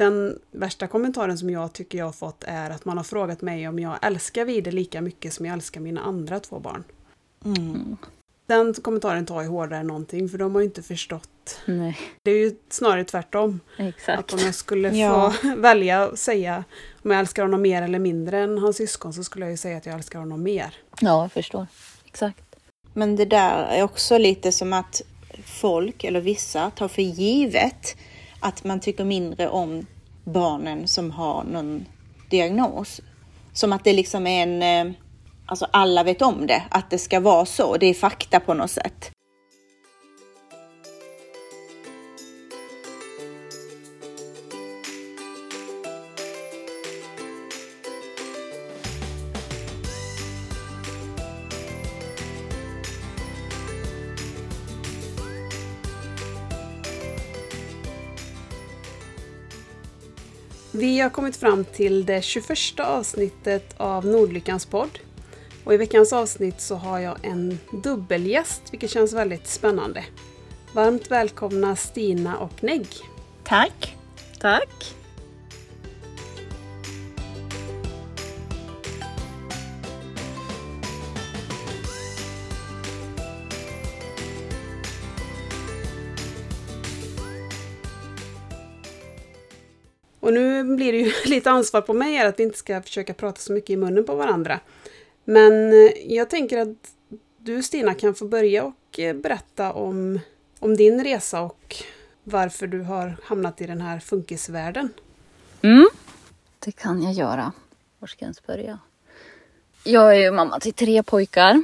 Den 0.00 0.38
värsta 0.50 0.86
kommentaren 0.86 1.38
som 1.38 1.50
jag 1.50 1.72
tycker 1.72 1.98
jag 1.98 2.04
har 2.04 2.12
fått 2.12 2.44
är 2.46 2.70
att 2.70 2.84
man 2.84 2.96
har 2.96 3.04
frågat 3.04 3.42
mig 3.42 3.68
om 3.68 3.78
jag 3.78 3.98
älskar 4.02 4.44
Vide 4.44 4.70
lika 4.70 5.00
mycket 5.00 5.32
som 5.32 5.46
jag 5.46 5.52
älskar 5.52 5.80
mina 5.80 6.00
andra 6.00 6.40
två 6.40 6.58
barn. 6.60 6.84
Mm. 7.44 7.96
Den 8.46 8.74
kommentaren 8.74 9.26
tar 9.26 9.42
jag 9.42 9.50
hårdare 9.50 9.80
än 9.80 9.86
någonting 9.86 10.28
för 10.28 10.38
de 10.38 10.54
har 10.54 10.60
ju 10.60 10.66
inte 10.66 10.82
förstått. 10.82 11.60
Nej, 11.64 11.98
Det 12.22 12.30
är 12.30 12.36
ju 12.38 12.56
snarare 12.70 13.04
tvärtom. 13.04 13.60
Att 13.78 13.80
exakt. 13.88 14.32
om 14.32 14.38
jag 14.38 14.54
skulle 14.54 14.88
Ja. 14.96 15.30
få 15.42 15.54
välja 15.56 16.02
att 16.04 16.18
säga 16.18 16.64
om 17.02 17.10
jag 17.10 17.20
älskar 17.20 17.42
honom 17.42 17.62
mer 17.62 17.82
eller 17.82 17.98
mindre 17.98 18.38
än 18.38 18.58
hans 18.58 18.76
syskon 18.76 19.12
så 19.12 19.24
skulle 19.24 19.44
jag 19.44 19.50
ju 19.50 19.56
säga 19.56 19.76
att 19.76 19.86
jag 19.86 19.94
älskar 19.94 20.18
honom 20.18 20.42
mer. 20.42 20.74
Ja, 21.00 21.22
jag 21.22 21.32
förstår. 21.32 21.66
Exakt. 22.06 22.56
Men 22.94 23.16
det 23.16 23.24
där 23.24 23.64
är 23.64 23.82
också 23.82 24.18
lite 24.18 24.52
som 24.52 24.72
att 24.72 25.02
folk, 25.44 26.04
eller 26.04 26.20
vissa, 26.20 26.70
tar 26.70 26.88
för 26.88 27.02
givet 27.02 27.96
att 28.40 28.64
man 28.64 28.80
tycker 28.80 29.04
mindre 29.04 29.48
om 29.48 29.86
barnen 30.24 30.88
som 30.88 31.10
har 31.10 31.44
någon 31.44 31.86
diagnos. 32.30 33.00
Som 33.52 33.72
att 33.72 33.84
det 33.84 33.92
liksom 33.92 34.26
är 34.26 34.42
en... 34.42 34.86
Eh, 34.88 34.94
alltså 35.46 35.66
alla 35.70 36.02
vet 36.02 36.22
om 36.22 36.46
det, 36.46 36.62
att 36.70 36.90
det 36.90 36.98
ska 36.98 37.20
vara 37.20 37.46
så. 37.46 37.76
Det 37.76 37.86
är 37.86 37.94
fakta 37.94 38.40
på 38.40 38.54
något 38.54 38.70
sätt. 38.70 39.12
Vi 60.80 61.00
har 61.00 61.10
kommit 61.10 61.36
fram 61.36 61.64
till 61.64 62.06
det 62.06 62.22
21 62.22 62.80
avsnittet 62.80 63.74
av 63.76 64.06
Nordlyckans 64.06 64.66
podd. 64.66 64.98
Och 65.64 65.74
i 65.74 65.76
veckans 65.76 66.12
avsnitt 66.12 66.60
så 66.60 66.74
har 66.74 66.98
jag 66.98 67.16
en 67.22 67.58
dubbelgäst, 67.82 68.62
vilket 68.72 68.90
känns 68.90 69.12
väldigt 69.12 69.46
spännande. 69.46 70.04
Varmt 70.74 71.10
välkomna 71.10 71.76
Stina 71.76 72.38
och 72.38 72.64
Negg. 72.64 72.88
Tack! 73.44 73.96
Tack. 74.38 74.94
Och 90.30 90.34
nu 90.34 90.76
blir 90.76 90.92
det 90.92 90.98
ju 90.98 91.12
lite 91.24 91.50
ansvar 91.50 91.80
på 91.80 91.94
mig 91.94 92.18
att 92.18 92.38
vi 92.38 92.42
inte 92.42 92.58
ska 92.58 92.82
försöka 92.82 93.14
prata 93.14 93.40
så 93.40 93.52
mycket 93.52 93.70
i 93.70 93.76
munnen 93.76 94.04
på 94.04 94.14
varandra. 94.14 94.60
Men 95.24 95.72
eh, 95.72 95.92
jag 96.06 96.30
tänker 96.30 96.58
att 96.58 96.76
du 97.38 97.62
Stina 97.62 97.94
kan 97.94 98.14
få 98.14 98.24
börja 98.24 98.64
och 98.64 98.98
eh, 98.98 99.16
berätta 99.16 99.72
om, 99.72 100.20
om 100.58 100.76
din 100.76 101.04
resa 101.04 101.40
och 101.40 101.76
varför 102.24 102.66
du 102.66 102.82
har 102.82 103.16
hamnat 103.22 103.60
i 103.60 103.66
den 103.66 103.80
här 103.80 104.00
funkisvärlden. 104.00 104.88
Mm, 105.62 105.88
det 106.58 106.72
kan 106.72 107.02
jag 107.02 107.12
göra. 107.12 107.52
Var 107.98 108.08
ska 108.08 108.24
jag 108.24 108.26
ens 108.26 108.46
börja? 108.46 108.78
Jag 109.84 110.16
är 110.16 110.20
ju 110.20 110.30
mamma 110.30 110.60
till 110.60 110.72
tre 110.72 111.02
pojkar. 111.02 111.62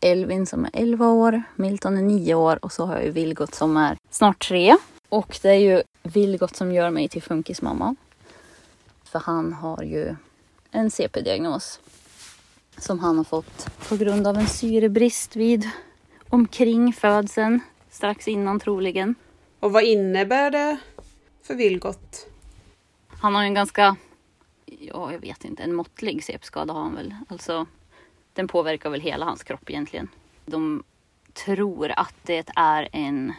Elvin 0.00 0.46
som 0.46 0.64
är 0.64 0.70
11 0.72 1.08
år, 1.08 1.42
Milton 1.56 1.96
är 1.96 2.02
9 2.02 2.34
år 2.34 2.64
och 2.64 2.72
så 2.72 2.86
har 2.86 2.94
jag 2.94 3.04
ju 3.04 3.10
Vilgot 3.10 3.54
som 3.54 3.76
är 3.76 3.98
snart 4.10 4.48
tre. 4.48 4.76
Och 5.12 5.38
det 5.42 5.48
är 5.48 5.54
ju 5.54 5.82
Vilgot 6.02 6.56
som 6.56 6.72
gör 6.72 6.90
mig 6.90 7.08
till 7.08 7.22
funkismamma. 7.22 7.96
För 9.04 9.18
han 9.18 9.52
har 9.52 9.82
ju 9.82 10.16
en 10.70 10.90
CP-diagnos 10.90 11.80
som 12.78 12.98
han 12.98 13.16
har 13.16 13.24
fått 13.24 13.70
på 13.88 13.96
grund 13.96 14.26
av 14.26 14.36
en 14.36 14.46
syrebrist 14.46 15.36
vid 15.36 15.70
omkring 16.28 16.92
födseln, 16.92 17.60
strax 17.90 18.28
innan 18.28 18.60
troligen. 18.60 19.14
Och 19.60 19.72
vad 19.72 19.84
innebär 19.84 20.50
det 20.50 20.78
för 21.42 21.54
Vilgot? 21.54 22.26
Han 23.08 23.34
har 23.34 23.42
ju 23.42 23.46
en 23.46 23.54
ganska, 23.54 23.96
ja 24.66 25.12
jag 25.12 25.20
vet 25.20 25.44
inte, 25.44 25.62
en 25.62 25.74
måttlig 25.74 26.24
CP-skada 26.24 26.72
har 26.72 26.82
han 26.82 26.94
väl. 26.94 27.14
Alltså, 27.28 27.66
den 28.32 28.48
påverkar 28.48 28.90
väl 28.90 29.00
hela 29.00 29.24
hans 29.24 29.42
kropp 29.42 29.70
egentligen. 29.70 30.08
De 30.46 30.82
tror 31.32 31.92
att 31.96 32.14
det 32.22 32.50
är 32.56 32.88
en 32.92 33.32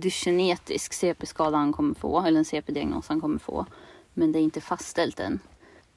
dysgenetisk 0.00 0.92
CP-skada 0.92 1.56
han 1.56 1.72
kommer 1.72 1.94
få, 1.94 2.20
eller 2.20 2.38
en 2.38 2.44
CP-diagnos 2.44 3.08
han 3.08 3.20
kommer 3.20 3.38
få. 3.38 3.66
Men 4.14 4.32
det 4.32 4.38
är 4.38 4.42
inte 4.42 4.60
fastställt 4.60 5.20
än. 5.20 5.40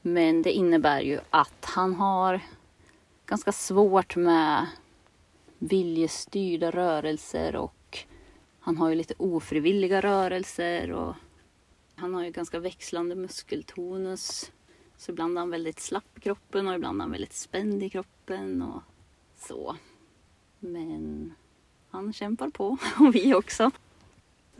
Men 0.02 0.42
det 0.42 0.52
innebär 0.52 1.02
ju 1.02 1.20
att 1.30 1.66
han 1.66 1.96
har 1.96 2.42
ganska 3.26 3.52
svårt 3.52 4.16
med 4.16 4.68
viljestyrda 5.60 6.72
rörelser 6.72 7.56
och 7.56 8.00
han 8.60 8.78
har 8.78 8.90
ju 8.90 8.96
lite 8.96 9.14
ofrivilliga 9.18 10.02
rörelser 10.02 10.92
och 10.92 11.16
han 11.96 12.14
har 12.14 12.24
ju 12.24 12.32
ganska 12.32 12.60
växlande 12.60 13.16
muskeltonus. 13.16 14.52
Så 14.98 15.12
ibland 15.12 15.38
är 15.38 15.40
han 15.40 15.50
väldigt 15.50 15.80
slapp 15.80 16.18
i 16.18 16.22
kroppen 16.22 16.68
och 16.68 16.76
ibland 16.76 17.00
är 17.00 17.04
han 17.04 17.12
väldigt 17.12 17.34
spänd 17.34 17.84
i 17.84 17.90
kroppen 17.90 18.62
och 18.62 18.82
så. 19.38 19.76
Men 20.60 21.34
han 21.90 22.14
kämpar 22.14 22.50
på 22.50 22.78
och 23.00 23.16
vi 23.16 23.34
också. 23.34 23.72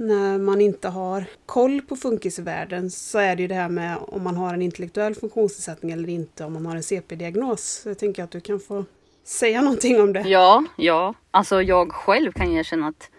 När 0.02 0.38
man 0.38 0.62
inte 0.62 0.90
har 0.90 1.26
koll 1.46 1.82
på 1.82 1.96
funkisvärlden 1.96 2.92
så 2.92 3.18
är 3.18 3.36
det 3.36 3.42
ju 3.42 3.48
det 3.48 3.56
här 3.56 3.70
med 3.70 3.98
om 4.08 4.24
man 4.24 4.36
har 4.36 4.54
en 4.54 4.62
intellektuell 4.62 5.16
funktionsnedsättning 5.16 5.92
eller 5.92 6.10
inte, 6.10 6.46
om 6.46 6.54
man 6.54 6.66
har 6.66 6.76
en 6.76 6.84
CP-diagnos. 6.84 7.82
Så 7.84 7.90
jag 7.90 7.98
tänker 8.00 8.24
att 8.24 8.32
du 8.32 8.40
kan 8.40 8.60
få 8.60 8.86
säga 9.24 9.62
någonting 9.62 10.02
om 10.02 10.14
det. 10.14 10.22
Ja, 10.22 10.64
ja. 10.78 11.14
Alltså 11.32 11.62
jag 11.62 11.92
själv 11.92 12.32
kan 12.32 12.52
erkänna 12.52 12.88
att 12.88 13.10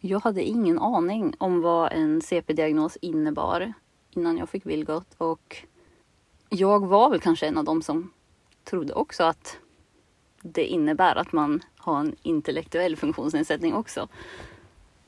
jag 0.00 0.20
hade 0.20 0.42
ingen 0.42 0.78
aning 0.78 1.34
om 1.38 1.60
vad 1.60 1.92
en 1.92 2.22
CP-diagnos 2.22 2.96
innebar 3.00 3.72
innan 4.10 4.38
jag 4.38 4.48
fick 4.48 4.66
Vilgot 4.66 5.14
och 5.18 5.56
jag 6.48 6.86
var 6.86 7.10
väl 7.10 7.20
kanske 7.20 7.46
en 7.46 7.58
av 7.58 7.64
dem 7.64 7.82
som 7.82 8.12
trodde 8.64 8.92
också 8.92 9.24
att 9.24 9.56
det 10.42 10.64
innebär 10.64 11.16
att 11.16 11.32
man 11.32 11.62
har 11.76 12.00
en 12.00 12.16
intellektuell 12.22 12.96
funktionsnedsättning 12.96 13.74
också 13.74 14.08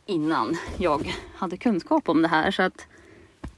innan 0.06 0.56
jag 0.78 1.14
hade 1.34 1.56
kunskap 1.56 2.08
om 2.08 2.22
det 2.22 2.28
här. 2.28 2.50
Så 2.50 2.62
att 2.62 2.86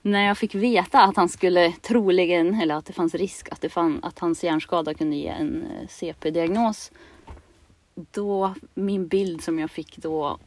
när 0.03 0.27
jag 0.27 0.39
fick 0.39 0.55
veta 0.55 1.03
att 1.03 1.17
han 1.17 1.29
skulle 1.29 1.73
troligen, 1.73 2.61
eller 2.61 2.75
att 2.75 2.85
det 2.87 2.93
fanns 2.93 3.15
risk 3.15 3.49
att, 3.53 3.61
det 3.61 3.69
fann, 3.69 4.01
att 4.03 4.19
hans 4.19 4.45
hjärnskada 4.45 4.95
kunde 4.95 5.17
ge 5.17 5.29
en 5.29 5.63
eh, 5.63 5.89
CP-diagnos. 5.89 6.93
Då, 7.95 8.55
min 8.75 9.09
bild 9.09 9.45
som 9.45 9.59
jag 9.59 9.71
fick 9.71 9.97
då 9.97 10.39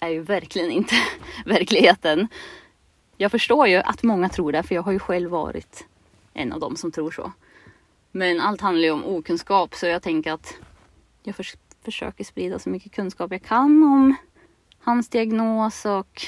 är 0.00 0.08
ju 0.08 0.20
verkligen 0.22 0.70
inte 0.70 0.94
verkligheten. 1.44 2.28
Jag 3.16 3.30
förstår 3.30 3.66
ju 3.68 3.76
att 3.76 4.02
många 4.02 4.28
tror 4.28 4.52
det, 4.52 4.62
för 4.62 4.74
jag 4.74 4.82
har 4.82 4.92
ju 4.92 4.98
själv 4.98 5.30
varit 5.30 5.86
en 6.32 6.52
av 6.52 6.60
dem 6.60 6.76
som 6.76 6.92
tror 6.92 7.10
så. 7.10 7.32
Men 8.10 8.40
allt 8.40 8.60
handlar 8.60 8.84
ju 8.84 8.90
om 8.90 9.04
okunskap, 9.04 9.74
så 9.74 9.86
jag 9.86 10.02
tänker 10.02 10.32
att 10.32 10.54
jag 11.22 11.36
förs- 11.36 11.56
försöker 11.84 12.24
sprida 12.24 12.58
så 12.58 12.68
mycket 12.68 12.92
kunskap 12.92 13.32
jag 13.32 13.42
kan 13.42 13.82
om 13.82 14.16
hans 14.84 15.08
diagnos 15.08 15.84
och 15.84 16.22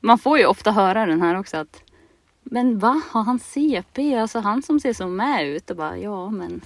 man 0.00 0.18
får 0.18 0.38
ju 0.38 0.46
ofta 0.46 0.70
höra 0.72 1.06
den 1.06 1.22
här 1.22 1.38
också 1.38 1.56
att 1.56 1.82
men 2.42 2.78
va, 2.78 3.02
har 3.10 3.22
han 3.22 3.38
CP? 3.38 4.14
Alltså 4.14 4.38
han 4.38 4.62
som 4.62 4.80
ser 4.80 4.92
så 4.92 5.06
med 5.06 5.46
ut 5.48 5.70
och 5.70 5.76
bara 5.76 5.98
ja 5.98 6.30
men 6.30 6.60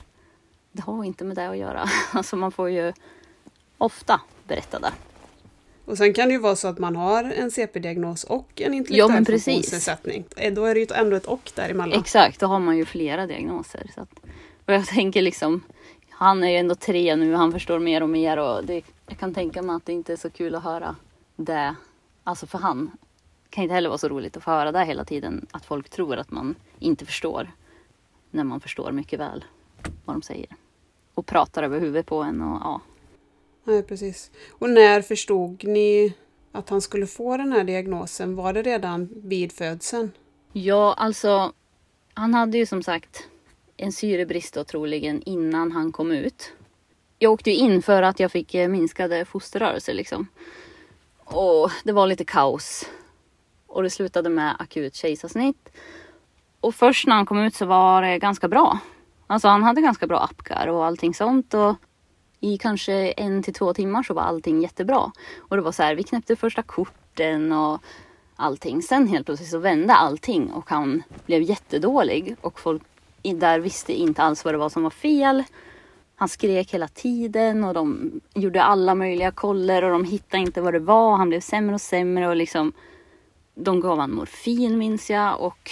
det 0.72 0.83
har 0.83 1.05
inte 1.05 1.25
med 1.25 1.37
det 1.37 1.49
att 1.49 1.56
göra. 1.56 1.84
Alltså 2.12 2.37
man 2.37 2.53
får 2.53 2.71
ju 2.71 2.93
ofta 3.78 4.21
berätta 4.47 4.78
det. 4.78 4.93
Och 5.84 5.99
sen 5.99 6.15
kan 6.15 6.28
det 6.28 6.33
ju 6.34 6.41
vara 6.41 6.56
så 6.56 6.69
att 6.69 6.78
man 6.78 6.97
har 6.97 7.25
en 7.25 7.50
CP-diagnos 7.50 8.25
och 8.25 8.49
en 8.56 8.72
Ja, 8.72 8.77
intellektuell 8.77 9.11
men 9.12 9.25
funktionsnedsättning. 9.25 10.25
Eh, 10.37 10.53
Då 10.55 10.65
är 10.65 10.75
det 10.75 10.81
ju 10.81 10.87
ändå 10.94 11.17
ett 11.17 11.27
och 11.27 11.53
däremellan. 11.55 12.00
Exakt, 12.00 12.41
då 12.41 12.47
har 12.47 12.58
man 12.58 12.76
ju 12.76 12.85
flera 12.85 13.26
diagnoser. 13.26 13.91
Så 13.94 14.00
att, 14.00 14.20
och 14.67 14.75
jag 14.75 14.87
tänker 14.87 15.23
liksom, 15.23 15.61
han 16.11 16.44
är 16.44 16.49
ju 16.49 16.56
ändå 16.56 16.75
tre 16.75 17.17
nu, 17.17 17.35
han 17.35 17.52
förstår 17.52 17.79
mer 17.79 18.02
och 18.02 18.08
mer 18.08 18.37
och 18.37 18.64
det, 18.64 18.82
jag 19.06 19.19
kan 19.19 19.35
tänka 19.35 19.62
mig 19.62 19.76
att 19.76 19.87
det 19.87 19.93
inte 19.93 20.12
är 20.12 20.17
så 20.17 20.31
kul 20.31 20.55
att 20.55 20.62
höra 20.64 20.97
det. 21.38 21.75
Alltså 22.25 22.46
för 22.46 22.58
han 22.58 22.90
kan 23.50 23.62
inte 23.62 23.75
heller 23.75 23.88
vara 23.88 23.99
så 23.99 24.08
roligt 24.08 24.37
att 24.37 24.43
få 24.43 24.50
höra 24.50 24.73
det 24.73 24.85
hela 24.85 25.05
tiden, 25.05 25.46
att 25.50 25.64
folk 25.64 25.90
tror 25.90 26.17
att 26.17 26.31
man 26.31 26.55
inte 26.79 27.06
förstår. 27.06 27.50
När 28.31 28.44
man 28.44 28.61
förstår 28.61 28.93
mycket 28.93 29.20
väl 29.20 29.44
vad 30.05 30.17
de 30.17 30.23
säger. 30.23 30.56
Och 31.14 31.26
pratar 31.26 31.62
över 31.62 31.81
huvudet 31.81 32.06
på 32.06 32.23
en 32.23 32.40
och 32.43 32.61
ja. 32.61 32.81
Nej, 33.64 33.82
precis. 33.82 34.31
Och 34.50 34.70
när 34.70 35.02
förstod 35.02 35.64
ni 35.64 36.14
att 36.52 36.69
han 36.69 36.81
skulle 36.81 37.06
få 37.06 37.37
den 37.37 37.52
här 37.52 37.64
diagnosen? 37.64 38.37
Var 38.37 38.52
det 38.52 38.62
redan 38.62 39.08
vid 39.14 39.52
födseln? 39.52 40.12
Ja, 40.52 40.94
alltså 40.94 41.52
han 42.14 42.35
hade 42.35 42.58
ju 42.58 42.67
som 42.67 42.82
sagt 42.82 43.29
en 43.76 43.93
syrebrist 43.93 44.55
då 44.55 44.64
troligen 44.64 45.23
innan 45.23 45.73
han 45.73 45.93
kom 45.93 46.12
ut. 46.12 46.52
Jag 47.19 47.32
åkte 47.32 47.50
in 47.50 47.82
för 47.82 48.02
att 48.02 48.20
jag 48.20 48.32
fick 48.32 48.55
eh, 48.55 48.69
minskade 48.69 49.25
fosterrörelser 49.25 49.94
liksom. 49.94 50.29
Och 51.30 51.70
det 51.84 51.92
var 51.92 52.06
lite 52.06 52.25
kaos 52.25 52.88
Och 53.66 53.82
det 53.82 53.90
slutade 53.90 54.28
med 54.28 54.56
akut 54.58 54.94
kejsarsnitt. 54.94 55.69
Och 56.60 56.75
först 56.75 57.06
när 57.06 57.14
han 57.14 57.26
kom 57.26 57.38
ut 57.38 57.54
så 57.54 57.66
var 57.66 58.02
det 58.02 58.19
ganska 58.19 58.48
bra. 58.48 58.78
Alltså 59.26 59.48
han 59.48 59.62
hade 59.62 59.80
ganska 59.80 60.06
bra 60.06 60.20
apgar 60.20 60.66
och 60.66 60.84
allting 60.84 61.14
sånt. 61.14 61.54
Och 61.54 61.76
i 62.40 62.58
kanske 62.58 62.92
en 63.10 63.42
till 63.42 63.54
två 63.54 63.75
timmar 63.75 64.02
så 64.02 64.14
var 64.14 64.22
allting 64.22 64.62
jättebra. 64.62 65.12
Och 65.38 65.56
det 65.56 65.62
var 65.62 65.72
så 65.72 65.82
här, 65.82 65.94
vi 65.94 66.02
knäppte 66.02 66.36
första 66.36 66.62
korten 66.62 67.52
och 67.52 67.82
allting. 68.36 68.82
Sen 68.82 69.08
helt 69.08 69.26
plötsligt 69.26 69.50
så 69.50 69.58
vände 69.58 69.94
allting 69.94 70.52
och 70.52 70.70
han 70.70 71.02
blev 71.26 71.42
jättedålig. 71.42 72.36
Och 72.40 72.60
folk 72.60 72.82
där 73.22 73.58
visste 73.58 73.92
inte 73.92 74.22
alls 74.22 74.44
vad 74.44 74.54
det 74.54 74.58
var 74.58 74.69
som 74.69 74.82
var 74.82 74.90
fel. 74.90 75.44
Han 76.20 76.29
skrek 76.29 76.75
hela 76.75 76.88
tiden 76.88 77.65
och 77.65 77.75
de 77.75 78.11
gjorde 78.35 78.62
alla 78.62 78.94
möjliga 78.94 79.31
koller 79.31 79.85
och 79.85 79.91
de 79.91 80.05
hittade 80.05 80.43
inte 80.43 80.61
vad 80.61 80.75
det 80.75 80.79
var. 80.79 81.17
Han 81.17 81.29
blev 81.29 81.41
sämre 81.41 81.75
och 81.75 81.81
sämre 81.81 82.29
och 82.29 82.37
liksom 82.37 82.73
de 83.55 83.81
gav 83.81 83.99
han 83.99 84.15
morfin 84.15 84.79
minns 84.79 85.11
jag 85.11 85.41
och 85.41 85.70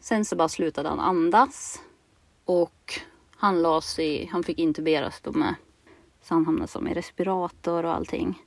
sen 0.00 0.24
så 0.24 0.36
bara 0.36 0.48
slutade 0.48 0.88
han 0.88 1.00
andas. 1.00 1.80
Och 2.44 3.00
han 3.36 3.62
lades 3.62 3.98
i, 3.98 4.28
han 4.32 4.42
fick 4.42 4.58
intuberas 4.58 5.20
då 5.20 5.32
med, 5.32 5.54
så 6.22 6.34
han 6.34 6.46
hamnade 6.46 6.68
som 6.68 6.88
i 6.88 6.94
respirator 6.94 7.84
och 7.84 7.94
allting. 7.94 8.42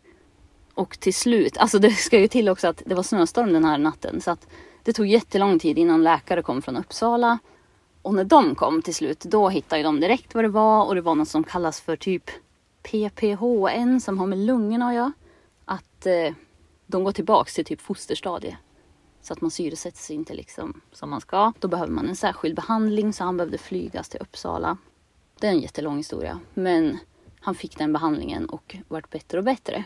Och 0.73 0.99
till 0.99 1.13
slut, 1.13 1.57
alltså 1.57 1.79
det 1.79 1.91
ska 1.91 2.19
ju 2.19 2.27
till 2.27 2.49
också 2.49 2.67
att 2.67 2.83
det 2.85 2.95
var 2.95 3.03
snöstorm 3.03 3.53
den 3.53 3.65
här 3.65 3.77
natten 3.77 4.21
så 4.21 4.31
att 4.31 4.47
det 4.83 4.93
tog 4.93 5.07
jättelång 5.07 5.59
tid 5.59 5.77
innan 5.77 6.03
läkare 6.03 6.41
kom 6.41 6.61
från 6.61 6.77
Uppsala. 6.77 7.39
Och 8.01 8.13
när 8.13 8.23
de 8.23 8.55
kom 8.55 8.81
till 8.81 8.95
slut, 8.95 9.19
då 9.19 9.49
hittade 9.49 9.83
de 9.83 9.99
direkt 9.99 10.35
vad 10.35 10.43
det 10.43 10.49
var 10.49 10.85
och 10.85 10.95
det 10.95 11.01
var 11.01 11.15
något 11.15 11.27
som 11.27 11.43
kallas 11.43 11.81
för 11.81 11.95
typ 11.95 12.31
PPHN 12.83 14.01
som 14.01 14.19
har 14.19 14.27
med 14.27 14.37
lungorna 14.37 14.87
att 14.87 14.93
göra. 14.93 15.13
Att 15.65 16.05
eh, 16.05 16.33
de 16.87 17.03
går 17.03 17.11
tillbaks 17.11 17.53
till 17.53 17.65
typ 17.65 17.81
fosterstadie. 17.81 18.57
Så 19.21 19.33
att 19.33 19.41
man 19.41 19.51
syresätts 19.51 20.11
inte 20.11 20.33
liksom 20.33 20.81
som 20.91 21.09
man 21.09 21.21
ska. 21.21 21.53
Då 21.59 21.67
behöver 21.67 21.91
man 21.91 22.09
en 22.09 22.15
särskild 22.15 22.55
behandling 22.55 23.13
så 23.13 23.23
han 23.23 23.37
behövde 23.37 23.57
flygas 23.57 24.09
till 24.09 24.19
Uppsala. 24.21 24.77
Det 25.39 25.47
är 25.47 25.51
en 25.51 25.59
jättelång 25.59 25.97
historia. 25.97 26.39
Men 26.53 26.97
han 27.39 27.55
fick 27.55 27.77
den 27.77 27.93
behandlingen 27.93 28.45
och 28.45 28.75
vart 28.87 29.09
bättre 29.09 29.37
och 29.37 29.43
bättre. 29.43 29.83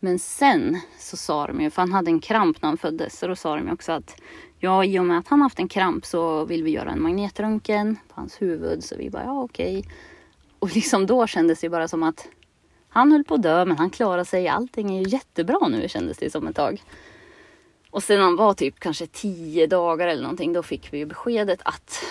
Men 0.00 0.18
sen 0.18 0.80
så 0.98 1.16
sa 1.16 1.46
de 1.46 1.60
ju, 1.60 1.70
för 1.70 1.82
han 1.82 1.92
hade 1.92 2.10
en 2.10 2.20
kramp 2.20 2.62
när 2.62 2.68
han 2.68 2.78
föddes, 2.78 3.18
så 3.18 3.26
då 3.26 3.36
sa 3.36 3.56
de 3.56 3.66
ju 3.66 3.72
också 3.72 3.92
att 3.92 4.20
ja, 4.58 4.84
i 4.84 4.98
och 4.98 5.04
med 5.04 5.18
att 5.18 5.28
han 5.28 5.42
haft 5.42 5.58
en 5.58 5.68
kramp 5.68 6.06
så 6.06 6.44
vill 6.44 6.62
vi 6.62 6.70
göra 6.70 6.90
en 6.90 7.02
magnetröntgen 7.02 7.98
på 8.08 8.20
hans 8.20 8.42
huvud. 8.42 8.84
Så 8.84 8.96
vi 8.96 9.10
bara, 9.10 9.24
ja 9.24 9.42
okej. 9.42 9.84
Och 10.58 10.74
liksom 10.74 11.06
då 11.06 11.26
kändes 11.26 11.60
det 11.60 11.68
bara 11.68 11.88
som 11.88 12.02
att 12.02 12.28
han 12.88 13.12
höll 13.12 13.24
på 13.24 13.34
att 13.34 13.42
dö, 13.42 13.64
men 13.64 13.76
han 13.76 13.90
klarade 13.90 14.24
sig. 14.24 14.48
Allting 14.48 14.96
är 14.96 15.02
ju 15.02 15.08
jättebra 15.08 15.68
nu 15.68 15.88
kändes 15.88 16.18
det 16.18 16.30
som 16.30 16.46
ett 16.46 16.56
tag. 16.56 16.82
Och 17.90 18.02
sen 18.02 18.20
han 18.20 18.36
var 18.36 18.54
typ 18.54 18.80
kanske 18.80 19.06
tio 19.06 19.66
dagar 19.66 20.08
eller 20.08 20.22
någonting, 20.22 20.52
då 20.52 20.62
fick 20.62 20.92
vi 20.92 20.98
ju 20.98 21.06
beskedet 21.06 21.60
att 21.64 22.04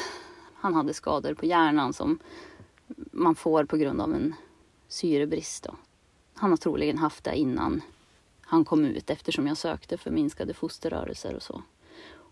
han 0.55 0.73
hade 0.73 0.93
skador 0.93 1.33
på 1.33 1.45
hjärnan 1.45 1.93
som 1.93 2.19
man 3.11 3.35
får 3.35 3.65
på 3.65 3.77
grund 3.77 4.01
av 4.01 4.13
en 4.13 4.35
syrebrist. 4.87 5.63
Då. 5.63 5.75
Han 6.33 6.49
har 6.49 6.57
troligen 6.57 6.97
haft 6.97 7.23
det 7.23 7.35
innan 7.35 7.81
han 8.41 8.65
kom 8.65 8.85
ut 8.85 9.09
eftersom 9.09 9.47
jag 9.47 9.57
sökte 9.57 9.97
för 9.97 10.11
minskade 10.11 10.53
fosterrörelser 10.53 11.35
och 11.35 11.43
så. 11.43 11.63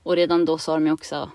Och 0.04 0.16
redan 0.16 0.46
då 0.46 0.58
sa 0.58 0.74
de 0.74 0.86
ju 0.86 0.92
också, 0.92 1.32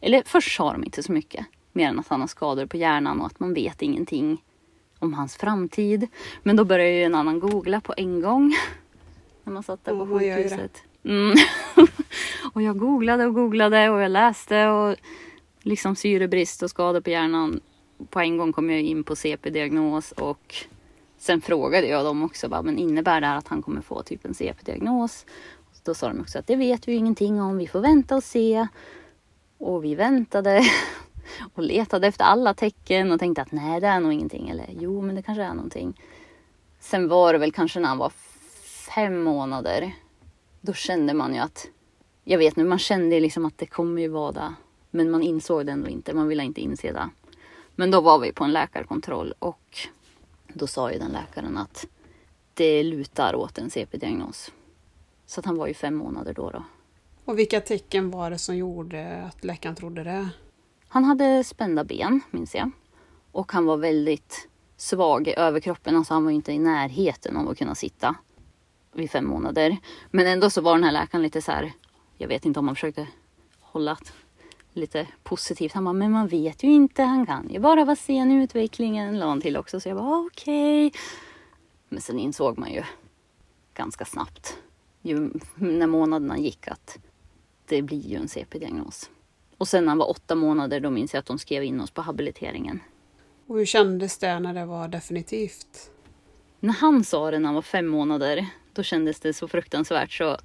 eller 0.00 0.22
först 0.26 0.56
sa 0.56 0.72
de 0.72 0.84
inte 0.84 1.02
så 1.02 1.12
mycket, 1.12 1.46
mer 1.72 1.88
än 1.88 1.98
att 1.98 2.08
han 2.08 2.20
har 2.20 2.28
skador 2.28 2.66
på 2.66 2.76
hjärnan 2.76 3.20
och 3.20 3.26
att 3.26 3.40
man 3.40 3.54
vet 3.54 3.82
ingenting 3.82 4.42
om 4.98 5.14
hans 5.14 5.36
framtid. 5.36 6.08
Men 6.42 6.56
då 6.56 6.64
började 6.64 6.92
ju 6.92 7.04
en 7.04 7.14
annan 7.14 7.40
googla 7.40 7.80
på 7.80 7.94
en 7.96 8.20
gång. 8.20 8.54
När 9.44 9.52
man 9.52 9.62
satt 9.62 9.84
där 9.84 9.92
på 9.92 10.18
sjukhuset. 10.18 10.82
Mm. 11.04 11.36
och 12.52 12.62
jag 12.62 12.78
googlade 12.78 13.26
och 13.26 13.34
googlade 13.34 13.90
och 13.90 14.00
jag 14.00 14.10
läste 14.10 14.68
och 14.68 14.96
liksom 15.62 15.96
syrebrist 15.96 16.62
och 16.62 16.70
skador 16.70 17.00
på 17.00 17.10
hjärnan. 17.10 17.60
På 18.10 18.20
en 18.20 18.36
gång 18.36 18.52
kom 18.52 18.70
jag 18.70 18.80
in 18.80 19.04
på 19.04 19.16
CP-diagnos 19.16 20.12
och 20.12 20.54
sen 21.18 21.40
frågade 21.40 21.86
jag 21.86 22.04
dem 22.04 22.22
också, 22.22 22.48
bara, 22.48 22.62
men 22.62 22.78
innebär 22.78 23.20
det 23.20 23.26
här 23.26 23.36
att 23.36 23.48
han 23.48 23.62
kommer 23.62 23.80
få 23.80 24.02
typ 24.02 24.24
en 24.24 24.34
CP-diagnos? 24.34 25.26
Då 25.84 25.94
sa 25.94 26.08
de 26.08 26.20
också 26.20 26.38
att 26.38 26.46
det 26.46 26.56
vet 26.56 26.88
vi 26.88 26.92
ju 26.92 26.98
ingenting 26.98 27.40
om, 27.40 27.58
vi 27.58 27.66
får 27.66 27.80
vänta 27.80 28.16
och 28.16 28.24
se. 28.24 28.66
Och 29.58 29.84
vi 29.84 29.94
väntade 29.94 30.62
och 31.54 31.62
letade 31.62 32.06
efter 32.06 32.24
alla 32.24 32.54
tecken 32.54 33.12
och 33.12 33.20
tänkte 33.20 33.42
att 33.42 33.52
nej, 33.52 33.80
det 33.80 33.86
är 33.86 34.00
nog 34.00 34.12
ingenting. 34.12 34.48
Eller 34.48 34.66
jo, 34.80 35.00
men 35.00 35.14
det 35.14 35.22
kanske 35.22 35.42
är 35.42 35.54
någonting. 35.54 36.00
Sen 36.80 37.08
var 37.08 37.32
det 37.32 37.38
väl 37.38 37.52
kanske 37.52 37.80
när 37.80 37.88
han 37.88 37.98
var 37.98 38.12
fem 38.94 39.22
månader. 39.22 39.94
Då 40.60 40.72
kände 40.72 41.14
man 41.14 41.34
ju 41.34 41.40
att, 41.40 41.66
jag 42.24 42.38
vet 42.38 42.56
nu, 42.56 42.64
man 42.64 42.78
kände 42.78 43.20
liksom 43.20 43.44
att 43.44 43.58
det 43.58 43.66
kommer 43.66 44.02
ju 44.02 44.08
vara 44.08 44.32
det. 44.32 44.54
Men 44.90 45.10
man 45.10 45.22
insåg 45.22 45.66
det 45.66 45.72
ändå 45.72 45.88
inte, 45.88 46.14
man 46.14 46.28
ville 46.28 46.44
inte 46.44 46.60
inse 46.60 46.92
det. 46.92 47.08
Men 47.74 47.90
då 47.90 48.00
var 48.00 48.18
vi 48.18 48.32
på 48.32 48.44
en 48.44 48.52
läkarkontroll 48.52 49.34
och 49.38 49.78
då 50.54 50.66
sa 50.66 50.92
ju 50.92 50.98
den 50.98 51.12
läkaren 51.12 51.58
att 51.58 51.86
det 52.54 52.82
lutar 52.82 53.34
åt 53.34 53.58
en 53.58 53.70
CP-diagnos. 53.70 54.52
Så 55.26 55.40
att 55.40 55.46
han 55.46 55.56
var 55.56 55.66
ju 55.66 55.74
fem 55.74 55.94
månader 55.94 56.34
då. 56.34 56.50
då. 56.50 56.64
Och 57.24 57.38
vilka 57.38 57.60
tecken 57.60 58.10
var 58.10 58.30
det 58.30 58.38
som 58.38 58.56
gjorde 58.56 59.22
att 59.22 59.44
läkaren 59.44 59.74
trodde 59.74 60.04
det? 60.04 60.28
Han 60.88 61.04
hade 61.04 61.44
spända 61.44 61.84
ben, 61.84 62.20
minns 62.30 62.54
jag. 62.54 62.70
Och 63.32 63.52
han 63.52 63.64
var 63.64 63.76
väldigt 63.76 64.48
svag 64.76 65.28
i 65.28 65.34
överkroppen. 65.34 65.96
Alltså 65.96 66.14
han 66.14 66.24
var 66.24 66.30
inte 66.30 66.52
i 66.52 66.58
närheten 66.58 67.36
av 67.36 67.48
att 67.48 67.58
kunna 67.58 67.74
sitta 67.74 68.14
vid 68.92 69.10
fem 69.10 69.26
månader. 69.26 69.76
Men 70.10 70.26
ändå 70.26 70.50
så 70.50 70.60
var 70.60 70.74
den 70.74 70.84
här 70.84 70.92
läkaren 70.92 71.22
lite 71.22 71.42
så 71.42 71.52
här. 71.52 71.72
Jag 72.16 72.28
vet 72.28 72.44
inte 72.44 72.60
om 72.60 72.66
han 72.66 72.74
försökte 72.74 73.06
hålla 73.60 73.98
lite 74.72 75.06
positivt. 75.22 75.72
Han 75.72 75.84
bara, 75.84 75.92
men 75.92 76.12
man 76.12 76.28
vet 76.28 76.62
ju 76.62 76.72
inte. 76.72 77.02
Han 77.02 77.26
kan 77.26 77.48
ju 77.50 77.58
bara 77.58 77.84
vara 77.84 77.96
sen 77.96 78.30
i 78.30 78.42
utvecklingen. 78.42 79.18
La 79.18 79.26
han 79.26 79.40
till 79.40 79.56
också. 79.56 79.80
Så 79.80 79.88
jag 79.88 79.98
bara, 79.98 80.26
okej. 80.26 80.92
Men 81.88 82.00
sen 82.00 82.18
insåg 82.18 82.58
man 82.58 82.72
ju 82.72 82.82
ganska 83.74 84.04
snabbt. 84.04 84.56
Ju, 85.02 85.30
när 85.54 85.86
månaderna 85.86 86.38
gick 86.38 86.68
att 86.68 86.98
det 87.66 87.82
blir 87.82 88.06
ju 88.06 88.16
en 88.16 88.28
CP-diagnos. 88.28 89.10
Och 89.58 89.68
sen 89.68 89.84
när 89.84 89.90
han 89.90 89.98
var 89.98 90.10
åtta 90.10 90.34
månader 90.34 90.80
då 90.80 90.90
minns 90.90 91.14
jag 91.14 91.18
att 91.18 91.26
de 91.26 91.38
skrev 91.38 91.64
in 91.64 91.80
oss 91.80 91.90
på 91.90 92.02
habiliteringen. 92.02 92.80
Och 93.46 93.58
hur 93.58 93.66
kändes 93.66 94.18
det 94.18 94.40
när 94.40 94.54
det 94.54 94.64
var 94.64 94.88
definitivt? 94.88 95.90
När 96.60 96.72
han 96.72 97.04
sa 97.04 97.30
det 97.30 97.38
när 97.38 97.46
han 97.46 97.54
var 97.54 97.62
fem 97.62 97.86
månader, 97.86 98.46
då 98.72 98.82
kändes 98.82 99.20
det 99.20 99.32
så 99.32 99.48
fruktansvärt 99.48 100.12
så 100.12 100.36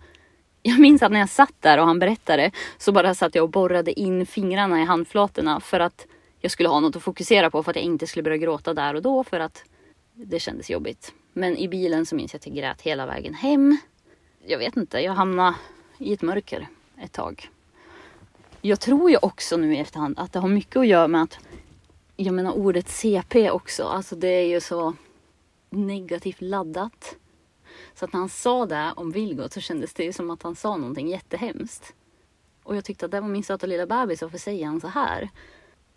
jag 0.62 0.80
minns 0.80 1.04
att 1.04 1.12
när 1.12 1.20
jag 1.20 1.30
satt 1.30 1.54
där 1.60 1.78
och 1.78 1.86
han 1.86 2.00
berättade 2.00 2.52
så 2.78 2.92
bara 2.92 3.14
satt 3.14 3.36
jag 3.36 3.44
och 3.44 3.50
borrade 3.50 4.00
in 4.00 4.26
fingrarna 4.26 4.82
i 4.82 4.86
handflatorna 4.86 5.60
för 5.60 5.80
att 5.80 6.08
jag 6.40 6.52
skulle 6.52 6.70
ha 6.70 6.80
något 6.80 6.96
att 6.96 7.04
fokusera 7.04 7.52
på 7.52 7.64
för 7.64 7.72
att 7.72 7.76
jag 7.76 7.86
inte 7.86 8.08
skulle 8.08 8.24
börja 8.24 8.38
gråta 8.38 8.74
där 8.74 8.94
och 8.94 9.02
då 9.02 9.24
för 9.24 9.40
att 9.40 9.64
det 10.14 10.40
kändes 10.40 10.70
jobbigt. 10.70 11.14
Men 11.34 11.58
i 11.58 11.68
bilen 11.68 12.06
så 12.06 12.16
minns 12.16 12.34
jag 12.34 12.40
att 12.40 12.48
jag 12.48 12.56
grät 12.56 12.82
hela 12.82 13.06
vägen 13.06 13.34
hem. 13.34 13.78
Jag 14.50 14.58
vet 14.58 14.78
inte, 14.78 15.00
jag 15.00 15.14
hamnade 15.14 15.56
i 15.98 16.14
ett 16.14 16.22
mörker 16.22 16.68
ett 16.98 17.12
tag. 17.12 17.50
Jag 18.62 18.80
tror 18.80 19.12
ju 19.12 19.18
också 19.22 19.58
nu 19.58 19.76
i 19.76 19.80
efterhand 19.80 20.20
att 20.20 20.34
det 20.34 20.40
har 20.40 20.50
mycket 20.50 20.78
att 20.78 20.88
göra 20.88 21.08
med 21.08 21.24
att 21.24 21.40
jag 22.16 22.34
menar 22.34 22.52
ordet 22.52 22.90
CP 22.90 23.52
också, 23.52 23.84
alltså 23.84 24.16
det 24.16 24.28
är 24.28 24.48
ju 24.48 24.62
så 24.62 24.94
negativt 25.70 26.42
laddat. 26.42 27.16
Så 27.94 28.06
att 28.06 28.14
när 28.14 28.20
han 28.20 28.30
sa 28.30 28.66
det 28.66 28.94
om 28.96 29.12
Vilgot 29.12 29.54
så 29.54 29.60
kändes 29.60 29.94
det 29.94 30.04
ju 30.04 30.14
som 30.14 30.30
att 30.30 30.44
han 30.44 30.56
sa 30.56 30.78
någonting 30.78 31.08
jättehemskt. 31.08 31.94
Och 32.64 32.76
jag 32.76 32.86
tyckte 32.86 33.06
att 33.06 33.12
det 33.12 33.22
var 33.22 33.28
min 33.28 33.44
söta 33.44 33.66
lilla 33.66 33.86
bebis, 33.86 34.22
varför 34.22 34.38
säger 34.38 34.66
han 34.66 34.82
så 34.82 34.88
här? 34.88 35.30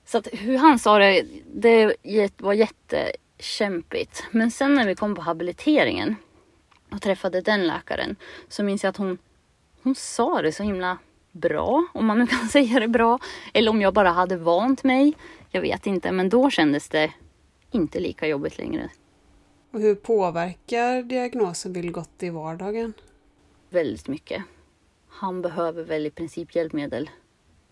Så 0.04 0.18
att 0.18 0.28
hur 0.32 0.58
han 0.58 0.78
sa 0.78 0.98
det, 0.98 1.26
det 1.54 1.96
var 2.36 2.52
jättekämpigt. 2.52 4.24
Men 4.30 4.50
sen 4.50 4.74
när 4.74 4.86
vi 4.86 4.94
kom 4.94 5.14
på 5.14 5.22
habiliteringen 5.22 6.16
och 6.92 7.02
träffade 7.02 7.40
den 7.40 7.66
läkaren 7.66 8.16
så 8.48 8.62
minns 8.62 8.84
jag 8.84 8.90
att 8.90 8.96
hon, 8.96 9.18
hon 9.82 9.94
sa 9.94 10.42
det 10.42 10.52
så 10.52 10.62
himla 10.62 10.98
bra, 11.32 11.86
om 11.94 12.06
man 12.06 12.18
nu 12.18 12.26
kan 12.26 12.48
säga 12.48 12.80
det 12.80 12.88
bra. 12.88 13.18
Eller 13.52 13.70
om 13.70 13.80
jag 13.80 13.94
bara 13.94 14.10
hade 14.10 14.36
vant 14.36 14.84
mig. 14.84 15.12
Jag 15.50 15.60
vet 15.60 15.86
inte, 15.86 16.12
men 16.12 16.28
då 16.28 16.50
kändes 16.50 16.88
det 16.88 17.12
inte 17.70 18.00
lika 18.00 18.26
jobbigt 18.26 18.58
längre. 18.58 18.90
Och 19.72 19.80
hur 19.80 19.94
påverkar 19.94 21.02
diagnosen 21.02 21.72
Vilgot 21.72 22.22
i 22.22 22.30
vardagen? 22.30 22.92
Väldigt 23.68 24.08
mycket. 24.08 24.42
Han 25.08 25.42
behöver 25.42 25.84
väl 25.84 26.06
i 26.06 26.10
princip 26.10 26.54
hjälpmedel 26.54 27.10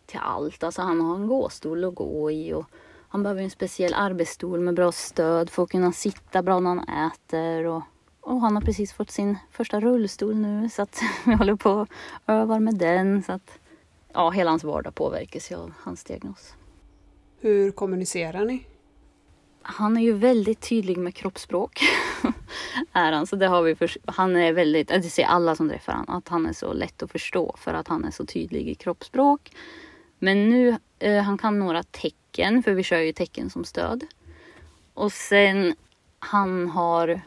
till 0.07 0.21
allt. 0.23 0.65
Alltså 0.65 0.83
han 0.83 1.01
har 1.01 1.15
en 1.15 1.27
gåstol 1.27 1.85
att 1.85 1.95
gå 1.95 2.31
i 2.31 2.53
och 2.53 2.67
han 3.09 3.23
behöver 3.23 3.43
en 3.43 3.51
speciell 3.51 3.95
arbetsstol 3.95 4.61
med 4.61 4.75
bra 4.75 4.93
stöd 4.93 5.51
för 5.51 5.63
att 5.63 5.71
kunna 5.71 5.93
sitta 5.93 6.43
bra 6.43 6.61
när 6.61 6.71
han 6.71 7.11
äter. 7.11 7.65
Och, 7.65 7.83
och 8.29 8.41
han 8.41 8.55
har 8.55 8.63
precis 8.63 8.93
fått 8.93 9.11
sin 9.11 9.39
första 9.51 9.81
rullstol 9.81 10.37
nu 10.37 10.69
så 10.69 10.83
att 10.83 11.01
vi 11.27 11.35
håller 11.35 11.55
på 11.55 11.71
och 11.71 11.89
övar 12.35 12.61
med 12.61 12.75
den. 12.75 13.23
Så 13.23 13.33
att 13.33 13.59
ja, 14.13 14.31
hela 14.31 14.51
hans 14.51 14.65
vardag 14.65 14.95
påverkas 14.95 15.51
ju 15.51 15.57
av 15.57 15.73
hans 15.81 16.05
diagnos. 16.05 16.55
Hur 17.41 17.71
kommunicerar 17.71 18.45
ni? 18.45 18.65
han 19.71 19.97
är 19.97 20.01
ju 20.01 20.13
väldigt 20.13 20.61
tydlig 20.61 20.99
med 20.99 21.15
kroppsspråk. 21.15 21.81
är 22.93 23.13
han. 23.13 23.27
Så 23.27 23.37
det 23.37 23.47
har 23.47 23.63
vi 23.63 23.75
för, 23.75 23.91
han 24.05 24.37
är 24.37 24.53
väldigt, 24.53 24.89
det 24.89 25.03
ser 25.03 25.25
alla 25.25 25.57
som 25.57 25.69
träffar 25.69 25.93
honom, 25.93 26.17
att 26.17 26.29
han 26.29 26.47
är 26.47 26.53
så 26.53 26.73
lätt 26.73 27.03
att 27.03 27.13
förstå 27.13 27.55
för 27.59 27.75
att 27.75 27.89
han 27.89 28.05
är 28.05 28.11
så 28.11 28.27
tydlig 28.27 28.69
i 28.69 28.75
kroppsspråk. 28.75 29.53
Men 30.19 30.49
nu, 30.49 30.77
eh, 30.99 31.23
han 31.23 31.39
kan 31.39 31.59
några 31.59 31.83
tecken, 31.83 32.63
för 32.63 32.73
vi 32.73 32.83
kör 32.83 32.99
ju 32.99 33.13
tecken 33.13 33.51
som 33.51 33.65
stöd. 33.65 34.05
Och 34.95 35.13
sen, 35.13 35.77
han 36.19 36.69
har 36.69 37.21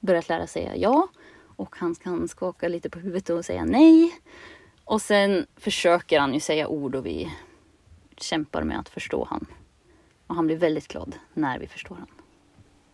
börjat 0.00 0.28
lära 0.28 0.46
säga 0.46 0.76
ja. 0.76 1.08
Och 1.56 1.76
han 1.78 1.94
kan 1.94 2.28
skaka 2.28 2.68
lite 2.68 2.90
på 2.90 2.98
huvudet 2.98 3.30
och 3.30 3.44
säga 3.44 3.64
nej. 3.64 4.14
Och 4.84 5.02
sen 5.02 5.46
försöker 5.56 6.20
han 6.20 6.34
ju 6.34 6.40
säga 6.40 6.68
ord 6.68 6.94
och 6.94 7.06
vi 7.06 7.30
kämpar 8.16 8.62
med 8.62 8.78
att 8.78 8.88
förstå 8.88 9.26
han. 9.30 9.46
Och 10.26 10.34
han 10.34 10.46
blir 10.46 10.56
väldigt 10.56 10.88
glad 10.88 11.14
när 11.34 11.58
vi 11.58 11.66
förstår 11.66 11.96
han. 11.96 12.06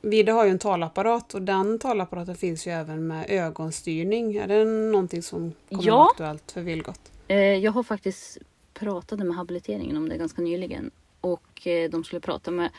Vide 0.00 0.32
har 0.32 0.44
ju 0.44 0.50
en 0.50 0.58
talapparat 0.58 1.34
och 1.34 1.42
den 1.42 1.78
talapparaten 1.78 2.34
finns 2.34 2.66
ju 2.66 2.70
även 2.70 3.06
med 3.06 3.26
ögonstyrning. 3.28 4.36
Är 4.36 4.48
det 4.48 4.64
någonting 4.64 5.22
som 5.22 5.52
kommer 5.68 5.82
Ja. 5.84 6.08
aktuellt 6.10 6.52
för 6.52 6.60
Vilgot? 6.60 7.12
Eh, 7.28 7.38
jag 7.38 7.72
har 7.72 7.82
faktiskt 7.82 8.38
pratat 8.75 9.18
med 9.18 9.36
habiliteringen 9.36 9.96
om 9.96 10.08
det 10.08 10.16
ganska 10.16 10.42
nyligen. 10.42 10.90
Och 11.20 11.66
eh, 11.66 11.90
de 11.90 12.04
skulle 12.04 12.20
prata 12.20 12.50
med 12.50 12.70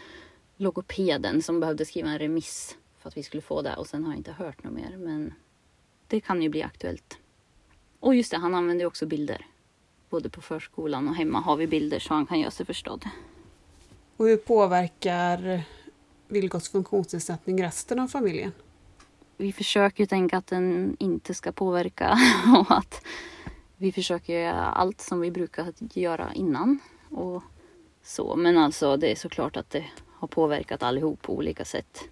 logopeden 0.58 1.42
som 1.42 1.60
behövde 1.60 1.86
skriva 1.86 2.10
en 2.10 2.20
remiss 2.20 2.78
att 3.08 3.18
vi 3.18 3.24
skulle 3.24 3.42
få 3.42 3.62
det. 3.62 3.76
Och 3.76 3.88
sen 3.88 4.04
har 4.04 4.12
jag 4.12 4.18
inte 4.18 4.32
hört 4.32 4.64
något 4.64 4.74
mer. 4.74 4.98
Men 4.98 5.34
det 6.08 6.20
kan 6.20 6.42
ju 6.42 6.50
bli 6.50 6.64
aktuellt. 6.64 7.18
Och 8.00 8.16
just 8.16 8.32
det, 8.32 8.38
han 8.38 8.56
använder 8.56 8.84
ju 8.84 8.88
också 8.88 9.06
bilder. 9.06 9.46
Både 10.10 10.30
på 10.30 10.42
förskolan 10.42 11.08
och 11.08 11.16
hemma 11.16 11.40
har 11.40 11.56
vi 11.56 11.68
bilder 11.68 12.00
så 12.00 12.14
han 12.14 12.26
kan 12.26 12.40
göra 12.40 12.52
sig 12.52 12.66
förstådd. 12.66 13.06
Och 14.18 14.28
hur 14.28 14.38
påverkar 14.38 15.62
Vilgots 16.28 16.70
funktionsnedsättning 16.70 17.64
resten 17.64 18.00
av 18.00 18.08
familjen? 18.08 18.52
vi 19.38 19.52
försöker 19.54 20.04
ju 20.04 20.08
tänka 20.08 20.38
att 20.38 20.48
den 20.48 20.98
inte 21.00 21.34
ska 21.34 21.52
påverka 21.52 22.18
och 22.60 22.78
att 22.78 23.06
vi 23.78 23.92
försöker 23.92 24.34
göra 24.40 24.66
allt 24.66 25.02
som 25.02 25.20
vi 25.20 25.32
brukar 25.32 25.74
göra 25.80 26.34
innan. 26.34 26.80
Och 27.10 27.44
så. 28.04 28.36
Men 28.36 28.58
alltså 28.58 28.98
det 28.98 29.12
är 29.12 29.16
såklart 29.16 29.58
att 29.58 29.70
det 29.70 29.86
har 30.14 30.28
påverkat 30.28 30.84
allihop 30.84 31.22
på 31.22 31.36
olika 31.36 31.66
sätt. 31.66 32.10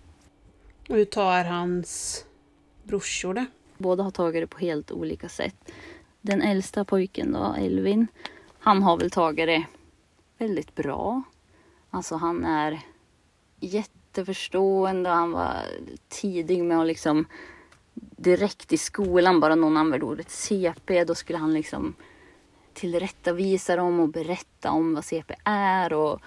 Och 0.89 0.95
hur 0.95 1.05
tar 1.05 1.43
hans 1.43 2.25
brorsor 2.83 3.33
det? 3.33 3.45
Båda 3.77 4.03
har 4.03 4.11
tagit 4.11 4.43
det 4.43 4.47
på 4.47 4.59
helt 4.59 4.91
olika 4.91 5.29
sätt. 5.29 5.71
Den 6.21 6.41
äldsta 6.41 6.85
pojken 6.85 7.31
då, 7.31 7.55
Elvin, 7.57 8.07
han 8.59 8.83
har 8.83 8.97
väl 8.97 9.11
tagit 9.11 9.47
det 9.47 9.65
väldigt 10.37 10.75
bra. 10.75 11.23
Alltså 11.89 12.15
han 12.15 12.45
är 12.45 12.81
jätteförstående 13.59 15.09
och 15.09 15.15
han 15.15 15.31
var 15.31 15.55
tidig 16.07 16.63
med 16.63 16.79
att 16.79 16.87
liksom 16.87 17.25
direkt 17.95 18.73
i 18.73 18.77
skolan, 18.77 19.39
bara 19.39 19.55
någon 19.55 19.77
använde 19.77 20.05
ordet 20.05 20.29
CP, 20.29 21.03
då 21.03 21.15
skulle 21.15 21.39
han 21.39 21.53
liksom 21.53 21.93
tillrättavisa 22.73 23.75
dem 23.75 23.99
och 23.99 24.09
berätta 24.09 24.71
om 24.71 24.93
vad 24.93 25.05
CP 25.05 25.35
är 25.43 25.93
och 25.93 26.21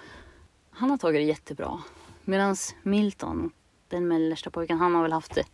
han 0.69 0.89
har 0.89 0.97
tagit 0.97 1.19
det 1.19 1.23
jättebra. 1.23 1.79
Medan 2.23 2.55
Milton, 2.83 3.51
den 3.89 4.07
mellersta 4.07 4.49
pojken, 4.49 4.77
han 4.77 4.95
har 4.95 5.01
väl 5.01 5.11
haft 5.11 5.35
det 5.35 5.45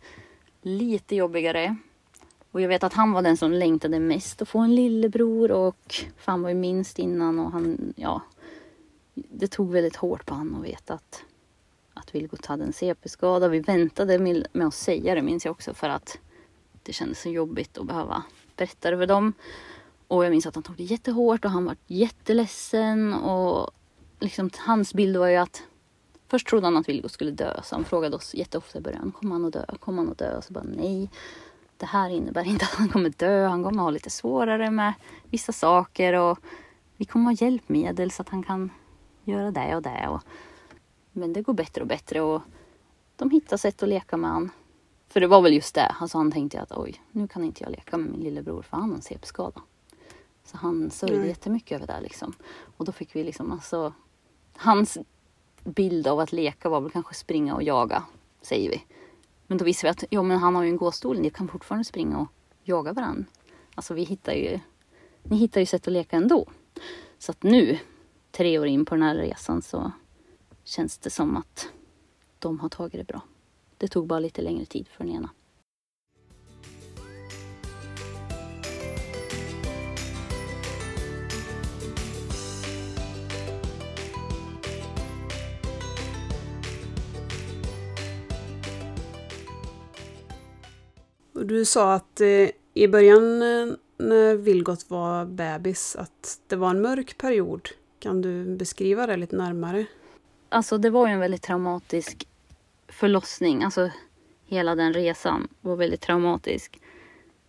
lite 0.62 1.16
jobbigare. 1.16 1.76
Och 2.50 2.60
jag 2.60 2.68
vet 2.68 2.84
att 2.84 2.92
han 2.92 3.12
var 3.12 3.22
den 3.22 3.36
som 3.36 3.52
längtade 3.52 4.00
mest 4.00 4.42
att 4.42 4.48
få 4.48 4.58
en 4.58 4.74
lillebror 4.74 5.50
och 5.50 5.94
för 6.16 6.32
han 6.32 6.42
var 6.42 6.48
ju 6.48 6.54
minst 6.54 6.98
innan 6.98 7.38
och 7.38 7.52
han, 7.52 7.94
ja. 7.96 8.22
Det 9.14 9.48
tog 9.48 9.72
väldigt 9.72 9.96
hårt 9.96 10.26
på 10.26 10.34
honom 10.34 10.60
att 10.60 10.66
veta 10.66 10.94
att, 10.94 11.22
att 11.94 12.14
Vilgot 12.14 12.46
hade 12.46 12.64
en 12.64 12.72
CP-skada. 12.72 13.48
Vi 13.48 13.60
väntade 13.60 14.18
med, 14.18 14.46
med 14.52 14.66
att 14.66 14.74
säga 14.74 15.14
det 15.14 15.22
minns 15.22 15.44
jag 15.44 15.52
också 15.52 15.74
för 15.74 15.88
att 15.88 16.18
det 16.82 16.92
kändes 16.92 17.20
så 17.20 17.28
jobbigt 17.28 17.78
att 17.78 17.86
behöva 17.86 18.22
berätta 18.56 18.90
det 18.90 18.96
för 18.96 19.06
dem. 19.06 19.32
Och 20.08 20.24
jag 20.24 20.30
minns 20.30 20.46
att 20.46 20.54
han 20.54 20.64
tog 20.64 20.76
det 20.76 20.82
jättehårt 20.82 21.44
och 21.44 21.50
han 21.50 21.64
var 21.64 21.76
jätteledsen 21.86 23.14
och 23.14 23.70
liksom 24.20 24.50
hans 24.58 24.94
bild 24.94 25.16
var 25.16 25.28
ju 25.28 25.36
att 25.36 25.62
Först 26.28 26.46
trodde 26.46 26.66
han 26.66 26.76
att 26.76 26.88
Vilgot 26.88 27.12
skulle 27.12 27.30
dö 27.30 27.60
så 27.62 27.74
han 27.74 27.84
frågade 27.84 28.16
oss 28.16 28.34
jätteofta 28.34 28.78
i 28.78 28.82
början. 28.82 29.12
Kommer 29.12 29.32
han 29.32 29.44
att 29.44 29.52
dö? 29.52 29.64
Kommer 29.80 30.02
han 30.02 30.12
att 30.12 30.18
dö? 30.18 30.36
Och 30.36 30.44
så 30.44 30.52
bara 30.52 30.64
nej. 30.64 31.10
Det 31.76 31.86
här 31.86 32.10
innebär 32.10 32.44
inte 32.44 32.64
att 32.64 32.74
han 32.74 32.88
kommer 32.88 33.10
dö. 33.10 33.46
Han 33.46 33.64
kommer 33.64 33.82
ha 33.82 33.90
lite 33.90 34.10
svårare 34.10 34.70
med 34.70 34.92
vissa 35.30 35.52
saker 35.52 36.12
och 36.12 36.38
vi 36.96 37.04
kommer 37.04 37.24
ha 37.24 37.32
hjälpmedel 37.32 38.10
så 38.10 38.22
att 38.22 38.28
han 38.28 38.42
kan 38.42 38.70
göra 39.24 39.50
det 39.50 39.76
och 39.76 39.82
det. 39.82 40.08
Och, 40.08 40.20
men 41.12 41.32
det 41.32 41.42
går 41.42 41.52
bättre 41.52 41.82
och 41.82 41.88
bättre 41.88 42.20
och 42.20 42.42
de 43.16 43.30
hittar 43.30 43.56
sätt 43.56 43.82
att 43.82 43.88
leka 43.88 44.16
med 44.16 44.30
han. 44.30 44.50
För 45.08 45.20
det 45.20 45.26
var 45.26 45.42
väl 45.42 45.54
just 45.54 45.74
det. 45.74 45.86
Alltså 45.86 46.18
han 46.18 46.32
tänkte 46.32 46.60
att 46.60 46.72
oj, 46.72 47.02
nu 47.10 47.28
kan 47.28 47.44
inte 47.44 47.62
jag 47.62 47.70
leka 47.70 47.96
med 47.96 48.10
min 48.10 48.20
lillebror 48.20 48.62
för 48.62 48.76
han 48.76 48.90
har 48.90 48.96
en 48.96 49.02
CP-skada. 49.02 49.62
Så 50.44 50.56
han 50.56 50.90
sörjde 50.90 51.18
Nej. 51.18 51.28
jättemycket 51.28 51.76
över 51.76 51.86
det 51.86 52.00
liksom. 52.00 52.32
Och 52.76 52.84
då 52.84 52.92
fick 52.92 53.16
vi 53.16 53.24
liksom 53.24 53.52
alltså 53.52 53.92
hans 54.56 54.98
bild 55.66 56.06
av 56.06 56.20
att 56.20 56.32
leka 56.32 56.68
var 56.68 56.80
väl 56.80 56.90
kanske 56.90 57.14
springa 57.14 57.54
och 57.54 57.62
jaga, 57.62 58.04
säger 58.42 58.70
vi. 58.70 58.82
Men 59.46 59.58
då 59.58 59.64
visste 59.64 59.86
vi 59.86 59.90
att 59.90 60.04
ja, 60.10 60.22
men 60.22 60.38
han 60.38 60.54
har 60.54 60.62
ju 60.62 60.68
en 60.68 60.76
gåstol, 60.76 61.18
ni 61.18 61.30
kan 61.30 61.48
fortfarande 61.48 61.84
springa 61.84 62.18
och 62.18 62.28
jaga 62.64 62.92
varandra. 62.92 63.24
Alltså 63.74 63.94
vi 63.94 64.02
hittar 64.02 64.32
ju, 64.32 64.60
ni 65.22 65.36
hittar 65.36 65.60
ju 65.60 65.66
sätt 65.66 65.86
att 65.86 65.92
leka 65.92 66.16
ändå. 66.16 66.48
Så 67.18 67.32
att 67.32 67.42
nu, 67.42 67.78
tre 68.30 68.58
år 68.58 68.66
in 68.66 68.84
på 68.84 68.94
den 68.94 69.02
här 69.02 69.14
resan, 69.14 69.62
så 69.62 69.92
känns 70.64 70.98
det 70.98 71.10
som 71.10 71.36
att 71.36 71.68
de 72.38 72.60
har 72.60 72.68
tagit 72.68 72.92
det 72.92 73.04
bra. 73.04 73.20
Det 73.78 73.88
tog 73.88 74.06
bara 74.06 74.20
lite 74.20 74.42
längre 74.42 74.64
tid 74.64 74.88
för 74.88 75.04
den 75.04 75.14
ena. 75.14 75.30
Du 91.46 91.64
sa 91.64 91.94
att 91.94 92.20
eh, 92.20 92.50
i 92.74 92.88
början 92.88 93.42
eh, 93.42 93.74
när 93.96 94.34
Vilgot 94.34 94.90
var 94.90 95.24
bebis 95.24 95.96
att 95.96 96.40
det 96.46 96.56
var 96.56 96.70
en 96.70 96.82
mörk 96.82 97.18
period. 97.18 97.68
Kan 97.98 98.22
du 98.22 98.56
beskriva 98.56 99.06
det 99.06 99.16
lite 99.16 99.36
närmare? 99.36 99.86
Alltså 100.48 100.78
det 100.78 100.90
var 100.90 101.06
ju 101.06 101.12
en 101.12 101.20
väldigt 101.20 101.42
traumatisk 101.42 102.28
förlossning. 102.88 103.64
Alltså 103.64 103.90
hela 104.46 104.74
den 104.74 104.92
resan 104.92 105.48
var 105.60 105.76
väldigt 105.76 106.00
traumatisk. 106.00 106.80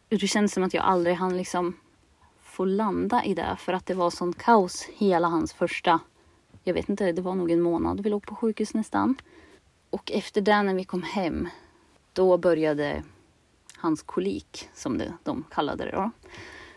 Det 0.09 0.27
kändes 0.27 0.53
som 0.53 0.63
att 0.63 0.73
jag 0.73 0.83
aldrig 0.83 1.15
hann 1.15 1.37
liksom 1.37 1.77
få 2.41 2.65
landa 2.65 3.23
i 3.25 3.33
det 3.33 3.55
för 3.59 3.73
att 3.73 3.85
det 3.85 3.93
var 3.93 4.09
sån 4.09 4.33
kaos 4.33 4.89
hela 4.93 5.27
hans 5.27 5.53
första, 5.53 5.99
jag 6.63 6.73
vet 6.73 6.89
inte, 6.89 7.11
det 7.11 7.21
var 7.21 7.35
nog 7.35 7.51
en 7.51 7.61
månad 7.61 8.03
vi 8.03 8.09
låg 8.09 8.25
på 8.25 8.35
sjukhus 8.35 8.73
nästan. 8.73 9.15
Och 9.89 10.11
efter 10.11 10.41
det 10.41 10.63
när 10.63 10.73
vi 10.73 10.83
kom 10.83 11.03
hem, 11.03 11.47
då 12.13 12.37
började 12.37 13.03
hans 13.77 14.01
kolik 14.01 14.69
som 14.73 14.97
det, 14.97 15.13
de 15.23 15.45
kallade 15.51 15.85
det 15.85 15.91
då. 15.91 16.11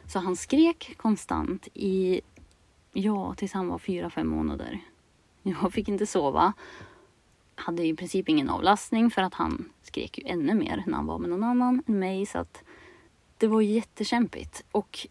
Så 0.07 0.19
han 0.19 0.37
skrek 0.37 0.95
konstant 0.97 1.69
i, 1.75 2.21
ja, 2.93 3.35
tills 3.35 3.53
han 3.53 3.69
var 3.69 3.79
fyra, 3.79 4.11
fem 4.11 4.29
månader. 4.29 4.81
Jag 5.43 5.73
fick 5.73 5.89
inte 5.89 6.07
sova. 6.07 6.53
Hade 7.55 7.87
i 7.87 7.95
princip 7.95 8.29
ingen 8.29 8.51
avlastning 8.51 9.11
för 9.11 9.23
att 9.23 9.35
han 9.35 9.73
skrek 9.83 10.19
ju 10.19 10.25
ännu 10.27 10.55
mer 10.55 10.85
när 10.87 10.95
han 10.95 11.07
var 11.07 11.19
med 11.19 11.31
någon 11.31 11.45
annan 11.45 11.83
än 11.87 11.99
mig. 11.99 12.27
Så 12.27 12.39
att 12.39 12.63
det 13.39 13.47
var 13.47 13.61
jättekämpigt. 13.61 14.65
Och 14.73 15.07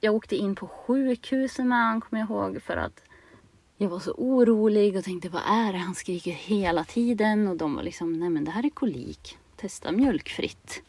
jag 0.00 0.14
åkte 0.14 0.36
in 0.36 0.54
på 0.54 0.66
sjukhuset 0.66 1.66
med 1.66 1.86
honom, 1.86 2.00
kommer 2.00 2.20
jag 2.20 2.30
ihåg, 2.30 2.62
för 2.62 2.76
att 2.76 3.02
jag 3.76 3.88
var 3.88 4.00
så 4.00 4.12
orolig 4.12 4.96
och 4.96 5.04
tänkte 5.04 5.28
vad 5.28 5.42
är 5.46 5.72
det? 5.72 5.78
Han 5.78 5.94
skriker 5.94 6.32
hela 6.32 6.84
tiden 6.84 7.48
och 7.48 7.56
de 7.56 7.74
var 7.74 7.82
liksom, 7.82 8.12
nej 8.12 8.30
men 8.30 8.44
det 8.44 8.50
här 8.50 8.66
är 8.66 8.70
kolik. 8.70 9.38
Testa 9.56 9.92
mjölkfritt. 9.92 10.82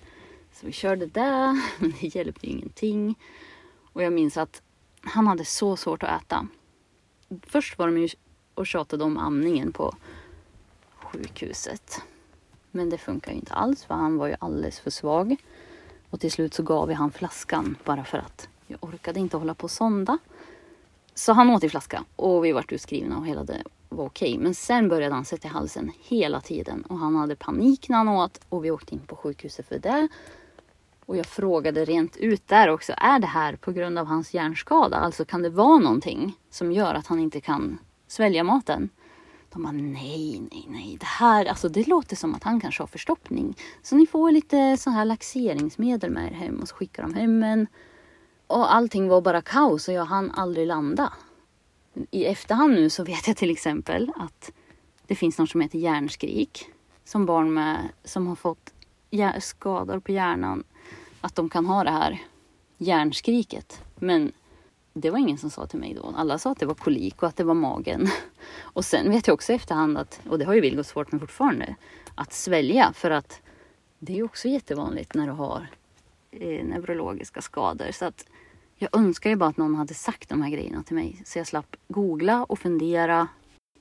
Så 0.61 0.67
vi 0.67 0.73
körde 0.73 1.05
det, 1.05 1.61
men 1.79 1.93
det 2.01 2.15
hjälpte 2.15 2.47
ju 2.47 2.51
ingenting. 2.51 3.15
Och 3.93 4.03
jag 4.03 4.13
minns 4.13 4.37
att 4.37 4.61
han 5.01 5.27
hade 5.27 5.45
så 5.45 5.77
svårt 5.77 6.03
att 6.03 6.21
äta. 6.21 6.47
Först 7.43 7.77
var 7.77 7.87
de 7.87 7.97
ju 7.97 8.09
och 8.53 8.67
tjatade 8.67 9.03
om 9.03 9.17
amningen 9.17 9.73
på 9.73 9.95
sjukhuset. 10.95 12.01
Men 12.71 12.89
det 12.89 12.97
funkar 12.97 13.31
ju 13.31 13.37
inte 13.37 13.53
alls 13.53 13.83
för 13.83 13.93
han 13.93 14.17
var 14.17 14.27
ju 14.27 14.35
alldeles 14.39 14.79
för 14.79 14.89
svag. 14.89 15.35
Och 16.09 16.19
till 16.19 16.31
slut 16.31 16.53
så 16.53 16.63
gav 16.63 16.87
vi 16.87 16.93
han 16.93 17.11
flaskan 17.11 17.77
bara 17.83 18.03
för 18.03 18.17
att 18.17 18.49
jag 18.67 18.83
orkade 18.83 19.19
inte 19.19 19.37
hålla 19.37 19.53
på 19.53 19.63
och 19.63 19.71
sonda. 19.71 20.17
Så 21.13 21.33
han 21.33 21.49
åt 21.49 21.63
i 21.63 21.69
flaska 21.69 22.03
och 22.15 22.45
vi 22.45 22.51
vart 22.51 22.71
utskrivna 22.71 23.17
och 23.17 23.27
hela 23.27 23.43
det 23.43 23.63
var 23.89 24.05
okej. 24.05 24.37
Men 24.37 24.55
sen 24.55 24.89
började 24.89 25.15
han 25.15 25.25
sätta 25.25 25.47
i 25.47 25.51
halsen 25.51 25.91
hela 25.99 26.41
tiden 26.41 26.81
och 26.81 26.97
han 26.97 27.15
hade 27.15 27.35
panik 27.35 27.89
när 27.89 27.97
han 27.97 28.07
åt 28.07 28.39
och 28.49 28.65
vi 28.65 28.71
åkte 28.71 28.93
in 28.93 29.01
på 29.07 29.15
sjukhuset 29.15 29.67
för 29.67 29.79
det. 29.79 30.07
Och 31.05 31.17
jag 31.17 31.25
frågade 31.25 31.85
rent 31.85 32.17
ut 32.17 32.47
där 32.47 32.67
också, 32.67 32.93
är 32.97 33.19
det 33.19 33.27
här 33.27 33.55
på 33.55 33.71
grund 33.71 33.99
av 33.99 34.05
hans 34.05 34.33
hjärnskada? 34.33 34.97
Alltså 34.97 35.25
kan 35.25 35.41
det 35.41 35.49
vara 35.49 35.79
någonting 35.79 36.37
som 36.49 36.71
gör 36.71 36.93
att 36.93 37.07
han 37.07 37.19
inte 37.19 37.41
kan 37.41 37.79
svälja 38.07 38.43
maten? 38.43 38.89
De 39.49 39.63
bara 39.63 39.71
nej, 39.71 40.41
nej, 40.51 40.65
nej. 40.69 40.97
Det 40.99 41.05
här, 41.05 41.45
alltså 41.45 41.69
det 41.69 41.87
låter 41.87 42.15
som 42.15 42.35
att 42.35 42.43
han 42.43 42.59
kanske 42.59 42.81
har 42.83 42.87
förstoppning. 42.87 43.57
Så 43.81 43.95
ni 43.95 44.07
får 44.07 44.31
lite 44.31 44.77
sån 44.77 44.93
här 44.93 45.05
laxeringsmedel 45.05 46.11
med 46.11 46.31
er 46.31 46.35
hem 46.35 46.59
och 46.59 46.67
så 46.67 46.75
skickar 46.75 47.03
de 47.03 47.13
hem 47.13 47.43
en. 47.43 47.67
Och 48.47 48.73
allting 48.73 49.07
var 49.07 49.21
bara 49.21 49.41
kaos 49.41 49.87
och 49.87 49.93
jag 49.93 50.05
hann 50.05 50.31
aldrig 50.31 50.67
landa. 50.67 51.13
I 52.11 52.25
efterhand 52.25 52.73
nu 52.73 52.89
så 52.89 53.03
vet 53.03 53.27
jag 53.27 53.37
till 53.37 53.51
exempel 53.51 54.11
att 54.15 54.51
det 55.07 55.15
finns 55.15 55.37
något 55.37 55.49
som 55.49 55.61
heter 55.61 55.79
hjärnskrik. 55.79 56.65
Som 57.03 57.25
barn 57.25 57.53
med, 57.53 57.89
som 58.03 58.27
har 58.27 58.35
fått 58.35 58.73
skador 59.39 59.99
på 59.99 60.11
hjärnan, 60.11 60.63
att 61.21 61.35
de 61.35 61.49
kan 61.49 61.65
ha 61.65 61.83
det 61.83 61.91
här 61.91 62.21
hjärnskriket. 62.77 63.81
Men 63.95 64.31
det 64.93 65.09
var 65.09 65.17
ingen 65.17 65.37
som 65.37 65.49
sa 65.49 65.65
till 65.65 65.79
mig 65.79 65.93
då. 65.93 66.13
Alla 66.17 66.37
sa 66.37 66.51
att 66.51 66.59
det 66.59 66.65
var 66.65 66.73
kolik 66.73 67.23
och 67.23 67.29
att 67.29 67.35
det 67.35 67.43
var 67.43 67.53
magen. 67.53 68.07
Och 68.59 68.85
sen 68.85 69.11
vet 69.11 69.27
jag 69.27 69.33
också 69.33 69.51
i 69.51 69.55
efterhand 69.55 69.97
att, 69.97 70.21
och 70.29 70.39
det 70.39 70.45
har 70.45 70.53
ju 70.53 70.61
Vilgot 70.61 70.87
svårt 70.87 71.11
med 71.11 71.21
fortfarande, 71.21 71.75
att 72.15 72.33
svälja 72.33 72.93
för 72.93 73.11
att 73.11 73.41
det 73.99 74.19
är 74.19 74.23
också 74.23 74.47
jättevanligt 74.47 75.15
när 75.15 75.27
du 75.27 75.33
har 75.33 75.67
eh, 76.31 76.65
neurologiska 76.65 77.41
skador. 77.41 77.91
Så 77.91 78.05
att 78.05 78.25
jag 78.75 78.89
önskar 78.99 79.29
ju 79.29 79.35
bara 79.35 79.49
att 79.49 79.57
någon 79.57 79.75
hade 79.75 79.93
sagt 79.93 80.29
de 80.29 80.41
här 80.41 80.49
grejerna 80.49 80.83
till 80.83 80.95
mig 80.95 81.21
så 81.25 81.39
jag 81.39 81.47
slapp 81.47 81.75
googla 81.87 82.43
och 82.43 82.59
fundera. 82.59 83.27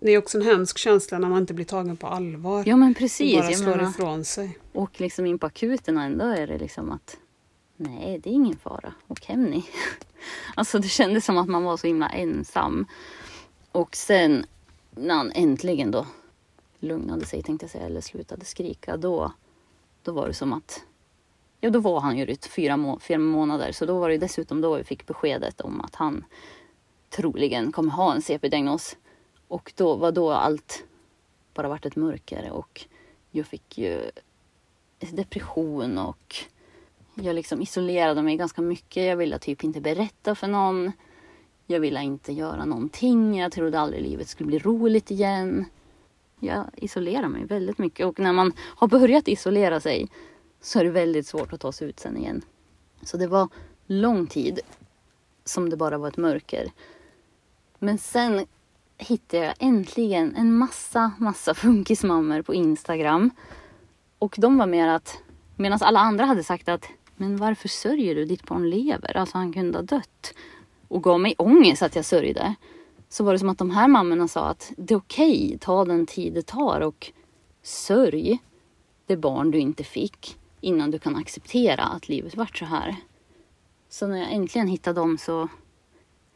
Det 0.01 0.11
är 0.11 0.19
också 0.19 0.39
en 0.39 0.45
hemsk 0.45 0.79
känsla 0.79 1.19
när 1.19 1.29
man 1.29 1.41
inte 1.41 1.55
blir 1.55 1.65
tagen 1.65 1.97
på 1.97 2.07
allvar. 2.07 2.65
Ja 2.67 2.77
men 2.77 2.95
precis. 2.95 3.37
Och 3.37 3.43
bara 3.43 3.53
slår 3.53 3.77
menar, 3.77 3.91
ifrån 3.91 4.25
sig. 4.25 4.59
Och 4.73 5.01
liksom 5.01 5.27
in 5.27 5.39
på 5.39 5.47
akuten 5.47 5.99
ändå 5.99 6.25
är 6.25 6.47
det 6.47 6.59
liksom 6.59 6.91
att 6.91 7.17
nej, 7.81 8.19
det 8.19 8.31
är 8.31 8.35
ingen 8.35 8.57
fara. 8.57 8.95
Åk 9.09 9.25
hem 9.25 9.45
ni. 9.45 9.65
alltså 10.55 10.79
det 10.79 10.89
kändes 10.89 11.25
som 11.25 11.39
att 11.39 11.49
man 11.49 11.65
var 11.65 11.77
så 11.77 11.87
himla 11.87 12.09
ensam. 12.09 12.87
Och 13.73 13.97
sen 13.97 14.47
när 14.91 15.15
han 15.15 15.33
äntligen 15.33 15.91
då 15.91 16.07
lugnade 16.79 17.27
sig 17.27 17.43
tänkte 17.43 17.65
jag 17.65 17.71
säga, 17.71 17.87
eller 17.87 18.01
slutade 18.01 18.45
skrika, 18.45 18.97
då, 18.97 19.33
då 20.03 20.13
var 20.13 20.27
det 20.29 20.35
som 20.35 20.53
att 20.53 20.83
Ja, 21.61 21.71
då 21.71 21.81
var 21.81 22.01
han 22.01 22.19
ju 22.19 22.25
rytt 22.25 22.47
fyra, 22.47 22.77
må 22.77 22.99
fyra 22.99 23.19
månader, 23.19 23.73
så 23.73 23.87
då 23.87 23.99
var 23.99 24.09
det 24.09 24.19
dessutom 24.19 24.61
då 24.61 24.75
vi 24.75 24.85
fick 24.85 25.07
beskedet 25.07 25.61
om 25.61 25.81
att 25.81 25.95
han 25.95 26.25
troligen 27.09 27.73
kommer 27.73 27.93
ha 27.93 28.15
en 28.15 28.23
CP-diagnos. 28.23 28.97
Och 29.49 29.73
då 29.77 29.95
var 29.95 30.13
då 30.13 30.33
allt 30.33 30.85
bara 31.55 31.69
vart 31.69 31.87
ett 31.87 31.97
mörker 31.97 32.51
och 32.51 32.87
jag 33.31 33.47
fick 33.47 33.79
ju 33.79 34.11
depression 34.99 35.99
och 35.99 36.37
jag 37.15 37.35
liksom 37.35 37.63
isolerade 37.63 38.23
mig 38.23 38.37
ganska 38.37 38.63
mycket. 38.63 39.05
Jag 39.05 39.17
ville 39.17 39.39
typ 39.39 39.65
inte 39.65 39.81
berätta 39.81 40.35
för 40.35 40.49
någon. 40.49 40.93
Jag 41.67 41.81
ville 41.81 42.03
inte 42.03 42.33
göra 42.33 42.65
någonting. 42.65 43.39
Jag 43.39 43.53
trodde 43.53 43.81
aldrig 43.81 44.03
livet 44.03 44.29
skulle 44.29 44.47
bli 44.47 44.59
roligt 44.59 45.11
igen. 45.11 45.65
Jag 46.41 46.65
isolerade 46.77 47.29
mig 47.29 47.45
väldigt 47.45 47.79
mycket 47.79 48.07
och 48.07 48.19
när 48.19 48.33
man 48.33 48.53
har 48.59 48.89
börjat 48.89 49.29
isolera 49.29 49.81
sig 49.81 50.09
så 50.61 50.79
är 50.79 50.85
det 50.85 50.91
väldigt 50.91 51.27
svårt 51.27 51.53
att 51.53 51.61
ta 51.61 51.73
sig 51.73 51.89
ut 51.89 52.01
sen 52.01 52.17
igen. 52.17 52.43
Så 53.03 53.17
det 53.17 53.27
var 53.27 53.49
lång 53.87 54.27
tid 54.27 54.61
som 55.45 55.71
det 55.71 55.77
bara 55.77 55.99
var 55.99 56.09
ett 56.09 56.17
mörker. 56.17 56.73
Men 57.79 57.99
sen 57.99 58.47
hittade 58.99 59.45
jag 59.45 59.55
äntligen 59.59 60.37
en 60.37 60.59
massa, 60.59 61.13
massa 61.19 61.55
funkismammor 61.65 62.43
på 62.43 62.55
Instagram. 62.55 63.31
Och 64.19 64.35
de 64.39 64.59
var 64.59 64.67
mer 64.67 64.89
att, 64.89 65.19
medan 65.57 65.79
alla 65.83 66.01
andra 66.01 66.25
hade 66.25 66.45
sagt 66.45 66.69
att 66.69 66.87
men 67.21 67.37
varför 67.37 67.69
sörjer 67.69 68.15
du? 68.15 68.25
Ditt 68.25 68.47
barn 68.47 68.71
lever. 68.71 69.17
Alltså 69.17 69.39
han 69.39 69.53
kunde 69.53 69.79
ha 69.79 69.83
dött. 69.83 70.35
Och 70.89 71.03
gav 71.03 71.21
mig 71.21 71.35
ångest 71.39 71.83
att 71.83 71.97
jag 71.97 72.05
sörjde. 72.05 72.55
Så 73.09 73.25
var 73.25 73.33
det 73.33 73.39
som 73.39 73.49
att 73.49 73.59
de 73.59 73.71
här 73.71 73.89
mammorna 73.89 74.29
sa 74.29 74.49
att 74.49 74.73
det 74.77 74.95
är 74.95 74.99
okej, 74.99 75.47
okay, 75.47 75.59
ta 75.59 75.85
den 75.85 76.07
tid 76.07 76.35
det 76.35 76.47
tar 76.47 76.81
och 76.81 77.13
sörj 77.63 78.39
det 79.07 79.17
barn 79.17 79.51
du 79.51 79.59
inte 79.59 79.85
fick 79.85 80.39
innan 80.61 80.91
du 80.91 80.99
kan 80.99 81.17
acceptera 81.17 81.83
att 81.83 82.09
livet 82.09 82.37
vart 82.37 82.59
så 82.59 82.65
här. 82.65 82.97
Så 83.89 84.07
när 84.07 84.19
jag 84.19 84.33
äntligen 84.33 84.69
hittade 84.69 85.01
dem 85.01 85.19
så, 85.19 85.49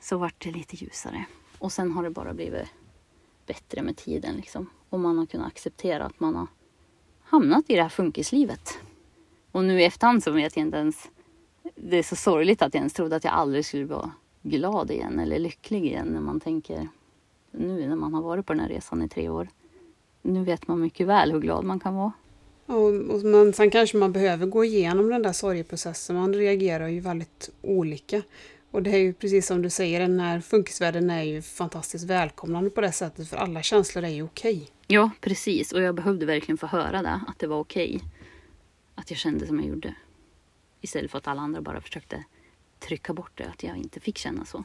så 0.01 0.19
vart 0.19 0.45
det 0.45 0.51
lite 0.51 0.77
ljusare. 0.77 1.25
Och 1.59 1.73
sen 1.73 1.93
har 1.93 2.03
det 2.03 2.11
bara 2.11 2.35
blivit 2.35 2.69
bättre 3.47 3.83
med 3.83 3.97
tiden 3.97 4.37
liksom. 4.37 4.71
Och 4.89 5.01
man 5.01 5.19
har 5.19 5.27
kunnat 5.27 5.47
acceptera 5.47 6.05
att 6.05 6.21
man 6.21 6.35
har 6.35 6.47
hamnat 7.23 7.71
i 7.71 7.75
det 7.75 7.83
här 7.83 7.89
funkislivet. 7.89 8.79
Och 9.55 9.65
nu 9.65 9.81
i 9.81 9.85
efterhand 9.85 10.23
så 10.23 10.31
vet 10.31 10.57
jag 10.57 10.67
inte 10.67 10.77
ens... 10.77 11.11
Det 11.77 11.97
är 11.97 12.03
så 12.03 12.17
sorgligt 12.17 12.63
att 12.63 12.75
jag 12.75 12.79
ens 12.79 12.93
trodde 12.93 13.17
att 13.17 13.25
jag 13.25 13.33
aldrig 13.33 13.67
skulle 13.67 13.85
vara 13.85 14.11
glad 14.43 14.91
igen 14.91 15.19
eller 15.19 15.39
lycklig 15.39 15.87
igen 15.87 16.07
när 16.07 16.21
man 16.21 16.41
tänker 16.41 16.89
nu 17.51 17.89
när 17.89 17.97
man 17.97 18.15
har 18.15 18.23
varit 18.23 18.47
på 18.47 18.53
den 18.53 18.61
här 18.61 18.69
resan 18.69 19.03
i 19.03 19.09
tre 19.09 19.29
år. 19.29 19.49
Nu 20.23 20.45
vet 20.45 20.69
man 20.69 20.81
mycket 20.81 21.07
väl 21.07 21.33
hur 21.33 21.41
glad 21.41 21.65
man 21.65 21.81
kan 21.81 21.95
vara. 21.95 22.13
Och, 22.67 22.87
och, 22.87 23.25
men 23.25 23.53
sen 23.53 23.71
kanske 23.71 23.97
man 23.97 24.13
behöver 24.13 24.47
gå 24.47 24.65
igenom 24.65 25.09
den 25.09 25.23
där 25.23 25.33
sorgeprocessen. 25.33 26.17
Man 26.17 26.35
reagerar 26.35 26.89
ju 26.89 27.01
väldigt 27.01 27.51
olika. 27.63 28.23
Och 28.71 28.83
det 28.83 28.91
är 28.91 28.99
ju 28.99 29.13
precis 29.13 29.47
som 29.47 29.63
du 29.63 29.71
säger, 29.71 30.01
den 30.01 30.21
här 30.21 30.41
funkisvärlden 30.41 31.11
är 31.11 31.23
ju 31.23 31.43
fantastiskt 31.43 32.05
välkomnande 32.05 32.71
på 32.71 32.81
det 32.81 32.93
sättet 32.93 33.29
för 33.29 33.37
alla 33.37 33.63
känslor 33.63 34.05
är 34.05 34.09
ju 34.09 34.23
okej. 34.23 34.69
Ja, 34.87 35.11
precis. 35.21 35.73
Och 35.73 35.83
jag 35.83 35.95
behövde 35.95 36.27
verkligen 36.27 36.59
få 36.59 36.67
höra 36.67 37.03
det, 37.03 37.21
att 37.27 37.39
det 37.39 37.47
var 37.47 37.59
okej. 37.59 38.01
Att 38.95 39.11
jag 39.11 39.19
kände 39.19 39.47
som 39.47 39.61
jag 39.61 39.69
gjorde. 39.69 39.95
Istället 40.81 41.11
för 41.11 41.19
att 41.19 41.29
alla 41.29 41.41
andra 41.41 41.61
bara 41.61 41.81
försökte 41.81 42.25
trycka 42.79 43.13
bort 43.13 43.33
det, 43.35 43.45
att 43.45 43.63
jag 43.63 43.77
inte 43.77 44.01
fick 44.01 44.19
känna 44.19 44.45
så. 44.45 44.65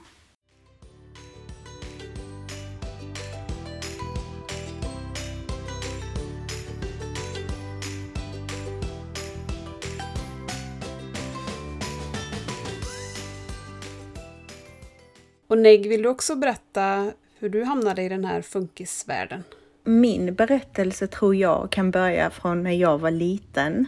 Och 15.48 15.58
Neg, 15.58 15.90
vill 15.90 16.02
du 16.02 16.10
också 16.10 16.36
berätta 16.36 17.12
hur 17.40 17.50
du 17.50 17.64
hamnade 17.64 18.02
i 18.02 18.10
den 18.10 18.26
här 18.26 18.42
funkisvärlden? 18.42 19.44
Min 19.84 20.36
berättelse 20.36 21.08
tror 21.08 21.36
jag 21.36 21.72
kan 21.72 21.92
börja 21.92 22.30
från 22.30 22.64
när 22.64 22.72
jag 22.72 22.98
var 22.98 23.12
liten. 23.12 23.88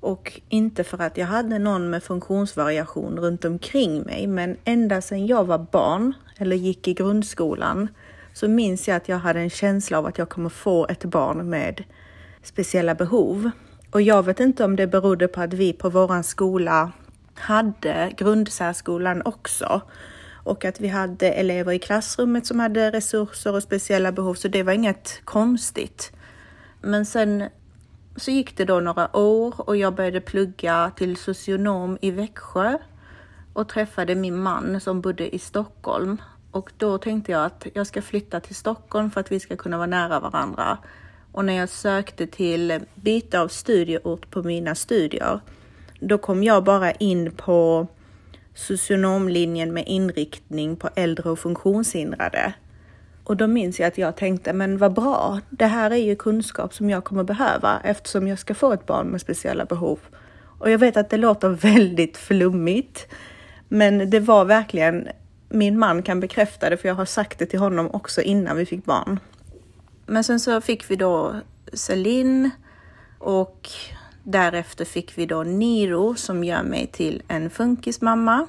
Och 0.00 0.40
inte 0.48 0.84
för 0.84 1.02
att 1.02 1.16
jag 1.16 1.26
hade 1.26 1.58
någon 1.58 1.90
med 1.90 2.02
funktionsvariation 2.02 3.18
runt 3.18 3.44
omkring 3.44 4.02
mig, 4.02 4.26
men 4.26 4.56
ända 4.64 5.00
sedan 5.00 5.26
jag 5.26 5.44
var 5.44 5.58
barn 5.58 6.12
eller 6.38 6.56
gick 6.56 6.88
i 6.88 6.94
grundskolan 6.94 7.88
så 8.32 8.48
minns 8.48 8.88
jag 8.88 8.96
att 8.96 9.08
jag 9.08 9.18
hade 9.18 9.40
en 9.40 9.50
känsla 9.50 9.98
av 9.98 10.06
att 10.06 10.18
jag 10.18 10.28
kommer 10.28 10.48
få 10.48 10.86
ett 10.86 11.04
barn 11.04 11.50
med 11.50 11.84
speciella 12.42 12.94
behov. 12.94 13.50
Och 13.90 14.02
jag 14.02 14.22
vet 14.22 14.40
inte 14.40 14.64
om 14.64 14.76
det 14.76 14.86
berodde 14.86 15.28
på 15.28 15.40
att 15.40 15.52
vi 15.52 15.72
på 15.72 15.90
våran 15.90 16.24
skola 16.24 16.92
hade 17.34 18.12
grundsärskolan 18.16 19.22
också 19.24 19.80
och 20.44 20.64
att 20.64 20.80
vi 20.80 20.88
hade 20.88 21.30
elever 21.32 21.72
i 21.72 21.78
klassrummet 21.78 22.46
som 22.46 22.60
hade 22.60 22.90
resurser 22.90 23.54
och 23.54 23.62
speciella 23.62 24.12
behov, 24.12 24.34
så 24.34 24.48
det 24.48 24.62
var 24.62 24.72
inget 24.72 25.20
konstigt. 25.24 26.12
Men 26.80 27.06
sen 27.06 27.44
så 28.16 28.30
gick 28.30 28.56
det 28.56 28.64
då 28.64 28.80
några 28.80 29.16
år 29.16 29.54
och 29.56 29.76
jag 29.76 29.94
började 29.94 30.20
plugga 30.20 30.92
till 30.96 31.16
socionom 31.16 31.98
i 32.00 32.10
Växjö 32.10 32.78
och 33.52 33.68
träffade 33.68 34.14
min 34.14 34.42
man 34.42 34.80
som 34.80 35.00
bodde 35.00 35.34
i 35.34 35.38
Stockholm. 35.38 36.22
Och 36.50 36.72
då 36.76 36.98
tänkte 36.98 37.32
jag 37.32 37.44
att 37.44 37.66
jag 37.74 37.86
ska 37.86 38.02
flytta 38.02 38.40
till 38.40 38.54
Stockholm 38.56 39.10
för 39.10 39.20
att 39.20 39.32
vi 39.32 39.40
ska 39.40 39.56
kunna 39.56 39.76
vara 39.76 39.86
nära 39.86 40.20
varandra. 40.20 40.78
Och 41.32 41.44
när 41.44 41.52
jag 41.52 41.68
sökte 41.68 42.26
till 42.26 42.80
byte 42.94 43.40
av 43.40 43.48
studieort 43.48 44.30
på 44.30 44.42
mina 44.42 44.74
studier, 44.74 45.40
då 46.00 46.18
kom 46.18 46.42
jag 46.42 46.64
bara 46.64 46.92
in 46.92 47.32
på 47.32 47.86
socionomlinjen 48.54 49.74
med 49.74 49.84
inriktning 49.86 50.76
på 50.76 50.90
äldre 50.94 51.30
och 51.30 51.38
funktionshindrade. 51.38 52.54
Och 53.30 53.36
då 53.36 53.46
minns 53.46 53.80
jag 53.80 53.86
att 53.86 53.98
jag 53.98 54.16
tänkte, 54.16 54.52
men 54.52 54.78
vad 54.78 54.92
bra, 54.92 55.40
det 55.50 55.66
här 55.66 55.90
är 55.90 55.96
ju 55.96 56.16
kunskap 56.16 56.74
som 56.74 56.90
jag 56.90 57.04
kommer 57.04 57.24
behöva 57.24 57.80
eftersom 57.84 58.28
jag 58.28 58.38
ska 58.38 58.54
få 58.54 58.72
ett 58.72 58.86
barn 58.86 59.06
med 59.06 59.20
speciella 59.20 59.64
behov. 59.64 59.98
Och 60.58 60.70
jag 60.70 60.78
vet 60.78 60.96
att 60.96 61.10
det 61.10 61.16
låter 61.16 61.48
väldigt 61.48 62.16
flummigt, 62.16 63.06
men 63.68 64.10
det 64.10 64.20
var 64.20 64.44
verkligen, 64.44 65.08
min 65.48 65.78
man 65.78 66.02
kan 66.02 66.20
bekräfta 66.20 66.70
det 66.70 66.76
för 66.76 66.88
jag 66.88 66.94
har 66.94 67.04
sagt 67.04 67.38
det 67.38 67.46
till 67.46 67.58
honom 67.58 67.90
också 67.92 68.22
innan 68.22 68.56
vi 68.56 68.66
fick 68.66 68.84
barn. 68.84 69.20
Men 70.06 70.24
sen 70.24 70.40
så 70.40 70.60
fick 70.60 70.90
vi 70.90 70.96
då 70.96 71.34
Celine 71.72 72.50
och 73.18 73.68
Därefter 74.22 74.84
fick 74.84 75.18
vi 75.18 75.26
då 75.26 75.42
Niro 75.42 76.14
som 76.14 76.44
gör 76.44 76.62
mig 76.62 76.86
till 76.86 77.22
en 77.28 77.50
funkismamma. 77.50 78.46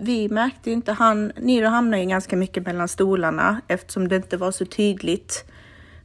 Vi 0.00 0.28
märkte 0.28 0.70
inte, 0.70 0.92
han, 0.92 1.32
Niro 1.36 1.66
hamnade 1.66 2.02
ju 2.02 2.08
ganska 2.08 2.36
mycket 2.36 2.66
mellan 2.66 2.88
stolarna 2.88 3.60
eftersom 3.68 4.08
det 4.08 4.16
inte 4.16 4.36
var 4.36 4.50
så 4.50 4.64
tydligt 4.64 5.44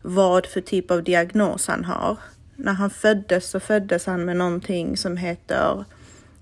vad 0.01 0.45
för 0.45 0.61
typ 0.61 0.91
av 0.91 1.03
diagnos 1.03 1.67
han 1.67 1.85
har. 1.85 2.17
När 2.55 2.73
han 2.73 2.89
föddes 2.89 3.49
så 3.49 3.59
föddes 3.59 4.05
han 4.05 4.25
med 4.25 4.37
någonting 4.37 4.97
som 4.97 5.17
heter 5.17 5.85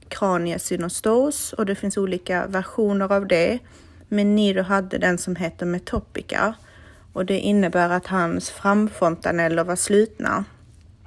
kraniesynostos 0.08 1.54
och 1.54 1.66
det 1.66 1.76
finns 1.76 1.98
olika 1.98 2.48
versioner 2.48 3.12
av 3.12 3.28
det. 3.28 3.60
Men 4.08 4.36
Niro 4.36 4.64
hade 4.64 4.98
den 4.98 5.18
som 5.18 5.36
heter 5.36 5.66
metopica 5.66 6.54
och 7.14 7.26
det 7.26 7.40
innebär 7.40 7.90
att 7.90 8.08
hans 8.08 8.50
framfontaneller 8.50 9.64
var 9.64 9.76
slutna. 9.76 10.46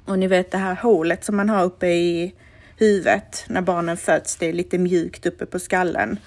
Och 0.05 0.19
ni 0.19 0.27
vet 0.27 0.51
det 0.51 0.57
här 0.57 0.75
hålet 0.75 1.23
som 1.25 1.35
man 1.35 1.49
har 1.49 1.63
uppe 1.63 1.87
i 1.87 2.35
huvudet 2.77 3.45
när 3.47 3.61
barnen 3.61 3.97
föds, 3.97 4.35
det 4.35 4.49
är 4.49 4.53
lite 4.53 4.77
mjukt 4.77 5.25
uppe 5.25 5.45
på 5.45 5.59
skallen. 5.59 6.19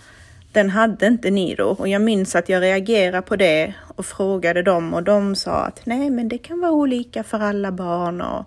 Den 0.52 0.70
hade 0.70 1.06
inte 1.06 1.30
Niro 1.30 1.64
och 1.64 1.88
jag 1.88 2.02
minns 2.02 2.36
att 2.36 2.48
jag 2.48 2.62
reagerade 2.62 3.22
på 3.22 3.36
det 3.36 3.74
och 3.96 4.06
frågade 4.06 4.62
dem 4.62 4.94
och 4.94 5.02
de 5.02 5.36
sa 5.36 5.64
att 5.64 5.86
nej, 5.86 6.10
men 6.10 6.28
det 6.28 6.38
kan 6.38 6.60
vara 6.60 6.72
olika 6.72 7.24
för 7.24 7.40
alla 7.40 7.72
barn 7.72 8.20
och 8.20 8.44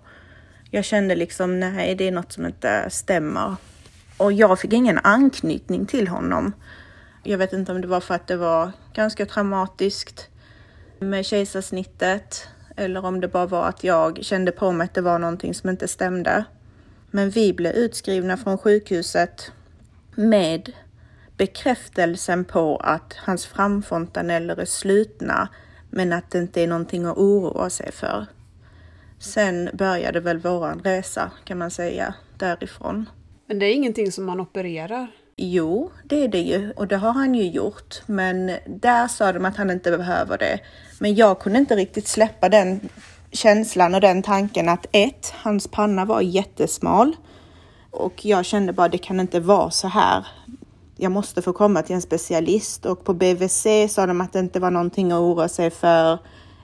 jag 0.70 0.84
kände 0.84 1.14
liksom 1.14 1.60
nej, 1.60 1.94
det 1.94 2.08
är 2.08 2.12
något 2.12 2.32
som 2.32 2.46
inte 2.46 2.90
stämmer. 2.90 3.54
Och 4.16 4.32
jag 4.32 4.60
fick 4.60 4.72
ingen 4.72 4.98
anknytning 5.02 5.86
till 5.86 6.08
honom. 6.08 6.52
Jag 7.22 7.38
vet 7.38 7.52
inte 7.52 7.72
om 7.72 7.80
det 7.80 7.88
var 7.88 8.00
för 8.00 8.14
att 8.14 8.26
det 8.26 8.36
var 8.36 8.72
ganska 8.94 9.26
traumatiskt 9.26 10.28
med 10.98 11.26
kejsarsnittet 11.26 12.48
eller 12.76 13.04
om 13.04 13.20
det 13.20 13.28
bara 13.28 13.46
var 13.46 13.68
att 13.68 13.84
jag 13.84 14.18
kände 14.22 14.52
på 14.52 14.72
mig 14.72 14.84
att 14.84 14.94
det 14.94 15.00
var 15.00 15.18
någonting 15.18 15.54
som 15.54 15.70
inte 15.70 15.88
stämde. 15.88 16.44
Men 17.14 17.30
vi 17.30 17.52
blev 17.52 17.72
utskrivna 17.72 18.36
från 18.36 18.58
sjukhuset 18.58 19.52
med 20.14 20.72
bekräftelsen 21.36 22.44
på 22.44 22.76
att 22.76 23.14
hans 23.16 23.46
framfontaneller 23.46 24.60
är 24.60 24.64
slutna 24.64 25.48
men 25.90 26.12
att 26.12 26.30
det 26.30 26.38
inte 26.38 26.62
är 26.62 26.66
någonting 26.66 27.04
att 27.04 27.16
oroa 27.16 27.70
sig 27.70 27.92
för. 27.92 28.26
Sen 29.18 29.70
började 29.72 30.20
väl 30.20 30.38
våran 30.38 30.80
resa 30.84 31.30
kan 31.44 31.58
man 31.58 31.70
säga 31.70 32.14
därifrån. 32.38 33.08
Men 33.46 33.58
det 33.58 33.66
är 33.66 33.74
ingenting 33.74 34.12
som 34.12 34.24
man 34.24 34.40
opererar? 34.40 35.06
Jo, 35.36 35.90
det 36.04 36.24
är 36.24 36.28
det 36.28 36.40
ju 36.40 36.72
och 36.72 36.88
det 36.88 36.96
har 36.96 37.12
han 37.12 37.34
ju 37.34 37.50
gjort. 37.50 38.02
Men 38.06 38.50
där 38.66 39.08
sa 39.08 39.32
de 39.32 39.44
att 39.44 39.56
han 39.56 39.70
inte 39.70 39.90
behöver 39.90 40.38
det. 40.38 40.60
Men 41.00 41.14
jag 41.14 41.40
kunde 41.40 41.58
inte 41.58 41.76
riktigt 41.76 42.08
släppa 42.08 42.48
den 42.48 42.88
känslan 43.32 43.94
och 43.94 44.00
den 44.00 44.22
tanken 44.22 44.68
att 44.68 44.86
ett, 44.92 45.32
hans 45.36 45.68
panna 45.68 46.04
var 46.04 46.20
jättesmal 46.20 47.16
och 47.90 48.24
jag 48.24 48.44
kände 48.44 48.72
bara 48.72 48.88
det 48.88 48.98
kan 48.98 49.20
inte 49.20 49.40
vara 49.40 49.70
så 49.70 49.88
här. 49.88 50.26
Jag 50.96 51.12
måste 51.12 51.42
få 51.42 51.52
komma 51.52 51.82
till 51.82 51.94
en 51.94 52.02
specialist 52.02 52.86
och 52.86 53.04
på 53.04 53.14
BVC 53.14 53.66
sa 53.88 54.06
de 54.06 54.20
att 54.20 54.32
det 54.32 54.38
inte 54.38 54.60
var 54.60 54.70
någonting 54.70 55.12
att 55.12 55.18
oroa 55.20 55.48
sig 55.48 55.70
för. 55.70 56.18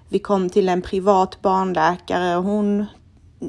Vi 0.08 0.18
kom 0.18 0.50
till 0.50 0.68
en 0.68 0.82
privat 0.82 1.42
barnläkare 1.42 2.36
och 2.36 2.44
hon 2.44 2.86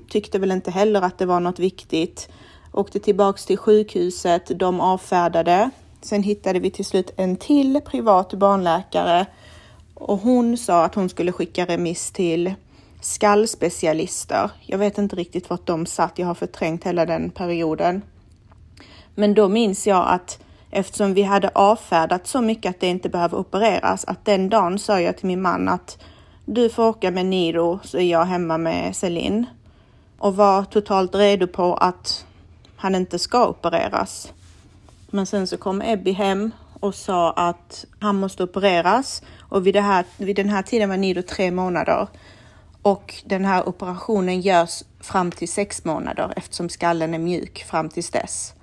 tyckte 0.10 0.39
väl 0.39 0.51
inte 0.51 0.71
heller 0.71 1.01
att 1.01 1.17
det 1.17 1.25
var 1.25 1.39
något 1.39 1.60
viktigt. 1.60 2.29
Åkte 2.73 2.99
tillbaks 2.99 3.45
till 3.45 3.58
sjukhuset, 3.58 4.60
de 4.60 4.79
avfärdade. 4.79 5.69
Sen 6.01 6.23
hittade 6.23 6.60
vi 6.60 6.71
till 6.71 6.86
slut 6.86 7.13
en 7.15 7.36
till 7.36 7.82
privat 7.86 8.34
barnläkare 8.34 9.25
och 9.93 10.17
hon 10.17 10.58
sa 10.58 10.86
att 10.86 10.95
hon 10.95 11.10
skulle 11.10 11.32
skicka 11.32 11.65
remiss 11.65 12.12
till 12.12 12.53
skallspecialister. 13.01 14.51
Jag 14.65 14.77
vet 14.77 14.97
inte 14.97 15.15
riktigt 15.15 15.49
vart 15.49 15.65
de 15.65 15.85
satt. 15.85 16.19
Jag 16.19 16.27
har 16.27 16.33
förträngt 16.33 16.83
hela 16.83 17.05
den 17.05 17.29
perioden. 17.29 18.01
Men 19.15 19.33
då 19.33 19.49
minns 19.49 19.88
jag 19.88 20.07
att 20.07 20.39
eftersom 20.71 21.13
vi 21.13 21.23
hade 21.23 21.49
avfärdat 21.55 22.27
så 22.27 22.41
mycket 22.41 22.69
att 22.69 22.79
det 22.79 22.88
inte 22.88 23.09
behöver 23.09 23.38
opereras, 23.38 24.05
att 24.05 24.25
den 24.25 24.49
dagen 24.49 24.79
sa 24.79 25.01
jag 25.01 25.17
till 25.17 25.27
min 25.27 25.41
man 25.41 25.69
att 25.69 25.97
du 26.45 26.69
får 26.69 26.88
åka 26.88 27.12
med 27.12 27.25
Niro 27.25 27.79
så 27.83 27.97
är 27.97 28.12
jag 28.12 28.25
hemma 28.25 28.57
med 28.57 28.95
Celine 28.95 29.45
och 30.17 30.35
var 30.35 30.63
totalt 30.63 31.15
redo 31.15 31.47
på 31.47 31.75
att 31.75 32.25
han 32.75 32.95
inte 32.95 33.19
ska 33.19 33.47
opereras. 33.47 34.33
Men 35.12 35.25
sen 35.25 35.47
så 35.47 35.57
kom 35.57 35.81
Ebby 35.81 36.12
hem 36.12 36.51
och 36.79 36.95
sa 36.95 37.31
att 37.31 37.85
han 37.99 38.15
måste 38.15 38.43
opereras 38.43 39.21
och 39.39 39.67
vid, 39.67 39.73
det 39.73 39.81
här, 39.81 40.05
vid 40.17 40.35
den 40.35 40.49
här 40.49 40.62
tiden 40.62 40.89
var 40.89 40.97
Nido 40.97 41.21
tre 41.21 41.51
månader 41.51 42.07
och 42.81 43.15
den 43.25 43.45
här 43.45 43.69
operationen 43.69 44.41
görs 44.41 44.83
fram 44.99 45.31
till 45.31 45.49
sex 45.49 45.85
månader 45.85 46.33
eftersom 46.35 46.69
skallen 46.69 47.13
är 47.13 47.19
mjuk 47.19 47.63
fram 47.63 47.89
till 47.89 48.03
dess. 48.03 48.53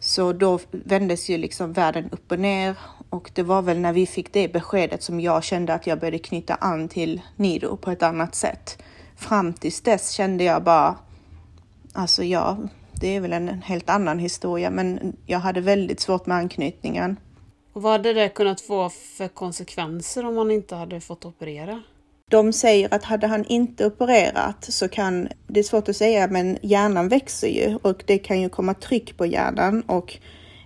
Så 0.00 0.32
då 0.32 0.58
vändes 0.70 1.28
ju 1.28 1.38
liksom 1.38 1.72
världen 1.72 2.10
upp 2.10 2.32
och 2.32 2.38
ner 2.38 2.76
och 3.10 3.30
det 3.34 3.42
var 3.42 3.62
väl 3.62 3.78
när 3.78 3.92
vi 3.92 4.06
fick 4.06 4.32
det 4.32 4.52
beskedet 4.52 5.02
som 5.02 5.20
jag 5.20 5.44
kände 5.44 5.74
att 5.74 5.86
jag 5.86 6.00
började 6.00 6.18
knyta 6.18 6.54
an 6.54 6.88
till 6.88 7.20
Nido 7.36 7.76
på 7.76 7.90
ett 7.90 8.02
annat 8.02 8.34
sätt. 8.34 8.82
Fram 9.16 9.52
tills 9.52 9.80
dess 9.80 10.10
kände 10.10 10.44
jag 10.44 10.62
bara, 10.62 10.96
alltså 11.92 12.24
ja, 12.24 12.56
det 12.92 13.16
är 13.16 13.20
väl 13.20 13.32
en 13.32 13.48
helt 13.62 13.90
annan 13.90 14.18
historia, 14.18 14.70
men 14.70 15.16
jag 15.26 15.38
hade 15.38 15.60
väldigt 15.60 16.00
svårt 16.00 16.26
med 16.26 16.36
anknytningen. 16.36 17.16
Och 17.72 17.82
vad 17.82 17.92
hade 17.92 18.12
det 18.12 18.28
kunnat 18.28 18.60
få 18.60 18.88
för 18.88 19.28
konsekvenser 19.28 20.26
om 20.26 20.34
man 20.34 20.50
inte 20.50 20.76
hade 20.76 21.00
fått 21.00 21.24
operera? 21.24 21.82
De 22.28 22.52
säger 22.52 22.94
att 22.94 23.04
hade 23.04 23.26
han 23.26 23.44
inte 23.44 23.86
opererat 23.86 24.64
så 24.64 24.88
kan, 24.88 25.28
det 25.46 25.60
är 25.60 25.64
svårt 25.64 25.88
att 25.88 25.96
säga, 25.96 26.28
men 26.28 26.58
hjärnan 26.62 27.08
växer 27.08 27.48
ju 27.48 27.78
och 27.82 28.02
det 28.06 28.18
kan 28.18 28.40
ju 28.40 28.48
komma 28.48 28.74
tryck 28.74 29.16
på 29.16 29.26
hjärnan 29.26 29.82
och 29.82 30.18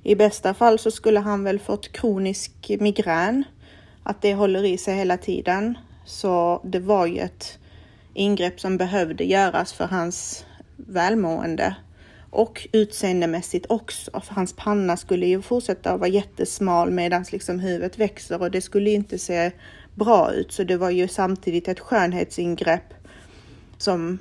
i 0.03 0.14
bästa 0.14 0.55
fall 0.55 0.79
så 0.79 0.90
skulle 0.90 1.20
han 1.20 1.44
väl 1.44 1.59
fått 1.59 1.92
kronisk 1.92 2.70
migrän, 2.81 3.44
att 4.03 4.22
det 4.22 4.35
håller 4.35 4.64
i 4.64 4.79
sig 4.79 4.96
hela 4.96 5.18
tiden. 5.18 5.79
Så 6.05 6.61
det 6.64 6.79
var 6.79 7.07
ju 7.07 7.18
ett 7.18 7.59
ingrepp 8.14 8.61
som 8.61 8.77
behövde 8.77 9.25
göras 9.25 9.72
för 9.72 9.85
hans 9.85 10.44
välmående 10.77 11.77
och 12.31 12.68
utseendemässigt 12.72 13.66
också. 13.68 14.20
För 14.20 14.35
hans 14.35 14.57
panna 14.57 14.96
skulle 14.96 15.27
ju 15.27 15.42
fortsätta 15.42 15.92
att 15.92 16.01
vara 16.01 16.11
jättesmal 16.11 16.90
medan 16.90 17.25
liksom 17.33 17.59
huvudet 17.59 17.98
växer 17.98 18.40
och 18.40 18.51
det 18.51 18.61
skulle 18.61 18.90
inte 18.90 19.18
se 19.18 19.51
bra 19.94 20.33
ut. 20.33 20.52
Så 20.52 20.64
det 20.64 20.76
var 20.76 20.90
ju 20.90 21.09
samtidigt 21.09 21.68
ett 21.68 21.81
skönhetsingrepp 21.81 22.94
som 23.78 24.18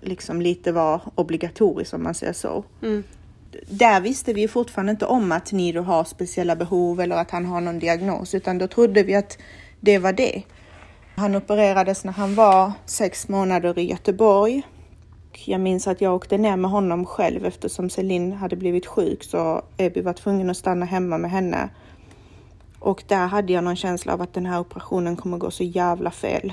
liksom 0.00 0.42
lite 0.42 0.72
var 0.72 1.00
obligatoriskt 1.14 1.94
om 1.94 2.02
man 2.02 2.14
säger 2.14 2.32
så. 2.32 2.64
Mm. 2.82 3.02
Där 3.68 4.00
visste 4.00 4.32
vi 4.32 4.48
fortfarande 4.48 4.90
inte 4.90 5.06
om 5.06 5.32
att 5.32 5.52
Nido 5.52 5.82
har 5.82 6.04
speciella 6.04 6.56
behov 6.56 7.00
eller 7.00 7.16
att 7.16 7.30
han 7.30 7.46
har 7.46 7.60
någon 7.60 7.78
diagnos, 7.78 8.34
utan 8.34 8.58
då 8.58 8.66
trodde 8.66 9.02
vi 9.02 9.14
att 9.14 9.38
det 9.80 9.98
var 9.98 10.12
det. 10.12 10.42
Han 11.16 11.36
opererades 11.36 12.04
när 12.04 12.12
han 12.12 12.34
var 12.34 12.72
sex 12.86 13.28
månader 13.28 13.78
i 13.78 13.90
Göteborg 13.90 14.62
jag 15.44 15.60
minns 15.60 15.88
att 15.88 16.00
jag 16.00 16.14
åkte 16.14 16.38
ner 16.38 16.56
med 16.56 16.70
honom 16.70 17.06
själv 17.06 17.46
eftersom 17.46 17.90
Celine 17.90 18.32
hade 18.32 18.56
blivit 18.56 18.86
sjuk 18.86 19.24
så 19.24 19.62
Ebi 19.76 20.00
var 20.00 20.12
tvungen 20.12 20.50
att 20.50 20.56
stanna 20.56 20.86
hemma 20.86 21.18
med 21.18 21.30
henne. 21.30 21.68
Och 22.80 23.04
där 23.06 23.26
hade 23.26 23.52
jag 23.52 23.64
någon 23.64 23.76
känsla 23.76 24.12
av 24.12 24.22
att 24.22 24.34
den 24.34 24.46
här 24.46 24.60
operationen 24.60 25.16
kommer 25.16 25.38
gå 25.38 25.50
så 25.50 25.64
jävla 25.64 26.10
fel. 26.10 26.52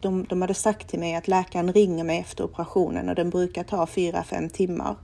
De, 0.00 0.24
de 0.24 0.42
hade 0.42 0.54
sagt 0.54 0.88
till 0.88 1.00
mig 1.00 1.14
att 1.14 1.28
läkaren 1.28 1.72
ringer 1.72 2.04
mig 2.04 2.18
efter 2.18 2.44
operationen 2.44 3.08
och 3.08 3.14
den 3.14 3.30
brukar 3.30 3.64
ta 3.64 3.84
4-5 3.84 4.48
timmar. 4.48 4.96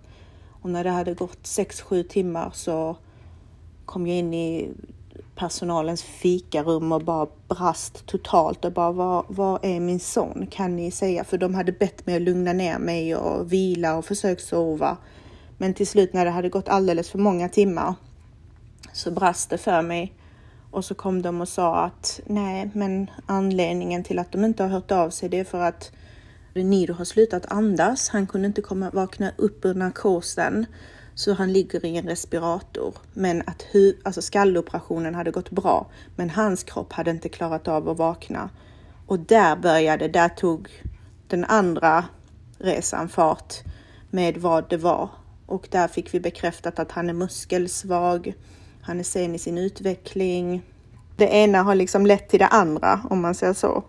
Och 0.62 0.70
när 0.70 0.84
det 0.84 0.90
hade 0.90 1.14
gått 1.14 1.42
6-7 1.42 2.02
timmar 2.02 2.50
så 2.54 2.96
kom 3.84 4.06
jag 4.06 4.16
in 4.16 4.34
i 4.34 4.70
personalens 5.34 6.02
fikarum 6.02 6.92
och 6.92 7.04
bara 7.04 7.26
brast 7.48 8.06
totalt 8.06 8.64
och 8.64 8.72
bara 8.72 8.92
var, 8.92 9.24
var 9.28 9.58
är 9.62 9.80
min 9.80 10.00
son 10.00 10.46
kan 10.50 10.76
ni 10.76 10.90
säga? 10.90 11.24
För 11.24 11.38
de 11.38 11.54
hade 11.54 11.72
bett 11.72 12.06
mig 12.06 12.16
att 12.16 12.22
lugna 12.22 12.52
ner 12.52 12.78
mig 12.78 13.16
och 13.16 13.52
vila 13.52 13.96
och 13.96 14.04
försökt 14.04 14.42
sova. 14.42 14.96
Men 15.58 15.74
till 15.74 15.86
slut 15.86 16.12
när 16.12 16.24
det 16.24 16.30
hade 16.30 16.48
gått 16.48 16.68
alldeles 16.68 17.10
för 17.10 17.18
många 17.18 17.48
timmar 17.48 17.94
så 18.92 19.10
brast 19.10 19.50
det 19.50 19.58
för 19.58 19.82
mig. 19.82 20.12
Och 20.72 20.84
så 20.84 20.94
kom 20.94 21.22
de 21.22 21.40
och 21.40 21.48
sa 21.48 21.84
att 21.84 22.20
nej, 22.26 22.70
men 22.74 23.10
anledningen 23.26 24.04
till 24.04 24.18
att 24.18 24.32
de 24.32 24.44
inte 24.44 24.62
har 24.62 24.70
hört 24.70 24.90
av 24.90 25.10
sig 25.10 25.28
det 25.28 25.38
är 25.38 25.44
för 25.44 25.60
att 25.60 25.92
Nido 26.54 26.94
har 26.94 27.04
slutat 27.04 27.52
andas. 27.52 28.08
Han 28.08 28.26
kunde 28.26 28.46
inte 28.46 28.62
komma, 28.62 28.90
vakna 28.90 29.32
upp 29.36 29.64
ur 29.64 29.74
narkosen. 29.74 30.66
Så 31.14 31.32
han 31.34 31.52
ligger 31.52 31.84
i 31.84 31.96
en 31.96 32.08
respirator. 32.08 32.94
Men 33.12 33.42
att 33.46 33.62
hu 33.62 33.94
alltså 34.02 34.22
skalloperationen 34.22 35.14
hade 35.14 35.30
gått 35.30 35.50
bra. 35.50 35.86
Men 36.16 36.30
hans 36.30 36.62
kropp 36.64 36.92
hade 36.92 37.10
inte 37.10 37.28
klarat 37.28 37.68
av 37.68 37.88
att 37.88 37.98
vakna. 37.98 38.50
Och 39.06 39.18
där 39.18 39.56
började, 39.56 40.08
där 40.08 40.28
tog 40.28 40.68
den 41.28 41.44
andra 41.44 42.04
resan 42.58 43.08
fart 43.08 43.54
med 44.10 44.36
vad 44.36 44.70
det 44.70 44.76
var. 44.76 45.08
Och 45.46 45.68
där 45.70 45.88
fick 45.88 46.14
vi 46.14 46.20
bekräftat 46.20 46.78
att 46.78 46.92
han 46.92 47.08
är 47.08 47.14
muskelsvag. 47.14 48.34
Han 48.84 48.98
är 48.98 49.04
sen 49.04 49.34
i 49.34 49.38
sin 49.38 49.58
utveckling. 49.58 50.62
Det 51.16 51.26
ena 51.26 51.62
har 51.62 51.74
liksom 51.74 52.06
lett 52.06 52.28
till 52.28 52.38
det 52.38 52.46
andra 52.46 53.00
om 53.10 53.20
man 53.20 53.34
säger 53.34 53.52
så. 53.52 53.84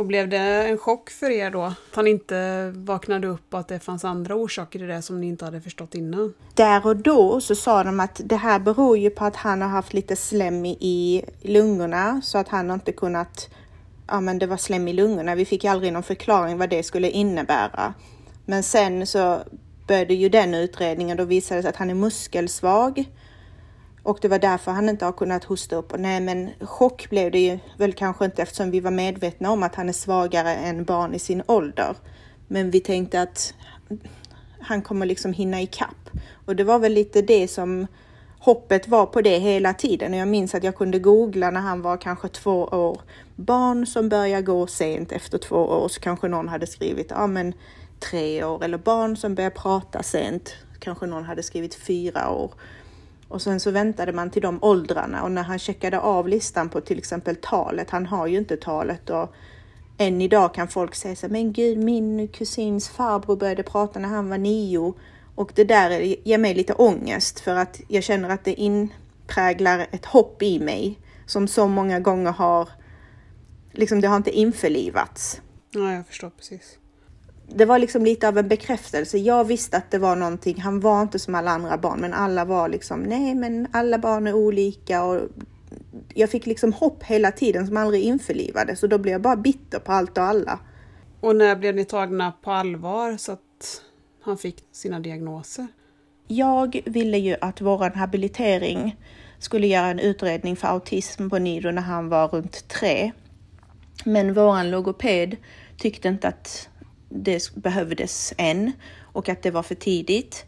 Och 0.00 0.06
blev 0.06 0.28
det 0.28 0.38
en 0.38 0.78
chock 0.78 1.10
för 1.10 1.30
er 1.30 1.50
då? 1.50 1.62
Att 1.62 1.94
han 1.94 2.06
inte 2.06 2.70
vaknade 2.76 3.26
upp 3.26 3.54
och 3.54 3.60
att 3.60 3.68
det 3.68 3.80
fanns 3.80 4.04
andra 4.04 4.34
orsaker 4.34 4.78
till 4.78 4.88
det 4.88 5.02
som 5.02 5.20
ni 5.20 5.26
inte 5.26 5.44
hade 5.44 5.60
förstått 5.60 5.94
innan? 5.94 6.34
Där 6.54 6.86
och 6.86 6.96
då 6.96 7.40
så 7.40 7.54
sa 7.54 7.84
de 7.84 8.00
att 8.00 8.20
det 8.24 8.36
här 8.36 8.58
beror 8.58 8.98
ju 8.98 9.10
på 9.10 9.24
att 9.24 9.36
han 9.36 9.62
har 9.62 9.68
haft 9.68 9.92
lite 9.92 10.16
slem 10.16 10.66
i 10.66 11.24
lungorna 11.42 12.20
så 12.24 12.38
att 12.38 12.48
han 12.48 12.70
har 12.70 12.74
inte 12.74 12.92
kunnat 12.92 13.50
ja, 14.06 14.20
men 14.20 14.38
det 14.38 14.46
var 14.46 14.56
slem 14.56 14.88
i 14.88 14.92
lungorna. 14.92 15.34
Vi 15.34 15.44
fick 15.44 15.64
aldrig 15.64 15.92
någon 15.92 16.02
förklaring 16.02 16.58
vad 16.58 16.70
det 16.70 16.82
skulle 16.82 17.10
innebära. 17.10 17.94
Men 18.46 18.62
sen 18.62 19.06
så 19.06 19.40
började 19.86 20.14
ju 20.14 20.28
den 20.28 20.54
utredningen. 20.54 21.16
Då 21.16 21.24
visade 21.24 21.58
det 21.58 21.62
sig 21.62 21.68
att 21.68 21.76
han 21.76 21.90
är 21.90 21.94
muskelsvag. 21.94 23.04
Och 24.02 24.18
det 24.22 24.28
var 24.28 24.38
därför 24.38 24.72
han 24.72 24.88
inte 24.88 25.04
har 25.04 25.12
kunnat 25.12 25.44
hosta 25.44 25.76
upp. 25.76 25.92
Och 25.92 26.00
nej, 26.00 26.20
men 26.20 26.50
chock 26.60 27.10
blev 27.10 27.30
det 27.30 27.38
ju 27.38 27.58
väl 27.76 27.92
kanske 27.92 28.24
inte 28.24 28.42
eftersom 28.42 28.70
vi 28.70 28.80
var 28.80 28.90
medvetna 28.90 29.50
om 29.50 29.62
att 29.62 29.74
han 29.74 29.88
är 29.88 29.92
svagare 29.92 30.54
än 30.54 30.84
barn 30.84 31.14
i 31.14 31.18
sin 31.18 31.42
ålder. 31.46 31.96
Men 32.48 32.70
vi 32.70 32.80
tänkte 32.80 33.22
att 33.22 33.54
han 34.60 34.82
kommer 34.82 35.06
liksom 35.06 35.32
hinna 35.32 35.60
ikapp. 35.60 36.10
Och 36.44 36.56
det 36.56 36.64
var 36.64 36.78
väl 36.78 36.92
lite 36.92 37.22
det 37.22 37.48
som 37.48 37.86
hoppet 38.38 38.88
var 38.88 39.06
på 39.06 39.20
det 39.20 39.38
hela 39.38 39.74
tiden. 39.74 40.12
Och 40.12 40.20
jag 40.20 40.28
minns 40.28 40.54
att 40.54 40.64
jag 40.64 40.76
kunde 40.76 40.98
googla 40.98 41.50
när 41.50 41.60
han 41.60 41.82
var 41.82 41.96
kanske 41.96 42.28
två 42.28 42.64
år. 42.64 43.00
Barn 43.36 43.86
som 43.86 44.08
börjar 44.08 44.40
gå 44.40 44.66
sent 44.66 45.12
efter 45.12 45.38
två 45.38 45.56
år 45.56 45.88
så 45.88 46.00
kanske 46.00 46.28
någon 46.28 46.48
hade 46.48 46.66
skrivit 46.66 47.06
ja 47.10 47.26
men 47.26 47.52
tre 48.10 48.44
år 48.44 48.64
eller 48.64 48.78
barn 48.78 49.16
som 49.16 49.34
börjar 49.34 49.50
prata 49.50 50.02
sent. 50.02 50.54
Kanske 50.78 51.06
någon 51.06 51.24
hade 51.24 51.42
skrivit 51.42 51.74
fyra 51.74 52.30
år. 52.30 52.54
Och 53.30 53.42
sen 53.42 53.60
så 53.60 53.70
väntade 53.70 54.12
man 54.12 54.30
till 54.30 54.42
de 54.42 54.58
åldrarna 54.62 55.22
och 55.22 55.30
när 55.30 55.42
han 55.42 55.58
checkade 55.58 56.00
av 56.00 56.28
listan 56.28 56.68
på 56.68 56.80
till 56.80 56.98
exempel 56.98 57.36
talet, 57.36 57.90
han 57.90 58.06
har 58.06 58.26
ju 58.26 58.38
inte 58.38 58.56
talet 58.56 59.10
och 59.10 59.34
än 59.98 60.20
idag 60.20 60.54
kan 60.54 60.68
folk 60.68 60.94
säga 60.94 61.16
så 61.16 61.28
men 61.28 61.52
gud 61.52 61.78
min 61.78 62.28
kusins 62.28 62.88
farbror 62.88 63.36
började 63.36 63.62
prata 63.62 63.98
när 63.98 64.08
han 64.08 64.28
var 64.28 64.38
nio 64.38 64.94
och 65.34 65.52
det 65.54 65.64
där 65.64 65.90
ger 66.00 66.38
mig 66.38 66.54
lite 66.54 66.74
ångest 66.74 67.40
för 67.40 67.56
att 67.56 67.80
jag 67.88 68.04
känner 68.04 68.28
att 68.28 68.44
det 68.44 68.54
inpräglar 68.54 69.86
ett 69.90 70.06
hopp 70.06 70.42
i 70.42 70.60
mig 70.60 70.98
som 71.26 71.48
så 71.48 71.66
många 71.66 72.00
gånger 72.00 72.32
har, 72.32 72.68
liksom 73.72 74.00
det 74.00 74.08
har 74.08 74.16
inte 74.16 74.38
införlivats. 74.38 75.40
Ja, 75.70 75.92
jag 75.92 76.06
förstår 76.06 76.30
precis. 76.30 76.79
Det 77.54 77.64
var 77.64 77.78
liksom 77.78 78.04
lite 78.04 78.28
av 78.28 78.38
en 78.38 78.48
bekräftelse. 78.48 79.18
Jag 79.18 79.44
visste 79.44 79.76
att 79.76 79.90
det 79.90 79.98
var 79.98 80.16
någonting. 80.16 80.60
Han 80.60 80.80
var 80.80 81.02
inte 81.02 81.18
som 81.18 81.34
alla 81.34 81.50
andra 81.50 81.78
barn, 81.78 82.00
men 82.00 82.12
alla 82.12 82.44
var 82.44 82.68
liksom 82.68 83.02
nej, 83.02 83.34
men 83.34 83.66
alla 83.72 83.98
barn 83.98 84.26
är 84.26 84.34
olika 84.34 85.04
och 85.04 85.20
jag 86.14 86.30
fick 86.30 86.46
liksom 86.46 86.72
hopp 86.72 87.02
hela 87.02 87.32
tiden 87.32 87.66
som 87.66 87.76
aldrig 87.76 88.02
införlivades 88.02 88.82
och 88.82 88.88
då 88.88 88.98
blev 88.98 89.12
jag 89.12 89.22
bara 89.22 89.36
bitter 89.36 89.78
på 89.78 89.92
allt 89.92 90.18
och 90.18 90.24
alla. 90.24 90.58
Och 91.20 91.36
när 91.36 91.56
blev 91.56 91.74
ni 91.74 91.84
tagna 91.84 92.32
på 92.32 92.50
allvar 92.50 93.16
så 93.16 93.32
att 93.32 93.82
han 94.22 94.38
fick 94.38 94.64
sina 94.72 95.00
diagnoser? 95.00 95.66
Jag 96.26 96.82
ville 96.84 97.18
ju 97.18 97.36
att 97.40 97.60
vår 97.60 97.90
habilitering 97.90 98.96
skulle 99.38 99.66
göra 99.66 99.86
en 99.86 99.98
utredning 99.98 100.56
för 100.56 100.68
autism 100.68 101.28
på 101.28 101.38
Nido 101.38 101.70
när 101.70 101.82
han 101.82 102.08
var 102.08 102.28
runt 102.28 102.68
tre. 102.68 103.12
Men 104.04 104.34
våran 104.34 104.70
logoped 104.70 105.36
tyckte 105.76 106.08
inte 106.08 106.28
att 106.28 106.69
det 107.10 107.54
behövdes 107.54 108.34
än 108.38 108.72
och 109.00 109.28
att 109.28 109.42
det 109.42 109.50
var 109.50 109.62
för 109.62 109.74
tidigt. 109.74 110.44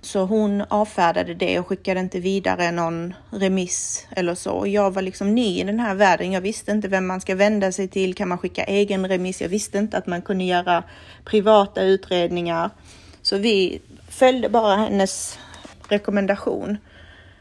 Så 0.00 0.24
hon 0.24 0.60
avfärdade 0.68 1.34
det 1.34 1.58
och 1.58 1.66
skickade 1.66 2.00
inte 2.00 2.20
vidare 2.20 2.70
någon 2.70 3.14
remiss 3.30 4.06
eller 4.10 4.34
så. 4.34 4.66
Jag 4.66 4.90
var 4.90 5.02
liksom 5.02 5.34
ny 5.34 5.60
i 5.60 5.64
den 5.64 5.80
här 5.80 5.94
världen. 5.94 6.32
Jag 6.32 6.40
visste 6.40 6.72
inte 6.72 6.88
vem 6.88 7.06
man 7.06 7.20
ska 7.20 7.34
vända 7.34 7.72
sig 7.72 7.88
till. 7.88 8.14
Kan 8.14 8.28
man 8.28 8.38
skicka 8.38 8.64
egen 8.64 9.08
remiss? 9.08 9.40
Jag 9.40 9.48
visste 9.48 9.78
inte 9.78 9.98
att 9.98 10.06
man 10.06 10.22
kunde 10.22 10.44
göra 10.44 10.84
privata 11.24 11.82
utredningar. 11.82 12.70
Så 13.22 13.38
vi 13.38 13.80
följde 14.08 14.48
bara 14.48 14.76
hennes 14.76 15.38
rekommendation. 15.88 16.78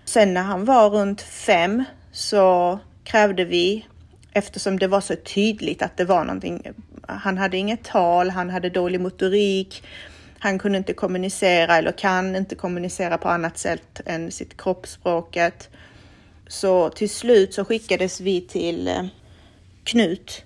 Sen 0.06 0.34
när 0.34 0.44
han 0.44 0.66
var 0.66 0.90
runt 0.90 1.22
fem 1.22 1.84
så 2.12 2.80
krävde 3.04 3.46
vi, 3.46 3.86
eftersom 4.34 4.80
det 4.80 4.88
var 4.88 5.02
så 5.02 5.16
tydligt 5.16 5.82
att 5.82 5.98
det 5.98 6.06
var 6.06 6.24
någonting, 6.24 6.68
han 7.08 7.38
hade 7.38 7.58
inget 7.58 7.84
tal, 7.84 8.30
han 8.30 8.50
hade 8.50 8.70
dålig 8.70 9.02
motorik, 9.02 9.84
han 10.40 10.60
kunde 10.60 10.78
inte 10.78 10.94
kommunicera 10.94 11.78
eller 11.78 11.92
kan 11.92 12.36
inte 12.36 12.56
kommunicera 12.56 13.18
på 13.18 13.30
annat 13.30 13.58
sätt 13.58 14.02
än 14.06 14.32
sitt 14.32 14.58
kroppsspråket. 14.58 15.70
Så 16.48 16.90
till 16.90 17.10
slut 17.10 17.54
så 17.54 17.66
skickades 17.66 18.22
vi 18.22 18.42
till 18.42 18.88
eh, 18.88 19.04
Knut 19.84 20.44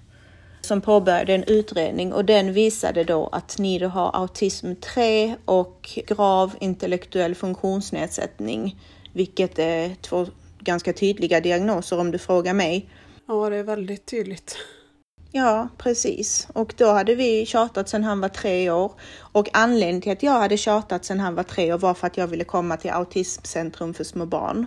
som 0.62 0.82
påbörjade 0.82 1.34
en 1.34 1.44
utredning 1.44 2.14
och 2.14 2.26
den 2.26 2.54
visade 2.54 3.04
då 3.04 3.28
att 3.32 3.58
Nido 3.60 3.88
har 3.88 4.16
autism 4.16 4.74
3 4.76 5.36
och 5.46 6.00
grav 6.08 6.56
intellektuell 6.60 7.36
funktionsnedsättning, 7.36 8.80
vilket 9.14 9.60
är 9.60 9.96
två 10.02 10.28
ganska 10.60 10.94
tydliga 10.94 11.42
diagnoser 11.42 12.00
om 12.00 12.12
du 12.12 12.18
frågar 12.18 12.54
mig. 12.54 12.90
Ja, 13.28 13.50
det 13.50 13.56
är 13.56 13.64
väldigt 13.64 14.06
tydligt. 14.06 14.58
Ja, 15.38 15.68
precis. 15.78 16.48
Och 16.54 16.74
då 16.78 16.92
hade 16.92 17.16
vi 17.16 17.46
tjatat 17.46 17.90
sedan 17.90 18.04
han 18.04 18.22
var 18.22 18.30
tre 18.30 18.72
år. 18.72 18.92
Och 19.20 19.50
anledningen 19.54 20.02
till 20.02 20.12
att 20.12 20.24
jag 20.24 20.40
hade 20.40 20.58
tjatat 20.58 21.06
sedan 21.06 21.20
han 21.20 21.36
var 21.36 21.44
tre 21.44 21.74
år 21.74 21.78
var 21.78 21.94
för 21.94 22.08
att 22.08 22.18
jag 22.18 22.28
ville 22.28 22.44
komma 22.44 22.78
till 22.78 22.92
Autismcentrum 22.92 23.94
för 23.94 24.04
små 24.04 24.26
barn. 24.26 24.66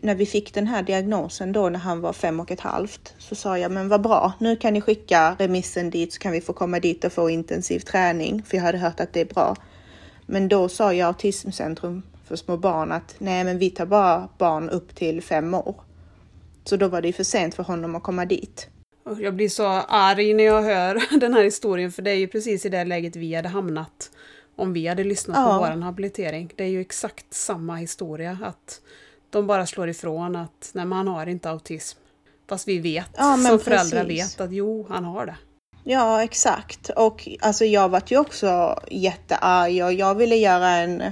När 0.00 0.14
vi 0.14 0.26
fick 0.26 0.54
den 0.54 0.66
här 0.66 0.82
diagnosen 0.82 1.52
då 1.52 1.68
när 1.68 1.78
han 1.78 2.00
var 2.00 2.12
fem 2.12 2.40
och 2.40 2.50
ett 2.50 2.60
halvt 2.60 3.14
så 3.18 3.34
sa 3.34 3.58
jag, 3.58 3.72
men 3.72 3.88
vad 3.88 4.02
bra, 4.02 4.32
nu 4.38 4.56
kan 4.56 4.72
ni 4.72 4.80
skicka 4.80 5.36
remissen 5.38 5.90
dit 5.90 6.12
så 6.12 6.18
kan 6.18 6.32
vi 6.32 6.40
få 6.40 6.52
komma 6.52 6.80
dit 6.80 7.04
och 7.04 7.12
få 7.12 7.30
intensiv 7.30 7.80
träning, 7.80 8.42
för 8.42 8.56
jag 8.56 8.64
hade 8.64 8.78
hört 8.78 9.00
att 9.00 9.12
det 9.12 9.20
är 9.20 9.34
bra. 9.34 9.56
Men 10.26 10.48
då 10.48 10.68
sa 10.68 10.92
jag 10.92 11.06
Autismcentrum 11.06 12.02
för 12.24 12.36
små 12.36 12.56
barn 12.56 12.92
att 12.92 13.14
nej, 13.18 13.44
men 13.44 13.58
vi 13.58 13.70
tar 13.70 13.86
bara 13.86 14.28
barn 14.38 14.70
upp 14.70 14.94
till 14.94 15.22
fem 15.22 15.54
år. 15.54 15.74
Så 16.64 16.76
då 16.76 16.88
var 16.88 17.02
det 17.02 17.12
för 17.12 17.24
sent 17.24 17.54
för 17.54 17.62
honom 17.62 17.94
att 17.94 18.02
komma 18.02 18.24
dit. 18.24 18.68
Jag 19.20 19.34
blir 19.34 19.48
så 19.48 19.66
arg 19.88 20.34
när 20.34 20.44
jag 20.44 20.62
hör 20.62 21.02
den 21.20 21.34
här 21.34 21.44
historien 21.44 21.92
för 21.92 22.02
det 22.02 22.10
är 22.10 22.16
ju 22.16 22.28
precis 22.28 22.66
i 22.66 22.68
det 22.68 22.84
läget 22.84 23.16
vi 23.16 23.34
hade 23.34 23.48
hamnat 23.48 24.10
om 24.56 24.72
vi 24.72 24.86
hade 24.86 25.04
lyssnat 25.04 25.36
ja. 25.36 25.46
på 25.46 25.58
vår 25.58 25.82
habilitering. 25.82 26.52
Det 26.56 26.64
är 26.64 26.68
ju 26.68 26.80
exakt 26.80 27.34
samma 27.34 27.76
historia 27.76 28.38
att 28.42 28.80
de 29.30 29.46
bara 29.46 29.66
slår 29.66 29.88
ifrån 29.88 30.36
att 30.36 30.70
nej, 30.72 30.84
man 30.84 31.08
har 31.08 31.26
inte 31.26 31.50
autism. 31.50 31.98
Fast 32.48 32.68
vi 32.68 32.78
vet, 32.78 33.10
ja, 33.16 33.36
som 33.36 33.44
precis. 33.44 33.64
föräldrar 33.64 34.04
vet 34.04 34.40
att 34.40 34.52
jo, 34.52 34.86
han 34.88 35.04
har 35.04 35.26
det. 35.26 35.36
Ja, 35.84 36.22
exakt. 36.22 36.90
Och 36.90 37.28
alltså 37.40 37.64
jag 37.64 37.88
var 37.88 38.02
ju 38.06 38.18
också 38.18 38.80
jättearg 38.90 39.84
och 39.84 39.92
jag 39.92 40.14
ville 40.14 40.36
göra 40.36 40.68
en, 40.68 41.02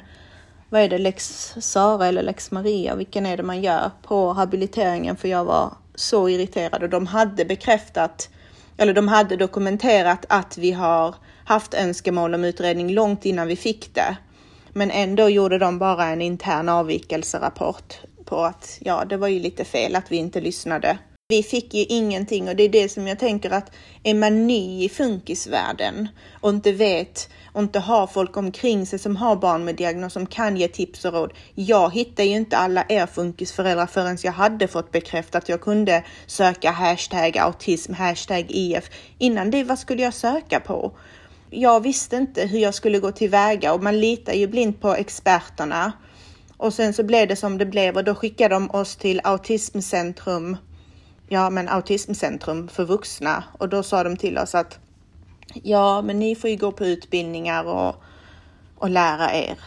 vad 0.69 0.81
är 0.81 0.89
det, 0.89 0.99
lex 0.99 1.55
Sara 1.61 2.07
eller 2.07 2.23
lex 2.23 2.51
Maria, 2.51 2.95
vilken 2.95 3.27
är 3.27 3.37
det 3.37 3.43
man 3.43 3.63
gör 3.63 3.91
på 4.03 4.33
habiliteringen 4.33 5.17
för 5.17 5.29
jag 5.29 5.45
var 5.45 5.73
så 6.01 6.29
irriterade. 6.29 6.89
De 6.89 7.07
hade 7.07 7.45
bekräftat, 7.45 8.29
eller 8.77 8.95
de 8.95 9.09
hade 9.09 9.37
dokumenterat 9.37 10.25
att 10.29 10.59
vi 10.59 10.73
har 10.73 11.15
haft 11.45 11.75
önskemål 11.75 12.35
om 12.35 12.45
utredning 12.45 12.93
långt 12.93 13.25
innan 13.25 13.47
vi 13.47 13.57
fick 13.57 13.95
det. 13.95 14.17
Men 14.73 14.91
ändå 14.91 15.29
gjorde 15.29 15.59
de 15.59 15.79
bara 15.79 16.07
en 16.07 16.23
intern 16.23 16.69
avvikelserapport 16.69 17.95
på 18.25 18.41
att 18.41 18.79
ja, 18.81 19.05
det 19.05 19.17
var 19.17 19.29
ju 19.29 19.41
lite 19.41 19.65
fel 19.65 19.97
att 19.97 20.13
vi 20.13 20.17
inte 20.17 20.41
lyssnade. 20.41 20.99
Vi 21.29 21.43
fick 21.43 21.75
ju 21.75 21.85
ingenting 21.85 22.49
och 22.49 22.57
det 22.57 22.63
är 22.63 22.69
det 22.69 22.89
som 22.89 23.07
jag 23.07 23.19
tänker 23.19 23.51
att 23.51 23.73
är 24.03 24.15
man 24.15 24.47
ny 24.47 24.85
i 24.85 24.89
funkisvärlden 24.89 26.09
och 26.41 26.51
inte 26.51 26.73
vet 26.73 27.29
och 27.53 27.63
inte 27.63 27.79
har 27.79 28.07
folk 28.07 28.37
omkring 28.37 28.87
sig 28.87 28.99
som 28.99 29.17
har 29.17 29.37
barn 29.37 29.65
med 29.65 29.77
diagnos 29.77 30.13
som 30.13 30.27
kan 30.27 30.57
ge 30.57 30.69
tips 30.69 31.05
och 31.05 31.13
råd. 31.13 31.33
Jag 31.55 31.95
hittade 31.95 32.29
ju 32.29 32.37
inte 32.37 32.57
alla 32.57 32.85
er 32.89 33.07
funkisföräldrar 33.07 33.87
förrän 33.87 34.19
jag 34.23 34.33
hade 34.33 34.69
fått 34.69 34.93
bekräftat 34.93 35.43
att 35.43 35.49
jag 35.49 35.61
kunde 35.61 36.05
söka 36.27 36.71
hashtag 36.71 37.39
autism, 37.39 37.93
hashtag 37.95 38.47
IF. 38.49 38.91
Innan 39.19 39.51
det, 39.51 39.65
vad 39.65 39.79
skulle 39.79 40.03
jag 40.03 40.15
söka 40.15 40.61
på? 40.61 40.93
Jag 41.51 41.81
visste 41.81 42.17
inte 42.17 42.47
hur 42.47 42.59
jag 42.59 42.75
skulle 42.75 42.99
gå 42.99 43.13
tillväga 43.13 43.73
och 43.73 43.83
man 43.83 44.01
litar 44.01 44.33
ju 44.33 44.47
blint 44.47 44.81
på 44.81 44.95
experterna. 44.95 45.93
Och 46.57 46.75
sen 46.75 46.95
så 46.95 47.03
blev 47.03 47.29
det 47.29 47.37
som 47.37 47.59
det 47.59 47.67
blev 47.67 47.97
och 47.97 48.05
då 48.05 48.15
skickade 48.15 48.55
de 48.55 48.71
oss 48.71 48.97
till 48.97 49.21
Autismcentrum. 49.25 50.57
Ja, 51.29 51.51
men 51.51 51.69
Autismcentrum 51.69 52.69
för 52.69 52.85
vuxna 52.85 53.45
och 53.59 53.69
då 53.69 53.83
sa 53.83 54.05
de 54.05 54.17
till 54.17 54.39
oss 54.39 54.55
att 54.55 54.79
ja, 55.55 56.03
men 56.03 56.19
ni 56.19 56.35
får 56.35 56.51
ju 56.51 56.57
gå 56.57 56.73
på 56.73 56.87
utbildningar 56.87 57.65
och, 57.65 57.95
och 58.79 58.91
lära 58.91 59.35
er. 59.35 59.59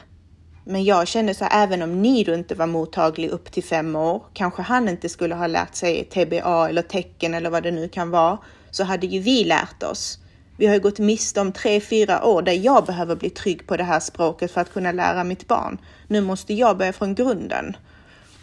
Men 0.65 0.83
jag 0.83 1.07
kände 1.07 1.33
så 1.33 1.45
här, 1.45 1.63
även 1.63 1.81
om 1.81 2.01
ni 2.01 2.23
då 2.23 2.33
inte 2.33 2.55
var 2.55 2.67
mottaglig 2.67 3.29
upp 3.29 3.51
till 3.51 3.63
fem 3.63 3.95
år, 3.95 4.23
kanske 4.33 4.61
han 4.61 4.89
inte 4.89 5.09
skulle 5.09 5.35
ha 5.35 5.47
lärt 5.47 5.75
sig 5.75 6.03
TBA 6.03 6.69
eller 6.69 6.81
tecken 6.81 7.33
eller 7.33 7.49
vad 7.49 7.63
det 7.63 7.71
nu 7.71 7.89
kan 7.89 8.11
vara, 8.11 8.37
så 8.71 8.83
hade 8.83 9.07
ju 9.07 9.19
vi 9.19 9.43
lärt 9.43 9.83
oss. 9.83 10.19
Vi 10.57 10.67
har 10.67 10.73
ju 10.73 10.79
gått 10.79 10.99
miste 10.99 11.41
om 11.41 11.51
tre, 11.51 11.79
fyra 11.79 12.25
år 12.25 12.41
där 12.41 12.53
jag 12.53 12.85
behöver 12.85 13.15
bli 13.15 13.29
trygg 13.29 13.67
på 13.67 13.77
det 13.77 13.83
här 13.83 13.99
språket 13.99 14.51
för 14.51 14.61
att 14.61 14.73
kunna 14.73 14.91
lära 14.91 15.23
mitt 15.23 15.47
barn. 15.47 15.77
Nu 16.07 16.21
måste 16.21 16.53
jag 16.53 16.77
börja 16.77 16.93
från 16.93 17.15
grunden. 17.15 17.77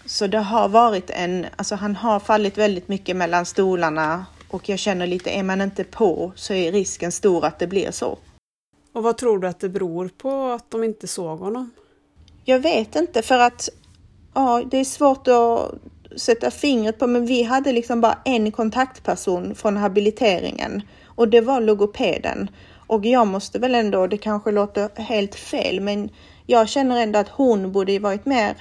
Så 0.07 0.27
det 0.27 0.39
har 0.39 0.69
varit 0.69 1.11
en, 1.11 1.47
alltså 1.57 1.75
han 1.75 1.97
har 1.97 2.21
fallit 2.21 2.59
väldigt 2.59 2.89
mycket 2.89 3.17
mellan 3.17 3.47
stolarna 3.47 4.27
och 4.51 4.69
jag 4.69 4.79
känner 4.79 5.07
lite, 5.07 5.31
är 5.31 5.43
man 5.43 5.61
inte 5.61 5.85
på 5.85 6.33
så 6.37 6.55
är 6.55 6.73
risken 6.73 7.13
stor 7.13 7.45
att 7.45 7.59
det 7.59 7.67
blir 7.67 7.91
så. 7.91 8.19
Och 8.93 9.03
vad 9.03 9.17
tror 9.19 9.39
du 9.39 9.49
att 9.49 9.61
det 9.61 9.69
beror 9.69 10.09
på 10.09 10.47
att 10.47 10.71
de 10.71 10.85
inte 10.85 11.07
såg 11.07 11.39
honom? 11.39 11.71
Jag 12.45 12.59
vet 12.59 12.97
inte 12.97 13.23
för 13.23 13.39
att 13.39 13.69
ja, 14.35 14.63
det 14.71 14.79
är 14.79 14.85
svårt 14.85 15.29
att 15.29 15.75
sätta 16.21 16.51
fingret 16.51 16.99
på, 16.99 17.07
men 17.07 17.27
vi 17.27 17.43
hade 17.43 17.73
liksom 17.73 18.01
bara 18.01 18.19
en 18.25 18.53
kontaktperson 18.53 19.55
från 19.55 19.77
habiliteringen 19.77 20.83
och 21.05 21.29
det 21.29 21.41
var 21.41 21.61
logopeden. 21.61 22.51
Och 22.87 23.07
jag 23.07 23.27
måste 23.27 23.59
väl 23.59 23.75
ändå, 23.75 24.07
det 24.07 24.19
kanske 24.19 24.51
låter 24.51 25.03
helt 25.03 25.35
fel, 25.35 25.81
men 25.81 26.09
jag 26.47 26.69
känner 26.69 27.03
ändå 27.03 27.19
att 27.19 27.29
hon 27.29 27.73
borde 27.73 27.99
varit 27.99 28.27
mer 28.27 28.57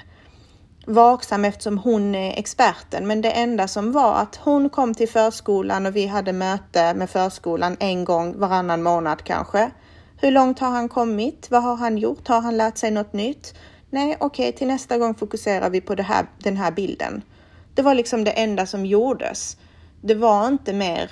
vaksam 0.90 1.46
eftersom 1.46 1.78
hon 1.78 2.16
är 2.16 2.40
experten. 2.40 3.08
Men 3.08 3.22
det 3.22 3.32
enda 3.32 3.68
som 3.68 3.92
var 3.92 4.16
att 4.16 4.36
hon 4.36 4.70
kom 4.70 4.94
till 4.94 5.10
förskolan 5.10 5.86
och 5.86 5.96
vi 5.96 6.06
hade 6.06 6.34
möte 6.34 6.94
med 6.94 7.10
förskolan 7.10 7.78
en 7.80 8.06
gång 8.06 8.40
varannan 8.40 8.84
månad 8.84 9.24
kanske. 9.24 9.72
Hur 10.22 10.32
långt 10.32 10.60
har 10.60 10.70
han 10.70 10.90
kommit? 10.90 11.48
Vad 11.52 11.64
har 11.64 11.76
han 11.76 11.98
gjort? 11.98 12.28
Har 12.28 12.42
han 12.42 12.58
lärt 12.58 12.78
sig 12.78 12.92
något 12.92 13.14
nytt? 13.14 13.54
Nej, 13.90 14.18
okej, 14.20 14.50
okay, 14.50 14.58
till 14.58 14.68
nästa 14.68 14.98
gång 14.98 15.16
fokuserar 15.16 15.70
vi 15.70 15.82
på 15.82 15.96
här, 15.96 16.26
den 16.38 16.58
här 16.58 16.72
bilden. 16.72 17.22
Det 17.74 17.82
var 17.82 17.94
liksom 17.94 18.24
det 18.24 18.32
enda 18.32 18.66
som 18.66 18.86
gjordes. 18.86 19.58
Det 20.02 20.16
var 20.16 20.48
inte 20.48 20.74
mer 20.74 21.12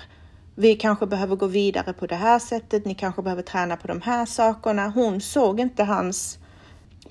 vi 0.55 0.75
kanske 0.75 1.05
behöver 1.05 1.35
gå 1.35 1.47
vidare 1.47 1.93
på 1.93 2.07
det 2.07 2.15
här 2.15 2.39
sättet, 2.39 2.85
ni 2.85 2.95
kanske 2.95 3.21
behöver 3.21 3.41
träna 3.41 3.77
på 3.77 3.87
de 3.87 4.01
här 4.01 4.25
sakerna. 4.25 4.87
Hon 4.89 5.21
såg 5.21 5.59
inte 5.59 5.83
hans 5.83 6.39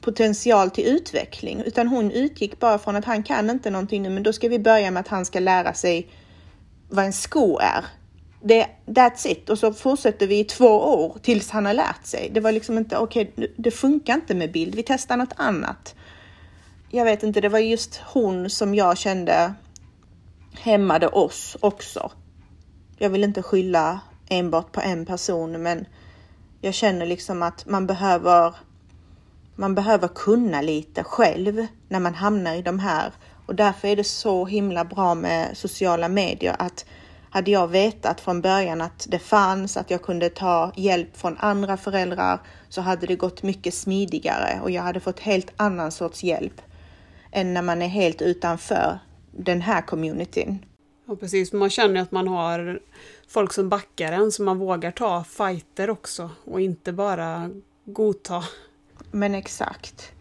potential 0.01 0.71
till 0.71 0.87
utveckling, 0.87 1.63
utan 1.67 1.89
hon 1.89 2.11
utgick 2.11 2.61
bara 2.61 2.79
från 2.79 2.97
att 2.97 3.05
han 3.05 3.23
kan 3.23 3.51
inte 3.51 3.71
någonting 3.71 4.03
nu, 4.03 4.11
men 4.11 4.23
då 4.23 4.33
ska 4.33 4.49
vi 4.49 4.59
börja 4.59 4.91
med 4.91 5.01
att 5.01 5.09
han 5.09 5.25
ska 5.25 5.41
lära 5.41 5.75
sig 5.75 6.09
vad 6.89 7.05
en 7.05 7.13
sko 7.13 7.59
är. 7.59 7.85
Det, 8.43 8.67
that's 8.87 9.27
it. 9.27 9.51
Och 9.51 9.59
så 9.59 9.73
fortsätter 9.73 10.27
vi 10.27 10.39
i 10.39 10.45
två 10.45 10.69
år 10.69 11.19
tills 11.23 11.51
han 11.51 11.67
har 11.67 11.75
lärt 11.75 12.07
sig. 12.07 12.31
Det 12.35 12.41
var 12.41 12.53
liksom 12.53 12.79
inte, 12.79 12.99
okej, 12.99 13.33
okay, 13.37 13.49
det 13.57 13.71
funkar 13.71 14.15
inte 14.15 14.35
med 14.35 14.53
bild, 14.53 14.75
vi 14.75 14.83
testar 14.83 15.17
något 15.17 15.35
annat. 15.37 15.95
Jag 16.91 17.05
vet 17.05 17.23
inte, 17.23 17.41
det 17.41 17.49
var 17.49 17.59
just 17.59 18.01
hon 18.13 18.51
som 18.51 18.75
jag 18.75 18.99
kände 18.99 19.55
hämmade 20.59 21.09
oss 21.09 21.57
också. 21.61 22.11
Jag 22.99 23.11
vill 23.11 23.25
inte 23.25 23.43
skylla 23.43 24.01
enbart 24.29 24.73
på 24.73 24.81
en 24.81 25.07
person, 25.07 25.63
men 25.63 25.87
jag 26.61 26.75
känner 26.75 27.07
liksom 27.07 27.43
att 27.43 27.67
man 27.67 27.87
behöver 27.87 28.55
man 29.57 29.75
behöver 29.75 30.09
kunna 30.09 30.61
lite 30.61 31.05
själv 31.05 31.67
när 31.89 32.01
man 32.01 32.15
hamnar 32.15 32.55
i 32.55 32.63
de 32.63 32.79
här 32.79 33.13
och 33.47 33.55
därför 33.55 33.89
är 33.89 33.97
det 33.97 34.05
så 34.05 34.45
himla 34.45 34.85
bra 34.85 35.15
med 35.15 35.57
sociala 35.57 36.09
medier 36.09 36.57
att 36.59 36.85
hade 37.31 37.51
jag 37.51 37.69
vetat 37.69 38.21
från 38.21 38.41
början 38.41 38.81
att 38.81 39.07
det 39.11 39.19
fanns, 39.19 39.77
att 39.77 39.91
jag 39.91 40.03
kunde 40.03 40.29
ta 40.29 40.73
hjälp 40.77 41.17
från 41.17 41.37
andra 41.39 41.77
föräldrar 41.77 42.41
så 42.69 42.81
hade 42.81 43.07
det 43.07 43.17
gått 43.17 43.43
mycket 43.43 43.75
smidigare 43.75 44.61
och 44.63 44.71
jag 44.71 44.83
hade 44.83 45.01
fått 45.01 45.21
helt 45.21 45.53
annan 45.57 45.93
sorts 45.93 46.25
hjälp 46.25 46.63
än 47.33 47.55
när 47.55 47.63
man 47.63 47.83
är 47.83 47.89
helt 47.89 48.23
utanför 48.23 48.99
den 49.31 49.61
här 49.61 49.83
communityn. 49.83 50.65
Ja, 51.09 51.17
precis. 51.17 51.53
Man 51.53 51.71
känner 51.71 52.03
att 52.03 52.13
man 52.13 52.29
har 52.29 52.81
folk 53.29 53.53
som 53.53 53.69
backar 53.69 54.13
en 54.13 54.33
så 54.33 54.43
man 54.43 54.59
vågar 54.59 54.91
ta 54.91 55.25
fighter 55.25 55.91
också 55.91 56.31
och 56.45 56.61
inte 56.61 56.93
bara 56.93 57.51
godta 57.85 58.45
men 59.17 59.35
exakt. 59.35 60.13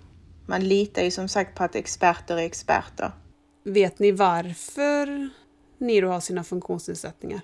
Man 0.46 0.68
litar 0.68 1.04
ju 1.04 1.12
som 1.12 1.28
sagt 1.28 1.58
på 1.58 1.64
att 1.64 1.76
experter 1.76 2.38
är 2.38 2.46
experter. 2.46 3.12
Vet 3.64 4.00
ni 4.00 4.12
varför 4.12 5.30
Niro 5.78 6.10
har 6.10 6.20
sina 6.20 6.44
funktionsnedsättningar? 6.44 7.42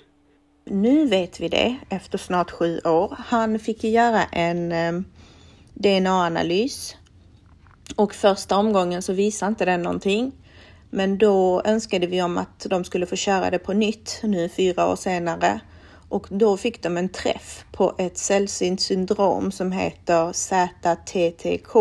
Nu 0.66 1.06
vet 1.08 1.40
vi 1.40 1.48
det 1.48 1.78
efter 1.90 2.18
snart 2.18 2.52
sju 2.52 2.80
år. 2.80 3.16
Han 3.20 3.60
fick 3.60 3.84
göra 3.84 4.24
en 4.24 4.72
eh, 4.72 5.02
DNA-analys 5.74 6.96
och 7.96 8.14
första 8.14 8.58
omgången 8.58 9.02
så 9.02 9.14
visade 9.14 9.50
inte 9.50 9.66
den 9.66 9.82
någonting. 9.82 10.32
Men 10.90 11.18
då 11.18 11.62
önskade 11.66 12.08
vi 12.08 12.22
om 12.22 12.38
att 12.38 12.66
de 12.70 12.84
skulle 12.84 13.06
få 13.06 13.16
köra 13.16 13.50
det 13.50 13.60
på 13.60 13.74
nytt 13.74 14.20
nu 14.24 14.50
fyra 14.50 14.92
år 14.92 14.96
senare 14.96 15.62
och 16.12 16.28
då 16.30 16.58
fick 16.58 16.84
de 16.84 16.98
en 16.98 17.10
träff 17.10 17.66
på 17.72 17.96
ett 17.98 18.18
sällsynt 18.18 18.82
syndrom 18.82 19.52
som 19.52 19.72
heter 19.72 20.34
ZTTK. 20.34 21.76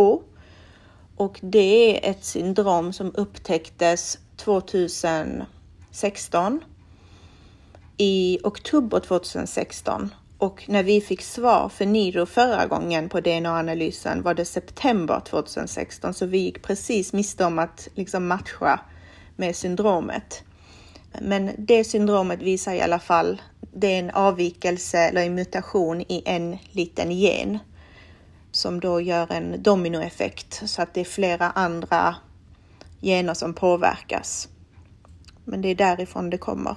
Och 1.17 1.39
det 1.43 2.07
är 2.07 2.11
ett 2.11 2.25
syndrom 2.25 2.93
som 2.93 3.13
upptäcktes 3.15 4.19
2016 4.37 6.61
i 7.97 8.39
oktober 8.43 9.01
2016 9.01 10.15
och 10.39 10.65
när 10.69 10.83
vi 10.83 11.01
fick 11.01 11.23
svar 11.23 11.69
för 11.69 11.87
Niro 11.87 12.27
förra 12.27 12.67
gången 12.67 13.09
på 13.09 13.21
DNA-analysen 13.21 14.23
var 14.23 14.35
det 14.35 14.45
september 14.45 15.21
2016 15.21 16.15
så 16.15 16.27
vi 16.27 16.39
gick 16.39 16.63
precis 16.63 17.13
miste 17.13 17.45
om 17.45 17.59
att 17.59 17.89
liksom 17.95 18.27
matcha 18.27 18.81
med 19.37 19.57
syndromet. 19.57 20.43
Men 21.21 21.51
det 21.59 21.85
syndromet 21.85 22.43
visar 22.43 22.73
i 22.73 22.81
alla 22.81 22.99
fall 22.99 23.41
det 23.73 23.87
är 23.87 23.99
en 23.99 24.11
avvikelse 24.11 24.99
eller 24.99 25.23
en 25.23 25.35
mutation 25.35 26.01
i 26.01 26.23
en 26.27 26.59
liten 26.71 27.13
gen 27.13 27.59
som 28.51 28.81
då 28.81 29.01
gör 29.01 29.33
en 29.33 29.63
dominoeffekt 29.63 30.63
så 30.69 30.83
att 30.83 30.95
det 30.95 31.01
är 31.01 31.05
flera 31.05 31.51
andra 31.51 32.17
gener 33.01 33.35
som 33.35 33.55
påverkas. 33.55 34.49
Men 35.45 35.63
det 35.63 35.69
är 35.69 35.75
därifrån 35.75 36.31
det 36.31 36.39
kommer. 36.39 36.77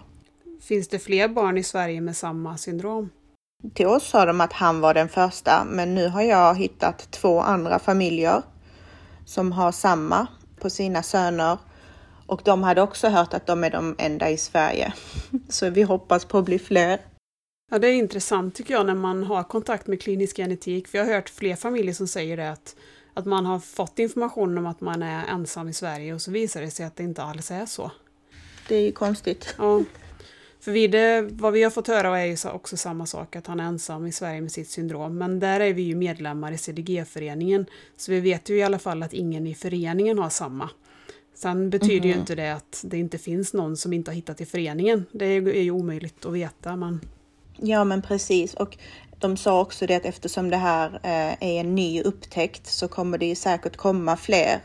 Finns 0.61 0.87
det 0.87 0.99
fler 0.99 1.27
barn 1.27 1.57
i 1.57 1.63
Sverige 1.63 2.01
med 2.01 2.17
samma 2.17 2.57
syndrom? 2.57 3.09
Till 3.73 3.87
oss 3.87 4.07
sa 4.09 4.25
de 4.25 4.41
att 4.41 4.53
han 4.53 4.81
var 4.81 4.93
den 4.93 5.09
första, 5.09 5.65
men 5.65 5.95
nu 5.95 6.09
har 6.09 6.21
jag 6.21 6.57
hittat 6.57 7.11
två 7.11 7.39
andra 7.39 7.79
familjer 7.79 8.41
som 9.25 9.51
har 9.51 9.71
samma 9.71 10.27
på 10.59 10.69
sina 10.69 11.03
söner 11.03 11.57
och 12.33 12.41
de 12.45 12.63
hade 12.63 12.81
också 12.81 13.07
hört 13.07 13.33
att 13.33 13.45
de 13.45 13.63
är 13.63 13.69
de 13.69 13.95
enda 13.97 14.29
i 14.29 14.37
Sverige. 14.37 14.93
Så 15.49 15.69
vi 15.69 15.81
hoppas 15.81 16.25
på 16.25 16.37
att 16.37 16.45
bli 16.45 16.59
fler. 16.59 16.99
Ja, 17.71 17.79
det 17.79 17.87
är 17.87 17.93
intressant 17.93 18.55
tycker 18.55 18.73
jag 18.73 18.85
när 18.85 18.95
man 18.95 19.23
har 19.23 19.43
kontakt 19.43 19.87
med 19.87 20.01
klinisk 20.01 20.37
genetik. 20.37 20.87
För 20.87 20.97
jag 20.97 21.05
har 21.05 21.13
hört 21.13 21.29
fler 21.29 21.55
familjer 21.55 21.93
som 21.93 22.07
säger 22.07 22.37
det 22.37 22.51
att, 22.51 22.75
att 23.13 23.25
man 23.25 23.45
har 23.45 23.59
fått 23.59 23.99
information 23.99 24.57
om 24.57 24.65
att 24.65 24.81
man 24.81 25.03
är 25.03 25.27
ensam 25.27 25.69
i 25.69 25.73
Sverige 25.73 26.13
och 26.13 26.21
så 26.21 26.31
visar 26.31 26.61
det 26.61 26.71
sig 26.71 26.85
att 26.85 26.95
det 26.95 27.03
inte 27.03 27.23
alls 27.23 27.51
är 27.51 27.65
så. 27.65 27.91
Det 28.67 28.75
är 28.75 28.81
ju 28.81 28.91
konstigt. 28.91 29.55
Ja. 29.57 29.83
För 30.59 30.71
vi 30.71 30.87
det, 30.87 31.21
vad 31.31 31.53
vi 31.53 31.63
har 31.63 31.71
fått 31.71 31.87
höra 31.87 32.19
är 32.19 32.25
ju 32.25 32.49
också 32.49 32.77
samma 32.77 33.05
sak, 33.05 33.35
att 33.35 33.47
han 33.47 33.59
är 33.59 33.63
ensam 33.63 34.07
i 34.07 34.11
Sverige 34.11 34.41
med 34.41 34.51
sitt 34.51 34.69
syndrom. 34.69 35.17
Men 35.17 35.39
där 35.39 35.59
är 35.59 35.73
vi 35.73 35.81
ju 35.81 35.95
medlemmar 35.95 36.51
i 36.51 36.57
CDG-föreningen, 36.57 37.65
så 37.97 38.11
vi 38.11 38.19
vet 38.19 38.49
ju 38.49 38.57
i 38.57 38.63
alla 38.63 38.79
fall 38.79 39.03
att 39.03 39.13
ingen 39.13 39.47
i 39.47 39.55
föreningen 39.55 40.19
har 40.19 40.29
samma. 40.29 40.69
Sen 41.35 41.69
betyder 41.69 41.95
mm. 41.95 42.07
ju 42.07 42.13
mhm. 42.13 42.19
inte 42.19 42.35
det 42.35 42.53
att 42.53 42.83
det 42.87 42.97
inte 42.97 43.17
finns 43.17 43.53
någon 43.53 43.77
som 43.77 43.93
inte 43.93 44.11
har 44.11 44.15
hittat 44.15 44.41
i 44.41 44.45
föreningen. 44.45 45.05
Det 45.11 45.25
är 45.25 45.61
ju 45.61 45.71
omöjligt 45.71 46.25
att 46.25 46.33
veta. 46.33 46.75
Men... 46.75 47.01
Ja 47.57 47.83
men 47.83 48.01
precis 48.01 48.53
och 48.53 48.77
de 49.19 49.37
sa 49.37 49.61
också 49.61 49.87
det 49.87 49.95
att 49.95 50.05
eftersom 50.05 50.49
det 50.49 50.57
här 50.57 50.99
eh, 51.03 51.49
är 51.49 51.59
en 51.59 51.75
ny 51.75 52.01
upptäckt 52.01 52.67
så 52.67 52.87
kommer 52.87 53.17
det 53.17 53.25
ju 53.25 53.35
säkert 53.35 53.77
komma 53.77 54.17
fler. 54.17 54.59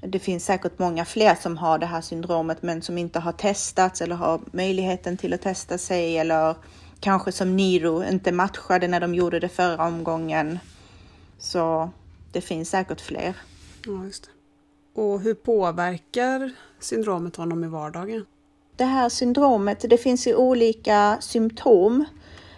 Det 0.00 0.18
finns 0.18 0.44
säkert 0.44 0.78
många 0.78 1.04
fler 1.04 1.34
som 1.34 1.58
har 1.58 1.78
det 1.78 1.86
här 1.86 2.00
syndromet 2.00 2.62
men 2.62 2.82
som 2.82 2.98
inte 2.98 3.18
har 3.18 3.32
testats 3.32 4.00
eller 4.00 4.16
har 4.16 4.40
möjligheten 4.52 5.16
till 5.16 5.32
att 5.32 5.42
testa 5.42 5.78
sig 5.78 6.18
eller 6.18 6.56
kanske 7.00 7.32
som 7.32 7.56
Niro 7.56 8.04
inte 8.04 8.32
matchade 8.32 8.88
när 8.88 9.00
de 9.00 9.14
gjorde 9.14 9.40
det 9.40 9.48
förra 9.48 9.86
omgången. 9.86 10.58
Så 11.38 11.90
det 12.32 12.40
finns 12.40 12.70
säkert 12.70 13.00
fler. 13.00 13.34
Ja, 13.86 14.04
just 14.04 14.24
det. 14.24 14.41
Och 14.94 15.20
hur 15.20 15.34
påverkar 15.34 16.50
syndromet 16.80 17.36
honom 17.36 17.64
i 17.64 17.68
vardagen? 17.68 18.26
Det 18.76 18.84
här 18.84 19.08
syndromet, 19.08 19.84
det 19.90 19.98
finns 19.98 20.26
ju 20.26 20.34
olika 20.34 21.18
symptom, 21.20 22.04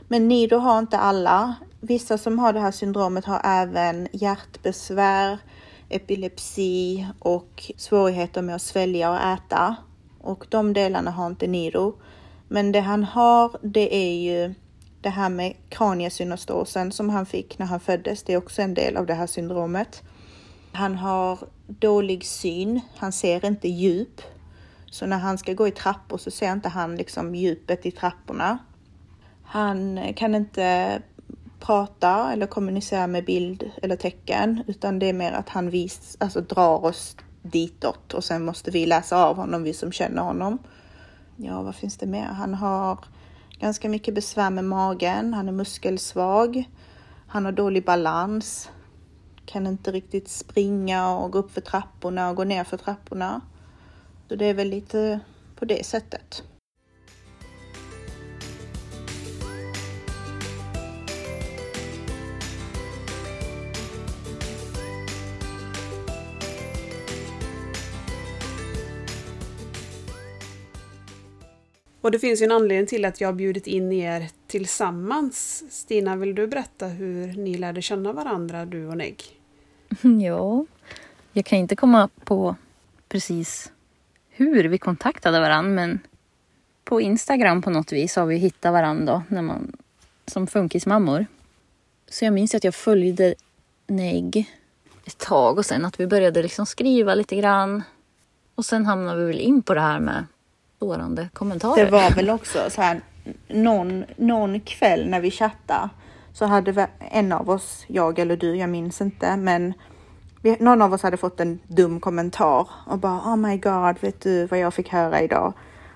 men 0.08 0.28
Nido 0.28 0.56
har 0.56 0.78
inte 0.78 0.98
alla. 0.98 1.54
Vissa 1.80 2.18
som 2.18 2.38
har 2.38 2.52
det 2.52 2.60
här 2.60 2.70
syndromet 2.70 3.24
har 3.24 3.40
även 3.44 4.08
hjärtbesvär, 4.12 5.38
epilepsi 5.88 7.06
och 7.18 7.72
svårigheter 7.76 8.42
med 8.42 8.54
att 8.54 8.62
svälja 8.62 9.10
och 9.10 9.20
äta. 9.20 9.76
Och 10.20 10.46
de 10.48 10.72
delarna 10.72 11.10
har 11.10 11.26
inte 11.26 11.46
Nido. 11.46 11.94
Men 12.48 12.72
det 12.72 12.80
han 12.80 13.04
har, 13.04 13.58
det 13.62 13.94
är 13.94 14.14
ju 14.14 14.54
det 15.00 15.08
här 15.08 15.28
med 15.28 15.56
kraniesynostosen 15.68 16.92
som 16.92 17.10
han 17.10 17.26
fick 17.26 17.58
när 17.58 17.66
han 17.66 17.80
föddes. 17.80 18.22
Det 18.22 18.32
är 18.32 18.38
också 18.38 18.62
en 18.62 18.74
del 18.74 18.96
av 18.96 19.06
det 19.06 19.14
här 19.14 19.26
syndromet. 19.26 20.02
Han 20.74 20.94
har 20.94 21.38
dålig 21.66 22.24
syn, 22.24 22.80
han 22.96 23.12
ser 23.12 23.44
inte 23.44 23.68
djup. 23.68 24.22
Så 24.90 25.06
när 25.06 25.18
han 25.18 25.38
ska 25.38 25.52
gå 25.52 25.68
i 25.68 25.70
trappor 25.70 26.18
så 26.18 26.30
ser 26.30 26.52
inte 26.52 26.68
han 26.68 26.96
liksom 26.96 27.34
djupet 27.34 27.86
i 27.86 27.90
trapporna. 27.90 28.58
Han 29.42 30.00
kan 30.16 30.34
inte 30.34 31.02
prata 31.60 32.32
eller 32.32 32.46
kommunicera 32.46 33.06
med 33.06 33.24
bild 33.24 33.70
eller 33.82 33.96
tecken 33.96 34.62
utan 34.66 34.98
det 34.98 35.08
är 35.08 35.12
mer 35.12 35.32
att 35.32 35.48
han 35.48 35.70
vis, 35.70 36.16
alltså 36.20 36.40
drar 36.40 36.84
oss 36.84 37.16
ditåt 37.42 38.14
och 38.14 38.24
sen 38.24 38.44
måste 38.44 38.70
vi 38.70 38.86
läsa 38.86 39.24
av 39.24 39.36
honom, 39.36 39.62
vi 39.62 39.74
som 39.74 39.92
känner 39.92 40.22
honom. 40.22 40.58
Ja, 41.36 41.62
vad 41.62 41.74
finns 41.74 41.96
det 41.96 42.06
mer? 42.06 42.24
Han 42.24 42.54
har 42.54 42.98
ganska 43.58 43.88
mycket 43.88 44.14
besvär 44.14 44.50
med 44.50 44.64
magen, 44.64 45.34
han 45.34 45.48
är 45.48 45.52
muskelsvag, 45.52 46.64
han 47.26 47.44
har 47.44 47.52
dålig 47.52 47.84
balans, 47.84 48.70
kan 49.46 49.66
inte 49.66 49.92
riktigt 49.92 50.28
springa 50.28 51.16
och 51.16 51.32
gå 51.32 51.38
upp 51.38 51.50
för 51.50 51.60
trapporna 51.60 52.30
och 52.30 52.36
gå 52.36 52.44
ner 52.44 52.64
för 52.64 52.76
trapporna. 52.76 53.40
Så 54.28 54.36
det 54.36 54.46
är 54.46 54.54
väl 54.54 54.68
lite 54.68 55.20
på 55.56 55.64
det 55.64 55.86
sättet. 55.86 56.42
Och 72.04 72.10
det 72.10 72.18
finns 72.18 72.42
ju 72.42 72.44
en 72.44 72.52
anledning 72.52 72.86
till 72.86 73.04
att 73.04 73.20
jag 73.20 73.28
har 73.28 73.32
bjudit 73.32 73.66
in 73.66 73.92
er 73.92 74.28
tillsammans. 74.46 75.64
Stina, 75.70 76.16
vill 76.16 76.34
du 76.34 76.46
berätta 76.46 76.86
hur 76.86 77.32
ni 77.32 77.58
lärde 77.58 77.82
känna 77.82 78.12
varandra, 78.12 78.64
du 78.64 78.86
och 78.86 78.96
Neg? 78.96 79.22
Ja, 80.22 80.66
jag 81.32 81.44
kan 81.44 81.58
inte 81.58 81.76
komma 81.76 82.08
på 82.24 82.56
precis 83.08 83.72
hur 84.28 84.64
vi 84.64 84.78
kontaktade 84.78 85.40
varandra, 85.40 85.72
men 85.72 86.00
på 86.84 87.00
Instagram 87.00 87.62
på 87.62 87.70
något 87.70 87.92
vis 87.92 88.16
har 88.16 88.26
vi 88.26 88.36
hittat 88.36 88.72
varandra 88.72 89.24
när 89.28 89.42
man, 89.42 89.76
som 90.26 90.46
funkismammor. 90.46 91.26
Så 92.08 92.24
jag 92.24 92.34
minns 92.34 92.54
att 92.54 92.64
jag 92.64 92.74
följde 92.74 93.34
Neg 93.86 94.52
ett 95.04 95.18
tag 95.18 95.58
och 95.58 95.66
sen 95.66 95.84
att 95.84 96.00
vi 96.00 96.06
började 96.06 96.42
liksom 96.42 96.66
skriva 96.66 97.14
lite 97.14 97.36
grann. 97.36 97.82
Och 98.54 98.64
sen 98.64 98.86
hamnade 98.86 99.20
vi 99.20 99.26
väl 99.26 99.40
in 99.40 99.62
på 99.62 99.74
det 99.74 99.80
här 99.80 100.00
med 100.00 100.26
sårande 100.84 101.28
kommentarer. 101.32 101.84
Det 101.84 101.90
var 101.90 102.10
väl 102.10 102.30
också 102.30 102.70
så 102.70 102.82
här 102.82 103.00
någon, 103.48 104.04
någon 104.16 104.60
kväll 104.60 105.08
när 105.08 105.20
vi 105.20 105.30
chattade 105.30 105.88
så 106.32 106.44
hade 106.44 106.88
en 106.98 107.32
av 107.32 107.50
oss, 107.50 107.84
jag 107.86 108.18
eller 108.18 108.36
du, 108.36 108.56
jag 108.56 108.70
minns 108.70 109.00
inte, 109.00 109.36
men 109.36 109.74
vi, 110.42 110.56
någon 110.60 110.82
av 110.82 110.92
oss 110.92 111.02
hade 111.02 111.16
fått 111.16 111.40
en 111.40 111.58
dum 111.66 112.00
kommentar 112.00 112.68
och 112.86 112.98
bara 112.98 113.18
oh 113.18 113.36
my 113.36 113.56
god, 113.56 113.96
vet 114.00 114.20
du 114.20 114.46
vad 114.46 114.58
jag 114.58 114.74
fick 114.74 114.88
höra 114.88 115.20
idag? 115.20 115.52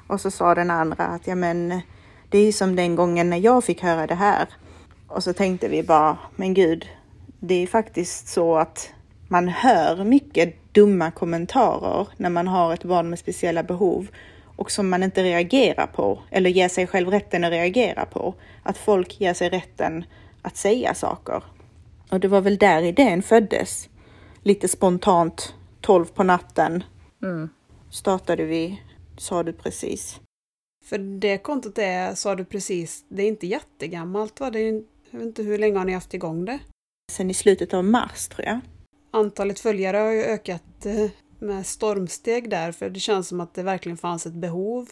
Och 0.06 0.20
så 0.20 0.30
sa 0.30 0.54
den 0.54 0.70
andra 0.70 1.04
att 1.04 1.26
ja 1.26 1.34
men 1.34 1.80
det 2.28 2.38
är 2.38 2.52
som 2.52 2.76
den 2.76 2.96
gången 2.96 3.30
när 3.30 3.36
jag 3.36 3.64
fick 3.64 3.82
höra 3.82 4.06
det 4.06 4.14
här. 4.14 4.48
Och 5.08 5.24
så 5.24 5.32
tänkte 5.32 5.68
vi 5.68 5.82
bara, 5.82 6.18
men 6.36 6.54
gud, 6.54 6.86
det 7.40 7.62
är 7.62 7.66
faktiskt 7.66 8.28
så 8.28 8.56
att 8.56 8.90
man 9.28 9.48
hör 9.48 10.04
mycket 10.04 10.74
dumma 10.74 11.10
kommentarer 11.10 12.08
när 12.16 12.30
man 12.30 12.48
har 12.48 12.74
ett 12.74 12.84
barn 12.84 13.10
med 13.10 13.18
speciella 13.18 13.62
behov 13.62 14.08
och 14.58 14.70
som 14.70 14.88
man 14.88 15.02
inte 15.02 15.22
reagerar 15.22 15.86
på 15.86 16.22
eller 16.30 16.50
ger 16.50 16.68
sig 16.68 16.86
själv 16.86 17.10
rätten 17.10 17.44
att 17.44 17.50
reagera 17.50 18.06
på. 18.06 18.34
Att 18.62 18.78
folk 18.78 19.20
ger 19.20 19.34
sig 19.34 19.48
rätten 19.48 20.04
att 20.42 20.56
säga 20.56 20.94
saker. 20.94 21.42
Och 22.10 22.20
det 22.20 22.28
var 22.28 22.40
väl 22.40 22.56
där 22.58 22.82
idén 22.82 23.22
föddes. 23.22 23.88
Lite 24.42 24.68
spontant, 24.68 25.54
12 25.80 26.04
på 26.04 26.22
natten, 26.22 26.84
Mm. 27.22 27.48
startade 27.90 28.44
vi, 28.44 28.82
sa 29.18 29.42
du 29.42 29.52
precis. 29.52 30.20
För 30.84 30.98
det 30.98 31.38
kontot 31.38 31.78
är, 31.78 32.14
sa 32.14 32.34
du 32.34 32.44
precis, 32.44 33.04
det 33.08 33.22
är 33.22 33.28
inte 33.28 33.46
jättegammalt 33.46 34.40
va? 34.40 34.50
Det 34.50 34.58
är, 34.60 34.72
jag 35.10 35.18
vet 35.18 35.26
inte 35.26 35.42
hur 35.42 35.58
länge 35.58 35.78
har 35.78 35.84
ni 35.84 35.92
haft 35.92 36.14
igång 36.14 36.44
det? 36.44 36.58
Sen 37.12 37.30
i 37.30 37.34
slutet 37.34 37.74
av 37.74 37.84
mars 37.84 38.28
tror 38.28 38.46
jag. 38.46 38.60
Antalet 39.10 39.60
följare 39.60 39.96
har 39.96 40.10
ju 40.12 40.22
ökat 40.22 40.86
eh, 40.86 41.10
med 41.38 41.66
stormsteg 41.66 42.50
där, 42.50 42.72
för 42.72 42.90
det 42.90 43.00
känns 43.00 43.28
som 43.28 43.40
att 43.40 43.54
det 43.54 43.62
verkligen 43.62 43.98
fanns 43.98 44.26
ett 44.26 44.32
behov 44.32 44.88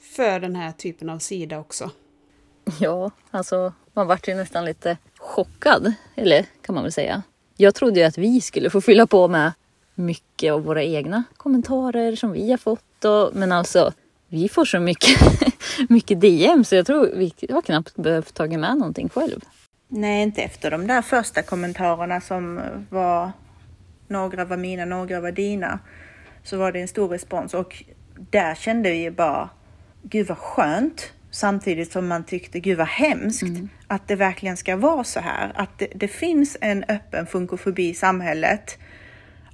för 0.00 0.40
den 0.40 0.56
här 0.56 0.72
typen 0.72 1.10
av 1.10 1.18
sida 1.18 1.58
också. 1.58 1.90
Ja, 2.80 3.10
alltså 3.30 3.72
man 3.92 4.06
vart 4.06 4.28
ju 4.28 4.34
nästan 4.34 4.64
lite 4.64 4.96
chockad, 5.18 5.92
eller 6.14 6.46
kan 6.62 6.74
man 6.74 6.84
väl 6.84 6.92
säga. 6.92 7.22
Jag 7.56 7.74
trodde 7.74 8.00
ju 8.00 8.06
att 8.06 8.18
vi 8.18 8.40
skulle 8.40 8.70
få 8.70 8.80
fylla 8.80 9.06
på 9.06 9.28
med 9.28 9.52
mycket 9.94 10.52
av 10.52 10.64
våra 10.64 10.82
egna 10.82 11.24
kommentarer 11.36 12.16
som 12.16 12.32
vi 12.32 12.50
har 12.50 12.58
fått. 12.58 13.04
Och, 13.04 13.36
men 13.36 13.52
alltså, 13.52 13.92
vi 14.28 14.48
får 14.48 14.64
så 14.64 14.80
mycket, 14.80 15.18
mycket 15.88 16.20
DM 16.20 16.64
så 16.64 16.74
jag 16.74 16.86
tror 16.86 17.10
vi 17.14 17.32
har 17.50 17.62
knappt 17.62 17.96
behövt 17.96 18.34
tagit 18.34 18.58
med 18.58 18.78
någonting 18.78 19.08
själv. 19.08 19.40
Nej, 19.88 20.22
inte 20.22 20.42
efter 20.42 20.70
de 20.70 20.86
där 20.86 21.02
första 21.02 21.42
kommentarerna 21.42 22.20
som 22.20 22.60
var 22.90 23.32
några 24.08 24.44
var 24.44 24.56
mina, 24.56 24.84
några 24.84 25.20
var 25.20 25.32
dina. 25.32 25.78
Så 26.42 26.58
var 26.58 26.72
det 26.72 26.80
en 26.80 26.88
stor 26.88 27.08
respons 27.08 27.54
och 27.54 27.84
där 28.30 28.54
kände 28.54 28.90
vi 28.90 28.96
ju 28.96 29.10
bara, 29.10 29.50
gud 30.02 30.26
vad 30.26 30.38
skönt. 30.38 31.12
Samtidigt 31.30 31.92
som 31.92 32.06
man 32.06 32.24
tyckte, 32.24 32.60
gud 32.60 32.78
vad 32.78 32.86
hemskt 32.86 33.42
att 33.86 34.08
det 34.08 34.16
verkligen 34.16 34.56
ska 34.56 34.76
vara 34.76 35.04
så 35.04 35.20
här. 35.20 35.52
Att 35.54 35.78
det, 35.78 35.88
det 35.94 36.08
finns 36.08 36.56
en 36.60 36.84
öppen 36.88 37.26
funkofobi 37.26 37.88
i 37.88 37.94
samhället 37.94 38.78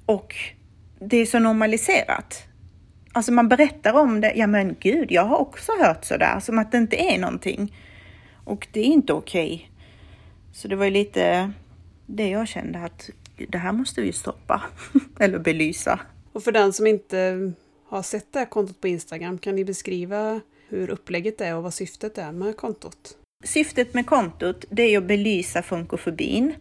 och 0.06 0.34
det 0.98 1.16
är 1.16 1.26
så 1.26 1.38
normaliserat. 1.38 2.42
Alltså 3.12 3.32
man 3.32 3.48
berättar 3.48 3.92
om 3.92 4.20
det, 4.20 4.32
ja 4.36 4.46
men 4.46 4.76
gud, 4.80 5.12
jag 5.12 5.24
har 5.24 5.36
också 5.36 5.72
hört 5.80 6.04
sådär, 6.04 6.40
som 6.40 6.58
att 6.58 6.72
det 6.72 6.78
inte 6.78 6.96
är 6.96 7.18
någonting. 7.18 7.76
Och 8.44 8.68
det 8.72 8.80
är 8.80 8.84
inte 8.84 9.12
okej. 9.12 9.70
Så 10.52 10.68
det 10.68 10.76
var 10.76 10.84
ju 10.84 10.90
lite 10.90 11.52
det 12.06 12.28
jag 12.28 12.48
kände 12.48 12.78
att 12.78 13.10
det 13.48 13.58
här 13.58 13.72
måste 13.72 14.00
vi 14.00 14.12
stoppa 14.12 14.62
eller 15.20 15.38
belysa. 15.38 16.00
Och 16.32 16.42
för 16.42 16.52
den 16.52 16.72
som 16.72 16.86
inte 16.86 17.52
har 17.88 18.02
sett 18.02 18.32
det 18.32 18.38
här 18.38 18.46
kontot 18.46 18.80
på 18.80 18.88
Instagram, 18.88 19.38
kan 19.38 19.54
ni 19.54 19.64
beskriva 19.64 20.40
hur 20.68 20.90
upplägget 20.90 21.40
är 21.40 21.56
och 21.56 21.62
vad 21.62 21.74
syftet 21.74 22.18
är 22.18 22.32
med 22.32 22.56
kontot? 22.56 23.16
Syftet 23.44 23.94
med 23.94 24.06
kontot 24.06 24.64
det 24.70 24.82
är 24.82 24.98
att 24.98 25.04
belysa 25.04 25.62
funkofobin. 25.62 26.54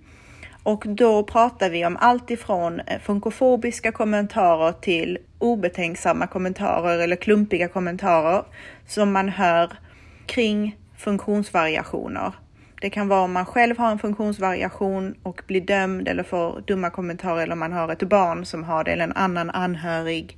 Och 0.64 0.84
då 0.88 1.24
pratar 1.24 1.70
vi 1.70 1.86
om 1.86 1.98
allt 1.98 2.32
ifrån 2.32 2.80
eh, 2.80 3.00
funkofobiska 3.00 3.92
kommentarer 3.92 4.72
till 4.72 5.18
obetänksamma 5.40 6.28
kommentarer 6.28 7.00
eller 7.00 7.16
klumpiga 7.16 7.68
kommentarer 7.68 8.46
som 8.88 9.12
man 9.12 9.30
hör 9.30 9.78
kring 10.26 10.78
funktionsvariationer. 10.98 12.34
Det 12.82 12.90
kan 12.90 13.08
vara 13.08 13.22
om 13.22 13.32
man 13.32 13.46
själv 13.46 13.78
har 13.78 13.92
en 13.92 14.00
funktionsvariation 14.00 15.16
och 15.24 15.42
blir 15.48 15.62
dömd 15.62 16.08
eller 16.08 16.24
får 16.24 16.64
dumma 16.68 16.90
kommentarer 16.90 17.44
eller 17.44 17.54
om 17.54 17.60
man 17.60 17.72
har 17.72 17.90
ett 17.90 18.04
barn 18.04 18.46
som 18.46 18.64
har 18.64 18.84
det 18.84 18.92
eller 18.92 19.04
en 19.04 19.14
annan 19.14 19.50
anhörig. 19.50 20.38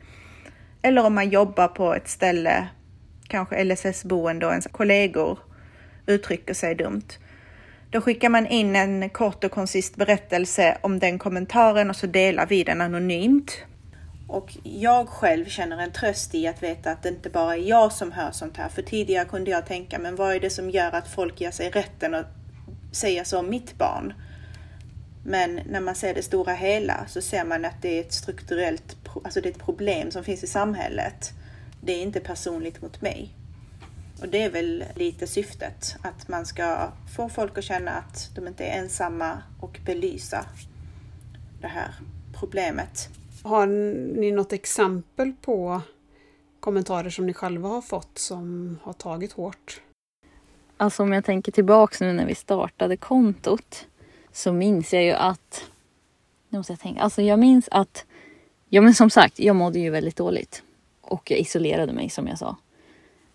Eller 0.82 1.06
om 1.06 1.14
man 1.14 1.30
jobbar 1.30 1.68
på 1.68 1.94
ett 1.94 2.08
ställe, 2.08 2.68
kanske 3.28 3.64
LSS-boende 3.64 4.46
och 4.46 4.52
ens 4.52 4.68
kollegor 4.68 5.40
uttrycker 6.06 6.54
sig 6.54 6.76
dumt. 6.76 7.08
Då 7.90 8.02
skickar 8.02 8.30
man 8.30 8.48
in 8.48 8.76
en 8.76 9.10
kort 9.10 9.44
och 9.44 9.52
koncist 9.52 9.96
berättelse 9.96 10.78
om 10.82 11.00
den 11.00 11.20
kommentaren 11.20 11.90
och 11.90 11.96
så 11.96 12.08
delar 12.08 12.46
vi 12.46 12.64
den 12.64 12.82
anonymt. 12.82 13.66
Och 14.34 14.58
jag 14.64 15.10
själv 15.10 15.46
känner 15.46 15.78
en 15.78 15.92
tröst 15.92 16.36
i 16.36 16.48
att 16.48 16.64
veta 16.64 16.92
att 16.92 17.04
det 17.04 17.10
inte 17.10 17.30
bara 17.30 17.56
är 17.56 17.62
jag 17.62 17.92
som 17.92 18.12
hör 18.12 18.32
sånt 18.32 18.58
här. 18.58 18.70
För 18.70 18.82
tidigare 18.82 19.26
kunde 19.26 19.52
jag 19.52 19.66
tänka, 19.66 20.00
men 20.00 20.16
vad 20.16 20.36
är 20.36 20.40
det 20.40 20.50
som 20.50 20.70
gör 20.70 20.92
att 20.92 21.08
folk 21.08 21.42
ger 21.42 21.52
sig 21.52 21.70
rätten 21.70 22.14
att 22.14 22.26
säga 22.92 23.26
så 23.26 23.40
om 23.40 23.50
mitt 23.50 23.78
barn? 23.78 24.14
Men 25.26 25.60
när 25.70 25.80
man 25.80 25.96
ser 25.96 26.14
det 26.14 26.22
stora 26.22 26.54
hela 26.54 27.06
så 27.08 27.22
ser 27.22 27.46
man 27.46 27.66
att 27.66 27.82
det 27.82 27.98
är 27.98 28.02
ett 28.02 28.14
strukturellt, 28.14 28.98
alltså 29.24 29.42
det 29.42 29.50
är 29.50 29.54
ett 29.54 29.66
problem 29.66 30.12
som 30.12 30.24
finns 30.24 30.44
i 30.44 30.48
samhället. 30.48 31.34
Det 31.82 31.94
är 31.94 32.02
inte 32.02 32.20
personligt 32.20 32.82
mot 32.82 33.02
mig. 33.02 33.30
Och 34.22 34.30
det 34.30 34.44
är 34.44 34.50
väl 34.50 34.84
lite 34.96 35.28
syftet, 35.28 35.96
att 36.02 36.28
man 36.28 36.46
ska 36.46 36.92
få 37.16 37.30
folk 37.30 37.58
att 37.58 37.64
känna 37.64 37.92
att 37.92 38.30
de 38.36 38.48
inte 38.48 38.64
är 38.64 38.80
ensamma 38.80 39.38
och 39.60 39.80
belysa 39.86 40.46
det 41.62 41.68
här 41.68 41.94
problemet. 42.34 43.10
Har 43.44 43.68
ni 44.18 44.32
något 44.32 44.54
exempel 44.54 45.34
på 45.42 45.82
kommentarer 46.60 47.10
som 47.10 47.26
ni 47.26 47.34
själva 47.34 47.70
har 47.70 47.82
fått 47.82 48.18
som 48.18 48.80
har 48.84 48.94
tagit 48.94 49.32
hårt? 49.32 49.82
Alltså 50.78 51.04
om 51.04 51.14
jag 51.14 51.26
tänker 51.26 51.52
tillbaks 51.52 52.02
nu 52.02 52.14
när 52.14 52.26
vi 52.26 52.36
startade 52.36 52.98
kontot 52.98 53.88
så 54.32 54.54
minns 54.54 54.94
jag 54.94 55.04
ju 55.04 55.12
att... 55.12 55.72
Nu 56.50 56.58
måste 56.58 56.74
jag 56.74 56.80
tänka. 56.80 57.02
Alltså 57.02 57.22
jag 57.22 57.40
minns 57.40 57.68
att... 57.72 58.06
Ja 58.70 58.82
men 58.82 58.94
som 58.94 59.10
sagt, 59.10 59.40
jag 59.40 59.56
mådde 59.56 59.80
ju 59.80 59.90
väldigt 59.90 60.16
dåligt. 60.16 60.64
Och 61.02 61.32
jag 61.32 61.40
isolerade 61.40 61.94
mig 61.94 62.10
som 62.10 62.28
jag 62.28 62.40
sa. 62.40 62.58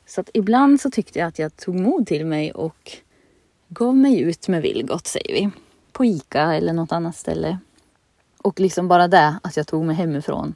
Så 0.07 0.21
att 0.21 0.31
ibland 0.35 0.81
så 0.81 0.91
tyckte 0.91 1.19
jag 1.19 1.29
att 1.29 1.39
jag 1.39 1.57
tog 1.57 1.75
mod 1.75 2.07
till 2.07 2.27
mig 2.27 2.53
och 2.53 2.93
gav 3.69 3.97
mig 3.97 4.21
ut 4.21 4.49
med 4.49 4.63
Vilgot, 4.63 5.07
säger 5.07 5.33
vi. 5.33 5.51
På 5.93 6.05
Ica 6.05 6.55
eller 6.55 6.73
något 6.73 6.93
annat 6.93 7.17
ställe. 7.17 7.59
Och 8.49 8.61
liksom 8.61 8.89
bara 8.89 9.09
det, 9.09 9.39
att 9.43 9.57
jag 9.57 9.67
tog 9.67 9.85
mig 9.85 9.97
hemifrån 9.97 10.55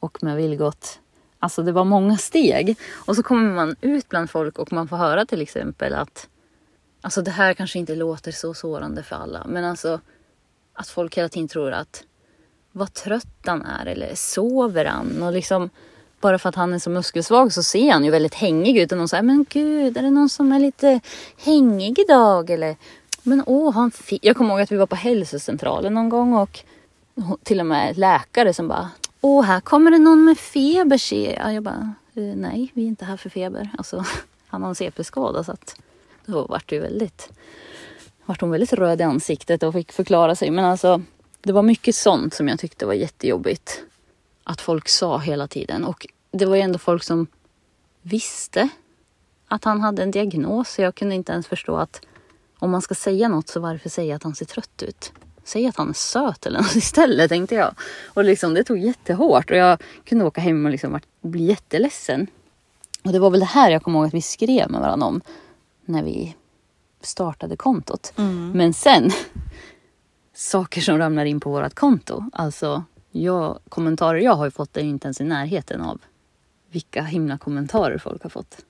och 0.00 0.22
med 0.22 0.36
Vilgot. 0.36 1.00
Alltså 1.38 1.62
det 1.62 1.72
var 1.72 1.84
många 1.84 2.16
steg. 2.16 2.78
Och 2.92 3.16
så 3.16 3.22
kommer 3.22 3.54
man 3.54 3.76
ut 3.80 4.08
bland 4.08 4.30
folk 4.30 4.58
och 4.58 4.72
man 4.72 4.88
får 4.88 4.96
höra 4.96 5.26
till 5.26 5.42
exempel 5.42 5.94
att 5.94 6.28
Alltså 7.00 7.22
det 7.22 7.30
här 7.30 7.54
kanske 7.54 7.78
inte 7.78 7.94
låter 7.94 8.32
så 8.32 8.54
sårande 8.54 9.02
för 9.02 9.16
alla, 9.16 9.46
men 9.48 9.64
alltså 9.64 10.00
att 10.72 10.88
folk 10.88 11.18
hela 11.18 11.28
tiden 11.28 11.48
tror 11.48 11.72
att 11.72 12.04
vad 12.72 12.92
trött 12.92 13.44
han 13.44 13.62
är 13.62 13.86
eller 13.86 14.14
sover 14.14 14.84
han? 14.84 15.22
Och 15.22 15.32
liksom 15.32 15.70
bara 16.20 16.38
för 16.38 16.48
att 16.48 16.54
han 16.54 16.74
är 16.74 16.78
så 16.78 16.90
muskelsvag 16.90 17.52
så 17.52 17.62
ser 17.62 17.92
han 17.92 18.04
ju 18.04 18.10
väldigt 18.10 18.34
hängig 18.34 18.76
ut. 18.76 18.92
Och 18.92 18.98
någon 18.98 19.08
säger, 19.08 19.22
men 19.22 19.46
gud, 19.48 19.96
är 19.96 20.02
det 20.02 20.10
någon 20.10 20.28
som 20.28 20.52
är 20.52 20.58
lite 20.58 21.00
hängig 21.36 21.98
idag? 21.98 22.50
Eller, 22.50 22.76
men 23.22 23.42
åh, 23.46 23.74
han 23.74 23.90
fi-. 23.90 24.18
Jag 24.22 24.36
kommer 24.36 24.50
ihåg 24.50 24.60
att 24.60 24.72
vi 24.72 24.76
var 24.76 24.86
på 24.86 24.96
hälsocentralen 24.96 25.94
någon 25.94 26.08
gång 26.08 26.34
och 26.34 26.64
till 27.42 27.60
och 27.60 27.66
med 27.66 27.98
läkare 27.98 28.54
som 28.54 28.68
bara, 28.68 28.90
Åh, 29.20 29.44
här 29.44 29.60
kommer 29.60 29.90
det 29.90 29.98
någon 29.98 30.24
med 30.24 30.38
feber 30.38 30.98
ser 30.98 31.34
jag. 31.40 31.54
Jag 31.54 31.62
bara, 31.62 31.94
eh, 32.14 32.22
nej, 32.22 32.72
vi 32.74 32.82
är 32.82 32.86
inte 32.86 33.04
här 33.04 33.16
för 33.16 33.30
feber. 33.30 33.70
Alltså, 33.78 34.04
han 34.46 34.62
har 34.62 34.68
en 34.68 34.74
CP-skada 34.74 35.44
så 35.44 35.52
att 35.52 35.76
då 36.26 36.46
vart 36.46 36.68
det 36.68 36.76
ju 36.76 36.82
väldigt, 36.82 37.28
vart 38.24 38.40
hon 38.40 38.50
väldigt 38.50 38.72
röd 38.72 39.00
i 39.00 39.04
ansiktet 39.04 39.62
och 39.62 39.72
fick 39.72 39.92
förklara 39.92 40.34
sig. 40.34 40.50
Men 40.50 40.64
alltså, 40.64 41.02
det 41.42 41.52
var 41.52 41.62
mycket 41.62 41.94
sånt 41.94 42.34
som 42.34 42.48
jag 42.48 42.58
tyckte 42.58 42.86
var 42.86 42.94
jättejobbigt. 42.94 43.82
Att 44.44 44.60
folk 44.60 44.88
sa 44.88 45.18
hela 45.18 45.48
tiden. 45.48 45.84
Och 45.84 46.06
det 46.30 46.46
var 46.46 46.56
ju 46.56 46.62
ändå 46.62 46.78
folk 46.78 47.02
som 47.02 47.26
visste 48.02 48.68
att 49.48 49.64
han 49.64 49.80
hade 49.80 50.02
en 50.02 50.10
diagnos. 50.10 50.70
Så 50.70 50.82
jag 50.82 50.94
kunde 50.94 51.14
inte 51.14 51.32
ens 51.32 51.46
förstå 51.46 51.76
att 51.76 52.00
om 52.58 52.70
man 52.70 52.82
ska 52.82 52.94
säga 52.94 53.28
något 53.28 53.48
så 53.48 53.60
varför 53.60 53.88
säga 53.88 54.16
att 54.16 54.22
han 54.22 54.34
ser 54.34 54.46
trött 54.46 54.82
ut? 54.82 55.12
Säg 55.46 55.66
att 55.66 55.76
han 55.76 55.88
är 55.88 55.92
söt 55.92 56.46
eller 56.46 56.58
något 56.58 56.76
istället 56.76 57.28
tänkte 57.28 57.54
jag. 57.54 57.74
Och 58.06 58.24
liksom 58.24 58.54
det 58.54 58.64
tog 58.64 58.78
jättehårt 58.78 59.50
och 59.50 59.56
jag 59.56 59.82
kunde 60.04 60.24
åka 60.24 60.40
hem 60.40 60.64
och 60.64 60.70
liksom 60.70 61.00
bli 61.20 61.44
jätteledsen. 61.44 62.26
Och 63.04 63.12
det 63.12 63.18
var 63.18 63.30
väl 63.30 63.40
det 63.40 63.46
här 63.46 63.70
jag 63.70 63.82
kommer 63.82 63.98
ihåg 63.98 64.06
att 64.06 64.14
vi 64.14 64.22
skrev 64.22 64.70
med 64.70 64.80
varandra 64.80 65.06
om 65.06 65.20
när 65.84 66.02
vi 66.02 66.36
startade 67.00 67.56
kontot. 67.56 68.12
Mm. 68.16 68.50
Men 68.50 68.74
sen, 68.74 69.10
saker 70.34 70.80
som 70.80 70.98
ramlar 70.98 71.24
in 71.24 71.40
på 71.40 71.50
vårt 71.50 71.74
konto. 71.74 72.24
Alltså, 72.32 72.84
jag, 73.10 73.58
kommentarer 73.68 74.18
jag 74.18 74.34
har 74.34 74.44
ju 74.44 74.50
fått 74.50 74.76
är 74.76 74.80
inte 74.80 75.06
ens 75.06 75.20
i 75.20 75.24
närheten 75.24 75.80
av 75.80 76.00
vilka 76.70 77.02
himla 77.02 77.38
kommentarer 77.38 77.98
folk 77.98 78.22
har 78.22 78.30
fått. 78.30 78.64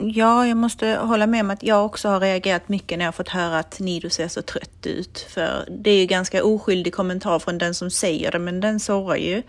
Ja, 0.00 0.46
jag 0.46 0.56
måste 0.56 0.98
hålla 1.02 1.26
med 1.26 1.40
om 1.40 1.50
att 1.50 1.62
jag 1.62 1.86
också 1.86 2.08
har 2.08 2.20
reagerat 2.20 2.68
mycket 2.68 2.98
när 2.98 3.04
jag 3.04 3.14
fått 3.14 3.28
höra 3.28 3.58
att 3.58 3.80
Nido 3.80 4.10
ser 4.10 4.28
så 4.28 4.42
trött 4.42 4.86
ut. 4.86 5.18
För 5.18 5.68
det 5.70 5.90
är 5.90 6.00
ju 6.00 6.06
ganska 6.06 6.44
oskyldig 6.44 6.94
kommentar 6.94 7.38
från 7.38 7.58
den 7.58 7.74
som 7.74 7.90
säger 7.90 8.32
det, 8.32 8.38
men 8.38 8.60
den 8.60 8.80
sårar 8.80 9.16
ju. 9.16 9.42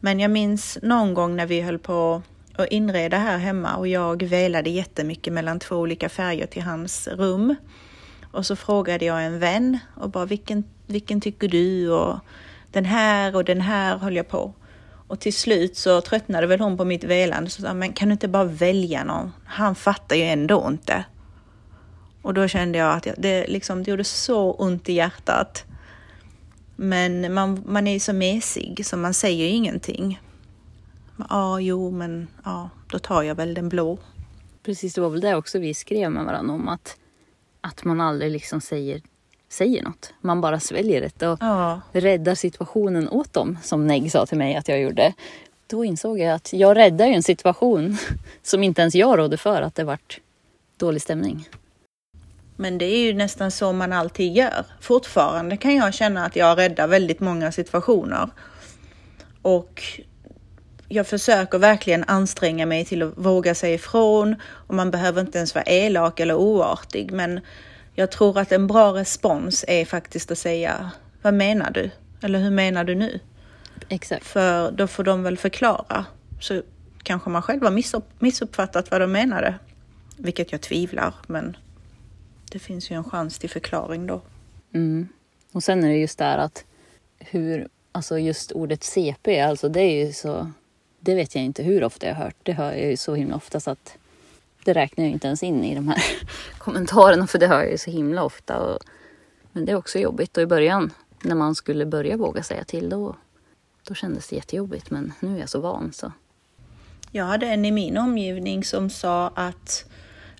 Men 0.00 0.20
jag 0.20 0.30
minns 0.30 0.78
någon 0.82 1.14
gång 1.14 1.36
när 1.36 1.46
vi 1.46 1.60
höll 1.60 1.78
på 1.78 2.22
att 2.56 2.68
inreda 2.68 3.18
här 3.18 3.38
hemma 3.38 3.76
och 3.76 3.88
jag 3.88 4.22
velade 4.22 4.70
jättemycket 4.70 5.32
mellan 5.32 5.58
två 5.58 5.76
olika 5.76 6.08
färger 6.08 6.46
till 6.46 6.62
hans 6.62 7.08
rum. 7.08 7.54
Och 8.32 8.46
så 8.46 8.56
frågade 8.56 9.04
jag 9.04 9.24
en 9.24 9.38
vän 9.38 9.78
och 9.96 10.10
bara 10.10 10.24
vilken, 10.24 10.64
vilken 10.86 11.20
tycker 11.20 11.48
du? 11.48 11.90
Och 11.90 12.18
den 12.72 12.84
här 12.84 13.36
och 13.36 13.44
den 13.44 13.60
här 13.60 13.98
höll 13.98 14.16
jag 14.16 14.28
på. 14.28 14.54
Och 15.08 15.20
till 15.20 15.34
slut 15.34 15.76
så 15.76 16.00
tröttnade 16.00 16.46
väl 16.46 16.60
hon 16.60 16.76
på 16.76 16.84
mitt 16.84 17.04
velande. 17.04 17.50
Så 17.50 17.62
sa 17.62 17.74
men 17.74 17.92
kan 17.92 18.08
du 18.08 18.12
inte 18.12 18.28
bara 18.28 18.44
välja 18.44 19.04
någon? 19.04 19.32
Han 19.44 19.74
fattar 19.74 20.16
ju 20.16 20.22
ändå 20.22 20.66
inte. 20.68 21.04
Och 22.22 22.34
då 22.34 22.48
kände 22.48 22.78
jag 22.78 22.96
att 22.96 23.06
det, 23.18 23.46
liksom, 23.46 23.82
det 23.82 23.90
gjorde 23.90 24.04
så 24.04 24.52
ont 24.52 24.88
i 24.88 24.92
hjärtat. 24.92 25.64
Men 26.76 27.34
man, 27.34 27.62
man 27.66 27.86
är 27.86 27.92
ju 27.92 28.00
så 28.00 28.12
mesig 28.12 28.86
så 28.86 28.96
man 28.96 29.14
säger 29.14 29.44
ju 29.44 29.50
ingenting. 29.50 30.20
Ja, 31.16 31.24
ah, 31.28 31.58
jo, 31.58 31.90
men 31.90 32.28
ja, 32.44 32.70
då 32.90 32.98
tar 32.98 33.22
jag 33.22 33.34
väl 33.34 33.54
den 33.54 33.68
blå. 33.68 33.98
Precis, 34.62 34.94
det 34.94 35.00
var 35.00 35.10
väl 35.10 35.20
det 35.20 35.34
också 35.34 35.58
vi 35.58 35.74
skrev 35.74 36.10
med 36.10 36.24
varandra 36.24 36.54
om 36.54 36.68
att, 36.68 36.96
att 37.60 37.84
man 37.84 38.00
aldrig 38.00 38.32
liksom 38.32 38.60
säger, 38.60 39.02
säger 39.48 39.82
något. 39.82 40.12
Man 40.20 40.40
bara 40.40 40.60
sväljer 40.60 41.00
det 41.18 41.26
och 41.26 41.38
Ja. 41.40 41.80
räddar 41.92 42.34
situationen 42.34 43.08
åt 43.08 43.32
dem, 43.32 43.58
som 43.62 43.86
Neg 43.86 44.12
sa 44.12 44.26
till 44.26 44.38
mig 44.38 44.56
att 44.56 44.68
jag 44.68 44.80
gjorde. 44.80 45.12
Då 45.66 45.84
insåg 45.84 46.18
jag 46.18 46.34
att 46.34 46.52
jag 46.52 46.76
räddar 46.76 47.06
ju 47.06 47.12
en 47.14 47.22
situation 47.22 47.96
som 48.42 48.62
inte 48.62 48.80
ens 48.80 48.94
jag 48.94 49.18
rådde 49.18 49.36
för, 49.36 49.62
att 49.62 49.74
det 49.74 49.84
vart 49.84 50.20
dålig 50.76 51.02
stämning. 51.02 51.48
Men 52.56 52.78
det 52.78 52.84
är 52.84 52.98
ju 52.98 53.14
nästan 53.14 53.50
så 53.50 53.72
man 53.72 53.92
alltid 53.92 54.32
gör. 54.36 54.64
Fortfarande 54.80 55.56
kan 55.56 55.74
jag 55.76 55.94
känna 55.94 56.24
att 56.24 56.36
jag 56.36 56.58
räddar 56.58 56.86
väldigt 56.86 57.20
många 57.20 57.52
situationer. 57.52 58.30
Och 59.42 59.82
jag 60.88 61.06
försöker 61.06 61.58
verkligen 61.58 62.04
anstränga 62.06 62.66
mig 62.66 62.84
till 62.84 63.02
att 63.02 63.12
våga 63.16 63.54
säga 63.54 63.74
ifrån. 63.74 64.36
Och 64.42 64.74
man 64.74 64.90
behöver 64.90 65.20
inte 65.20 65.38
ens 65.38 65.54
vara 65.54 65.64
elak 65.64 66.20
eller 66.20 66.34
oartig. 66.34 67.12
Men 67.12 67.40
jag 67.98 68.10
tror 68.10 68.38
att 68.38 68.52
en 68.52 68.66
bra 68.66 68.94
respons 68.94 69.64
är 69.68 69.84
faktiskt 69.84 70.30
att 70.30 70.38
säga 70.38 70.90
Vad 71.22 71.34
menar 71.34 71.70
du? 71.70 71.90
Eller 72.20 72.38
hur 72.38 72.50
menar 72.50 72.84
du 72.84 72.94
nu? 72.94 73.20
Exakt. 73.88 74.26
För 74.26 74.70
då 74.70 74.86
får 74.86 75.04
de 75.04 75.22
väl 75.22 75.38
förklara. 75.38 76.04
Så 76.40 76.62
kanske 77.02 77.30
man 77.30 77.42
själv 77.42 77.62
har 77.62 77.70
missupp- 77.70 78.12
missuppfattat 78.18 78.90
vad 78.90 79.00
de 79.00 79.12
menade. 79.12 79.54
Vilket 80.16 80.52
jag 80.52 80.60
tvivlar, 80.60 81.14
men 81.26 81.56
det 82.50 82.58
finns 82.58 82.90
ju 82.90 82.96
en 82.96 83.04
chans 83.04 83.38
till 83.38 83.50
förklaring 83.50 84.06
då. 84.06 84.20
Mm. 84.74 85.08
Och 85.52 85.62
sen 85.62 85.84
är 85.84 85.88
det 85.88 85.98
just 85.98 86.18
där 86.18 86.38
att 86.38 86.64
hur, 87.18 87.68
alltså 87.92 88.18
just 88.18 88.52
ordet 88.52 88.84
CP, 88.84 89.40
alltså 89.40 89.68
det 89.68 89.80
är 89.80 90.06
ju 90.06 90.12
så, 90.12 90.52
det 91.00 91.14
vet 91.14 91.34
jag 91.34 91.44
inte 91.44 91.62
hur 91.62 91.84
ofta 91.84 92.06
jag 92.06 92.14
har 92.14 92.24
hört. 92.24 92.36
Det 92.42 92.52
hör 92.52 92.72
jag 92.72 92.90
ju 92.90 92.96
så 92.96 93.14
himla 93.14 93.36
ofta 93.36 93.60
så 93.60 93.70
att 93.70 93.98
det 94.68 94.74
räknar 94.80 95.04
jag 95.04 95.12
inte 95.12 95.26
ens 95.26 95.42
in 95.42 95.64
i 95.64 95.74
de 95.74 95.88
här 95.88 96.02
kommentarerna 96.58 97.26
för 97.26 97.38
det 97.38 97.46
hör 97.46 97.60
jag 97.60 97.70
ju 97.70 97.78
så 97.78 97.90
himla 97.90 98.22
ofta. 98.22 98.58
Och, 98.58 98.78
men 99.52 99.64
det 99.64 99.72
är 99.72 99.76
också 99.76 99.98
jobbigt 99.98 100.36
och 100.36 100.42
i 100.42 100.46
början 100.46 100.92
när 101.22 101.34
man 101.34 101.54
skulle 101.54 101.86
börja 101.86 102.16
våga 102.16 102.42
säga 102.42 102.64
till 102.64 102.88
då, 102.88 103.16
då 103.88 103.94
kändes 103.94 104.28
det 104.28 104.36
jättejobbigt 104.36 104.90
men 104.90 105.12
nu 105.20 105.36
är 105.36 105.40
jag 105.40 105.48
så 105.48 105.60
van 105.60 105.92
så. 105.92 106.12
Jag 107.12 107.24
hade 107.24 107.46
en 107.46 107.64
i 107.64 107.70
min 107.70 107.96
omgivning 107.96 108.64
som 108.64 108.90
sa 108.90 109.32
att 109.34 109.84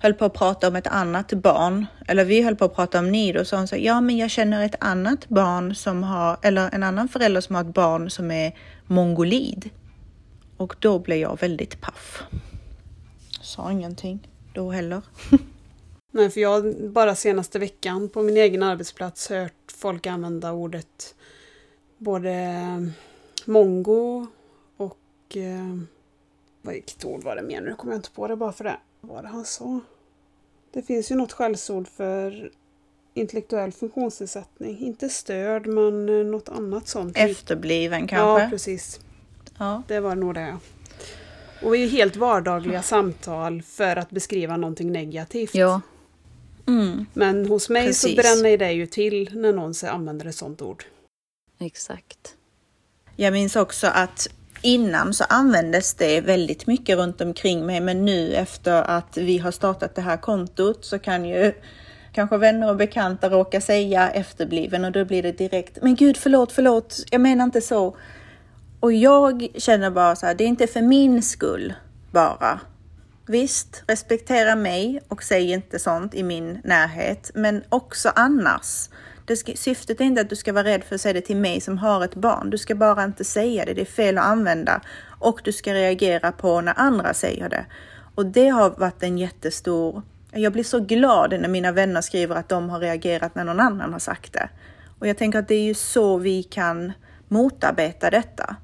höll 0.01 0.15
på 0.15 0.25
att 0.25 0.35
prata 0.35 0.69
om 0.69 0.77
ett 0.77 0.87
annat 0.87 1.33
barn, 1.33 1.87
eller 2.07 2.25
vi 2.25 2.43
höll 2.43 2.57
på 2.57 2.65
att 2.65 2.75
prata 2.75 2.99
om 2.99 3.13
Nido, 3.13 3.45
så 3.45 3.57
hon 3.57 3.69
sa 3.69 3.77
ja 3.77 4.01
men 4.01 4.17
jag 4.17 4.31
känner 4.31 4.65
ett 4.65 4.77
annat 4.81 5.29
barn 5.29 5.75
som 5.75 6.03
har, 6.03 6.37
eller 6.43 6.75
en 6.75 6.83
annan 6.83 7.09
förälder 7.09 7.41
som 7.41 7.55
har 7.55 7.63
ett 7.63 7.75
barn 7.75 8.11
som 8.11 8.31
är 8.31 8.53
mongolid. 8.87 9.71
Och 10.57 10.77
då 10.79 10.99
blev 10.99 11.19
jag 11.19 11.41
väldigt 11.41 11.81
paff. 11.81 12.23
Sa 13.49 13.73
ingenting 13.73 14.29
då 14.55 14.71
heller. 14.71 15.03
Nej, 16.11 16.31
för 16.31 16.41
jag 16.41 16.49
har 16.51 16.89
bara 16.89 17.15
senaste 17.15 17.59
veckan 17.59 18.09
på 18.09 18.23
min 18.23 18.37
egen 18.37 18.63
arbetsplats 18.63 19.29
hört 19.31 19.73
folk 19.73 20.07
använda 20.07 20.53
ordet 20.53 21.15
både 21.99 22.45
mongo 23.45 24.27
och... 24.77 25.37
Eh, 25.37 25.79
vilket 26.63 27.05
ord 27.05 27.25
var 27.25 27.37
det 27.37 27.43
mer 27.43 27.61
nu? 27.61 27.75
kommer 27.75 27.93
jag 27.93 27.99
inte 27.99 28.11
på 28.11 28.29
det 28.29 28.37
bara 28.37 28.53
för 28.53 28.65
det. 28.65 28.77
Vad 29.01 29.13
var 29.15 29.23
det 29.23 29.29
han 29.29 29.45
sa? 29.45 29.81
Det 30.73 30.83
finns 30.83 31.11
ju 31.11 31.15
något 31.15 31.33
skällsord 31.33 31.89
för 31.89 32.51
intellektuell 33.15 33.73
funktionsnedsättning. 33.73 34.79
Inte 34.79 35.09
störd, 35.09 35.67
men 35.67 36.09
eh, 36.09 36.27
något 36.27 36.49
annat 36.49 36.89
sånt. 36.89 37.17
Efterbliven 37.17 38.01
Ja, 38.01 38.07
kanske? 38.09 38.51
precis. 38.51 39.01
Ja. 39.59 39.83
Det 39.89 40.01
var 40.01 40.15
nog 40.15 40.35
det. 40.35 40.57
Och 41.63 41.77
är 41.77 41.81
ju 41.81 41.89
helt 41.89 42.17
vardagliga 42.17 42.83
samtal 42.83 43.63
för 43.63 43.97
att 43.97 44.11
beskriva 44.11 44.57
någonting 44.57 44.93
negativt. 44.93 45.55
Ja, 45.55 45.81
Mm. 46.69 47.07
Men 47.15 47.47
hos 47.47 47.69
mig 47.69 47.87
Precis. 47.87 48.11
så 48.11 48.17
bränner 48.23 48.57
det 48.57 48.73
ju 48.73 48.87
till 48.87 49.31
när 49.33 49.53
någon 49.53 49.75
använder 49.91 50.27
ett 50.27 50.35
sånt 50.35 50.63
ord. 50.63 50.85
exakt. 51.61 52.35
Jag 53.17 53.33
minns 53.33 53.57
också 53.57 53.87
att 53.87 54.29
innan 54.63 55.15
så 55.15 55.25
användes 55.25 55.95
det 55.95 56.21
väldigt 56.21 56.67
mycket 56.67 56.99
runt 56.99 57.21
omkring 57.21 57.67
mig, 57.67 57.81
men 57.81 58.05
nu 58.05 58.35
efter 58.35 58.83
att 58.83 59.17
vi 59.17 59.39
har 59.39 59.51
startat 59.51 59.95
det 59.95 60.03
här 60.03 60.17
kontot 60.17 60.85
så 60.85 60.99
kan 60.99 61.25
ju 61.25 61.53
kanske 62.13 62.37
vänner 62.37 62.71
och 62.71 62.77
bekanta 62.77 63.29
råka 63.29 63.61
säga 63.61 64.11
efterbliven 64.11 64.85
och 64.85 64.93
då 64.93 65.05
blir 65.05 65.23
det 65.23 65.33
direkt, 65.33 65.79
men 65.83 65.95
gud 65.95 66.17
förlåt, 66.17 66.53
förlåt, 66.53 67.05
jag 67.11 67.21
menar 67.21 67.45
inte 67.45 67.61
så. 67.61 67.97
Och 68.81 68.93
jag 68.93 69.49
känner 69.55 69.91
bara 69.91 70.17
så 70.17 70.27
här, 70.27 70.35
det 70.35 70.45
är 70.45 70.49
inte 70.49 70.67
för 70.67 70.83
min 70.83 71.23
skull 71.23 71.75
bara. 72.11 72.61
Visst, 73.27 73.83
respektera 73.87 74.57
mig 74.57 75.01
och 75.09 75.23
säg 75.23 75.53
inte 75.53 75.79
sånt 75.79 76.15
i 76.15 76.23
min 76.23 76.61
närhet, 76.65 77.31
men 77.35 77.63
också 77.69 78.13
annars. 78.15 78.89
Det 79.25 79.37
ska, 79.37 79.53
syftet 79.53 80.01
är 80.01 80.05
inte 80.05 80.21
att 80.21 80.31
du 80.31 80.37
ska 80.37 80.53
vara 80.53 80.65
rädd 80.65 80.85
för 80.85 80.95
att 80.95 81.01
säga 81.01 81.13
det 81.13 81.21
till 81.21 81.37
mig 81.37 81.61
som 81.61 81.79
har 81.79 82.05
ett 82.05 82.15
barn. 82.15 82.51
Du 82.51 82.59
ska 82.59 82.75
bara 82.75 83.05
inte 83.05 83.25
säga 83.25 83.65
det, 83.65 83.75
det 83.75 83.81
är 83.81 83.85
fel 83.85 84.19
att 84.19 84.25
använda. 84.25 84.81
Och 85.19 85.41
du 85.45 85.53
ska 85.53 85.75
reagera 85.75 86.33
på 86.33 86.61
när 86.61 86.75
andra 86.77 87.15
säger 87.15 87.49
det. 87.49 87.67
Och 88.15 88.27
det 88.27 88.49
har 88.49 88.71
varit 88.71 89.03
en 89.03 89.19
jättestor... 89.19 90.03
Jag 90.33 90.53
blir 90.53 90.65
så 90.65 90.81
glad 90.81 91.41
när 91.41 91.49
mina 91.49 91.73
vänner 91.73 92.01
skriver 92.01 92.37
att 92.37 92.49
de 92.49 92.71
har 92.71 92.81
reagerat 92.81 93.35
när 93.35 93.45
någon 93.45 93.61
annan 93.61 93.93
har 93.93 94.01
sagt 94.01 94.33
det. 94.33 94.49
Och 94.99 95.07
jag 95.07 95.19
tänker 95.19 95.39
att 95.39 95.49
det 95.49 95.55
är 95.55 95.65
ju 95.65 95.75
så 95.75 96.17
vi 96.17 96.43
kan 96.43 96.93
motarbeta 97.29 98.11
detta. 98.11 98.57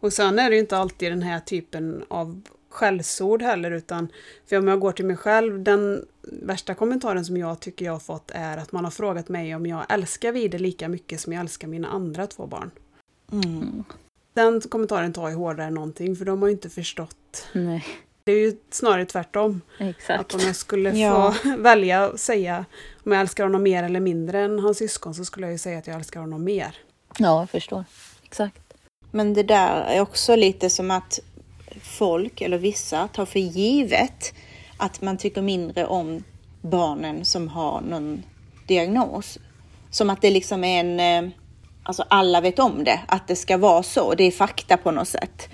Och 0.00 0.12
sen 0.12 0.38
är 0.38 0.50
det 0.50 0.56
ju 0.56 0.60
inte 0.60 0.76
alltid 0.76 1.12
den 1.12 1.22
här 1.22 1.40
typen 1.40 2.04
av 2.08 2.40
skällsord 2.70 3.42
heller, 3.42 3.70
utan 3.70 4.08
för 4.46 4.58
om 4.58 4.68
jag 4.68 4.80
går 4.80 4.92
till 4.92 5.04
mig 5.04 5.16
själv, 5.16 5.62
den 5.62 6.06
värsta 6.22 6.74
kommentaren 6.74 7.24
som 7.24 7.36
jag 7.36 7.60
tycker 7.60 7.84
jag 7.84 7.92
har 7.92 7.98
fått 8.00 8.30
är 8.34 8.56
att 8.56 8.72
man 8.72 8.84
har 8.84 8.90
frågat 8.90 9.28
mig 9.28 9.54
om 9.54 9.66
jag 9.66 9.84
älskar 9.88 10.32
Vide 10.32 10.58
lika 10.58 10.88
mycket 10.88 11.20
som 11.20 11.32
jag 11.32 11.40
älskar 11.40 11.68
mina 11.68 11.88
andra 11.88 12.26
två 12.26 12.46
barn. 12.46 12.70
Mm. 13.32 13.84
Den 14.34 14.60
kommentaren 14.60 15.12
tar 15.12 15.28
ju 15.28 15.34
hårdare 15.34 15.66
än 15.66 15.74
någonting 15.74 16.16
för 16.16 16.24
de 16.24 16.42
har 16.42 16.48
ju 16.48 16.52
inte 16.52 16.70
förstått. 16.70 17.46
Nej, 17.52 17.84
Det 18.24 18.32
är 18.32 18.38
ju 18.38 18.56
snarare 18.70 19.06
tvärtom. 19.06 19.60
Att 19.78 19.86
exakt. 19.86 20.34
om 20.34 20.40
jag 20.40 20.56
skulle 20.56 20.90
Ja. 20.98 21.32
få 21.42 21.56
välja 21.58 22.04
att 22.04 22.20
säga 22.20 22.64
om 23.04 23.12
jag 23.12 23.20
älskar 23.20 23.44
honom 23.44 23.62
mer 23.62 23.82
eller 23.84 24.00
mindre 24.00 24.40
än 24.40 24.58
hans 24.58 24.78
syskon 24.78 25.14
så 25.14 25.24
skulle 25.24 25.46
jag 25.46 25.52
ju 25.52 25.58
säga 25.58 25.78
att 25.78 25.86
jag 25.86 25.96
älskar 25.96 26.20
honom 26.20 26.44
mer. 26.44 26.76
Ja, 27.18 27.40
jag 27.40 27.50
förstår. 27.50 27.84
Exakt. 28.22 28.67
Men 29.10 29.34
det 29.34 29.42
där 29.42 29.80
är 29.80 30.00
också 30.00 30.36
lite 30.36 30.70
som 30.70 30.90
att 30.90 31.20
folk, 31.82 32.40
eller 32.40 32.58
vissa, 32.58 33.08
tar 33.08 33.26
för 33.26 33.40
givet 33.40 34.34
att 34.76 35.02
man 35.02 35.18
tycker 35.18 35.42
mindre 35.42 35.86
om 35.86 36.24
barnen 36.60 37.24
som 37.24 37.48
har 37.48 37.80
någon 37.80 38.22
diagnos. 38.66 39.38
Som 39.90 40.10
att 40.10 40.22
det 40.22 40.30
liksom 40.30 40.64
är 40.64 40.80
en... 40.80 41.24
Eh, 41.24 41.30
alltså 41.82 42.04
alla 42.08 42.40
vet 42.40 42.58
om 42.58 42.84
det, 42.84 43.00
att 43.08 43.28
det 43.28 43.36
ska 43.36 43.56
vara 43.56 43.82
så. 43.82 44.14
Det 44.14 44.24
är 44.24 44.30
fakta 44.30 44.76
på 44.76 44.90
något 44.90 45.08
sätt. 45.08 45.48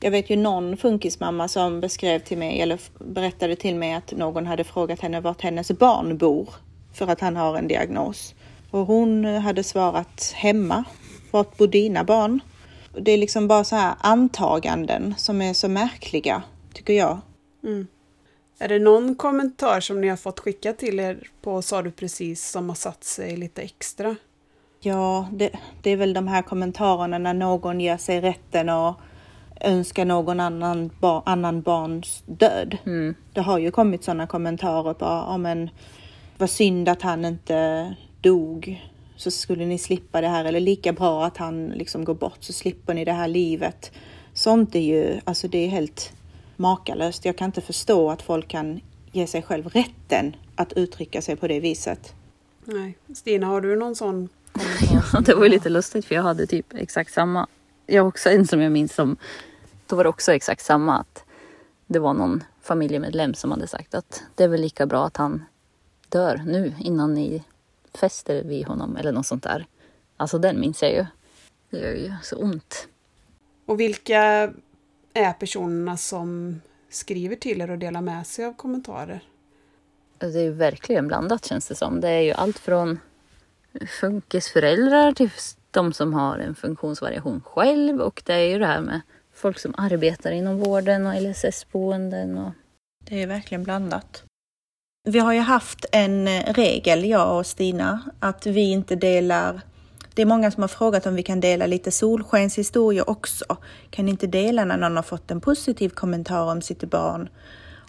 Jag 0.00 0.10
vet 0.10 0.30
ju 0.30 0.36
någon 0.36 0.76
funkismamma 0.76 1.48
som 1.48 1.80
beskrev 1.80 2.18
till 2.18 2.38
mig, 2.38 2.60
eller 2.60 2.80
berättade 2.98 3.56
till 3.56 3.74
mig 3.74 3.92
att 3.94 4.12
någon 4.12 4.46
hade 4.46 4.64
frågat 4.64 5.00
henne 5.00 5.20
vart 5.20 5.40
hennes 5.40 5.72
barn 5.72 6.18
bor 6.18 6.48
för 6.92 7.08
att 7.08 7.20
han 7.20 7.36
har 7.36 7.58
en 7.58 7.68
diagnos. 7.68 8.34
Och 8.70 8.86
hon 8.86 9.24
hade 9.24 9.64
svarat 9.64 10.32
hemma. 10.36 10.84
Vart 11.30 11.56
bor 11.56 11.66
dina 11.66 12.04
barn? 12.04 12.40
Det 13.00 13.12
är 13.12 13.18
liksom 13.18 13.48
bara 13.48 13.64
så 13.64 13.76
här 13.76 13.94
antaganden 14.00 15.14
som 15.18 15.42
är 15.42 15.52
så 15.52 15.68
märkliga, 15.68 16.42
tycker 16.74 16.92
jag. 16.92 17.18
Är 18.58 18.68
det 18.68 18.78
någon 18.78 19.14
kommentar 19.14 19.80
som 19.80 20.00
ni 20.00 20.08
har 20.08 20.16
fått 20.16 20.40
skicka 20.40 20.72
till 20.72 21.00
er 21.00 21.30
på 21.42 21.62
Sa 21.62 21.82
du 21.82 21.90
precis 21.90 22.50
som 22.50 22.68
har 22.68 22.76
satt 22.76 23.04
sig 23.04 23.36
lite 23.36 23.62
extra? 23.62 24.16
Ja, 24.80 25.28
det, 25.32 25.50
det 25.82 25.90
är 25.90 25.96
väl 25.96 26.12
de 26.12 26.28
här 26.28 26.42
kommentarerna 26.42 27.18
när 27.18 27.34
någon 27.34 27.80
ger 27.80 27.96
sig 27.96 28.20
rätten 28.20 28.68
att 28.68 28.96
önska 29.60 30.04
någon 30.04 30.40
annan, 30.40 30.90
ba, 31.00 31.22
annan 31.26 31.62
barns 31.62 32.22
död. 32.26 32.78
Mm. 32.86 33.14
Det 33.32 33.40
har 33.40 33.58
ju 33.58 33.70
kommit 33.70 34.04
sådana 34.04 34.26
kommentarer 34.26 34.94
på, 34.94 35.04
ja 35.04 35.36
men 35.36 35.70
vad 36.38 36.50
synd 36.50 36.88
att 36.88 37.02
han 37.02 37.24
inte 37.24 37.94
dog 38.20 38.82
så 39.18 39.30
skulle 39.30 39.66
ni 39.66 39.78
slippa 39.78 40.20
det 40.20 40.28
här 40.28 40.44
eller 40.44 40.60
lika 40.60 40.92
bra 40.92 41.24
att 41.24 41.36
han 41.36 41.66
liksom 41.68 42.04
går 42.04 42.14
bort 42.14 42.38
så 42.40 42.52
slipper 42.52 42.94
ni 42.94 43.04
det 43.04 43.12
här 43.12 43.28
livet. 43.28 43.92
Sånt 44.32 44.74
är 44.74 44.80
ju, 44.80 45.20
alltså 45.24 45.48
det 45.48 45.58
är 45.58 45.68
helt 45.68 46.12
makalöst. 46.56 47.24
Jag 47.24 47.36
kan 47.36 47.46
inte 47.46 47.60
förstå 47.60 48.10
att 48.10 48.22
folk 48.22 48.48
kan 48.48 48.80
ge 49.12 49.26
sig 49.26 49.42
själv 49.42 49.68
rätten 49.68 50.36
att 50.56 50.72
uttrycka 50.72 51.22
sig 51.22 51.36
på 51.36 51.48
det 51.48 51.60
viset. 51.60 52.14
Nej. 52.64 52.98
Stina, 53.14 53.46
har 53.46 53.60
du 53.60 53.76
någon 53.76 53.96
sån 53.96 54.28
kommentar? 54.52 55.08
Ja, 55.12 55.20
det 55.20 55.34
var 55.34 55.44
ju 55.44 55.48
lite 55.48 55.68
lustigt 55.68 56.04
för 56.04 56.14
jag 56.14 56.22
hade 56.22 56.46
typ 56.46 56.74
exakt 56.74 57.12
samma. 57.12 57.46
Jag 57.86 58.02
har 58.02 58.08
också 58.08 58.30
en 58.30 58.46
som 58.46 58.60
jag 58.60 58.72
minns 58.72 58.94
som, 58.94 59.16
då 59.86 59.96
var 59.96 60.04
det 60.04 60.10
också 60.10 60.32
exakt 60.32 60.64
samma. 60.64 60.98
Att 60.98 61.24
det 61.86 61.98
var 61.98 62.14
någon 62.14 62.44
familjemedlem 62.62 63.34
som 63.34 63.50
hade 63.50 63.66
sagt 63.66 63.94
att 63.94 64.22
det 64.34 64.44
är 64.44 64.48
väl 64.48 64.60
lika 64.60 64.86
bra 64.86 65.06
att 65.06 65.16
han 65.16 65.44
dör 66.08 66.42
nu 66.46 66.74
innan 66.80 67.14
ni 67.14 67.44
fäster 67.96 68.42
vid 68.44 68.66
honom 68.66 68.96
eller 68.96 69.12
något 69.12 69.26
sånt 69.26 69.42
där. 69.42 69.66
Alltså 70.16 70.38
den 70.38 70.60
minns 70.60 70.82
jag 70.82 70.92
ju. 70.92 71.06
Det 71.70 71.78
gör 71.78 71.92
ju 71.92 72.12
så 72.22 72.36
ont. 72.36 72.88
Och 73.66 73.80
vilka 73.80 74.52
är 75.12 75.32
personerna 75.32 75.96
som 75.96 76.60
skriver 76.90 77.36
till 77.36 77.60
er 77.60 77.70
och 77.70 77.78
delar 77.78 78.00
med 78.00 78.26
sig 78.26 78.44
av 78.44 78.52
kommentarer? 78.52 79.22
Alltså, 80.18 80.38
Det 80.38 80.40
är 80.40 80.44
ju 80.44 80.52
verkligen 80.52 81.08
blandat 81.08 81.44
känns 81.44 81.68
det 81.68 81.74
som. 81.74 82.00
Det 82.00 82.08
är 82.08 82.20
ju 82.20 82.32
allt 82.32 82.58
från 82.58 82.98
funkisföräldrar 84.00 85.12
till 85.12 85.30
de 85.70 85.92
som 85.92 86.14
har 86.14 86.38
en 86.38 86.54
funktionsvariation 86.54 87.40
själv 87.40 88.00
och 88.00 88.22
det 88.26 88.34
är 88.34 88.48
ju 88.48 88.58
det 88.58 88.66
här 88.66 88.80
med 88.80 89.00
folk 89.32 89.58
som 89.58 89.74
arbetar 89.78 90.32
inom 90.32 90.58
vården 90.58 91.06
och 91.06 91.14
LSS-boenden 91.14 92.38
och 92.38 92.52
Det 93.04 93.22
är 93.22 93.26
verkligen 93.26 93.64
blandat. 93.64 94.24
Vi 95.04 95.18
har 95.18 95.32
ju 95.32 95.40
haft 95.40 95.86
en 95.92 96.28
eh, 96.28 96.52
regel, 96.52 97.04
jag 97.04 97.38
och 97.38 97.46
Stina, 97.46 98.00
att 98.20 98.46
vi 98.46 98.70
inte 98.70 98.96
delar 98.96 99.60
det 100.18 100.22
är 100.22 100.26
många 100.26 100.50
som 100.50 100.62
har 100.62 100.68
frågat 100.68 101.06
om 101.06 101.14
vi 101.14 101.22
kan 101.22 101.40
dela 101.40 101.66
lite 101.66 101.90
solskenshistorier 101.90 103.10
också. 103.10 103.56
Kan 103.90 104.08
inte 104.08 104.26
dela 104.26 104.64
när 104.64 104.76
någon 104.76 104.96
har 104.96 105.02
fått 105.02 105.30
en 105.30 105.40
positiv 105.40 105.88
kommentar 105.88 106.42
om 106.42 106.62
sitt 106.62 106.84
barn? 106.84 107.28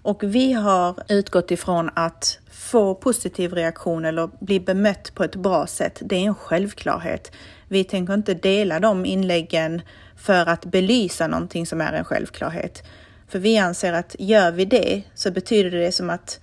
Och 0.02 0.24
vi 0.24 0.54
har 0.54 0.96
utgått 1.08 1.52
ifrån 1.52 1.90
att 1.96 2.40
få 2.52 2.96
positiv 2.96 3.54
reaktion 3.54 4.06
eller 4.06 4.30
bli 4.40 4.60
bemött 4.60 5.16
på 5.16 5.24
ett 5.24 5.36
bra 5.36 5.68
sätt, 5.68 6.02
det 6.06 6.16
är 6.16 6.20
en 6.20 6.36
självklarhet. 6.36 7.32
Vi 7.68 7.84
tänker 7.84 8.14
inte 8.14 8.34
dela 8.34 8.80
de 8.80 9.06
inläggen 9.06 9.82
för 10.18 10.50
att 10.50 10.66
belysa 10.66 11.28
någonting 11.28 11.66
som 11.66 11.82
är 11.82 11.94
en 11.94 12.06
självklarhet. 12.06 12.84
För 13.28 13.40
vi 13.40 13.58
anser 13.58 13.94
att 13.94 14.16
gör 14.20 14.52
vi 14.52 14.66
det 14.66 15.04
så 15.16 15.32
betyder 15.32 15.72
det 15.72 15.92
som 15.92 16.10
att 16.10 16.40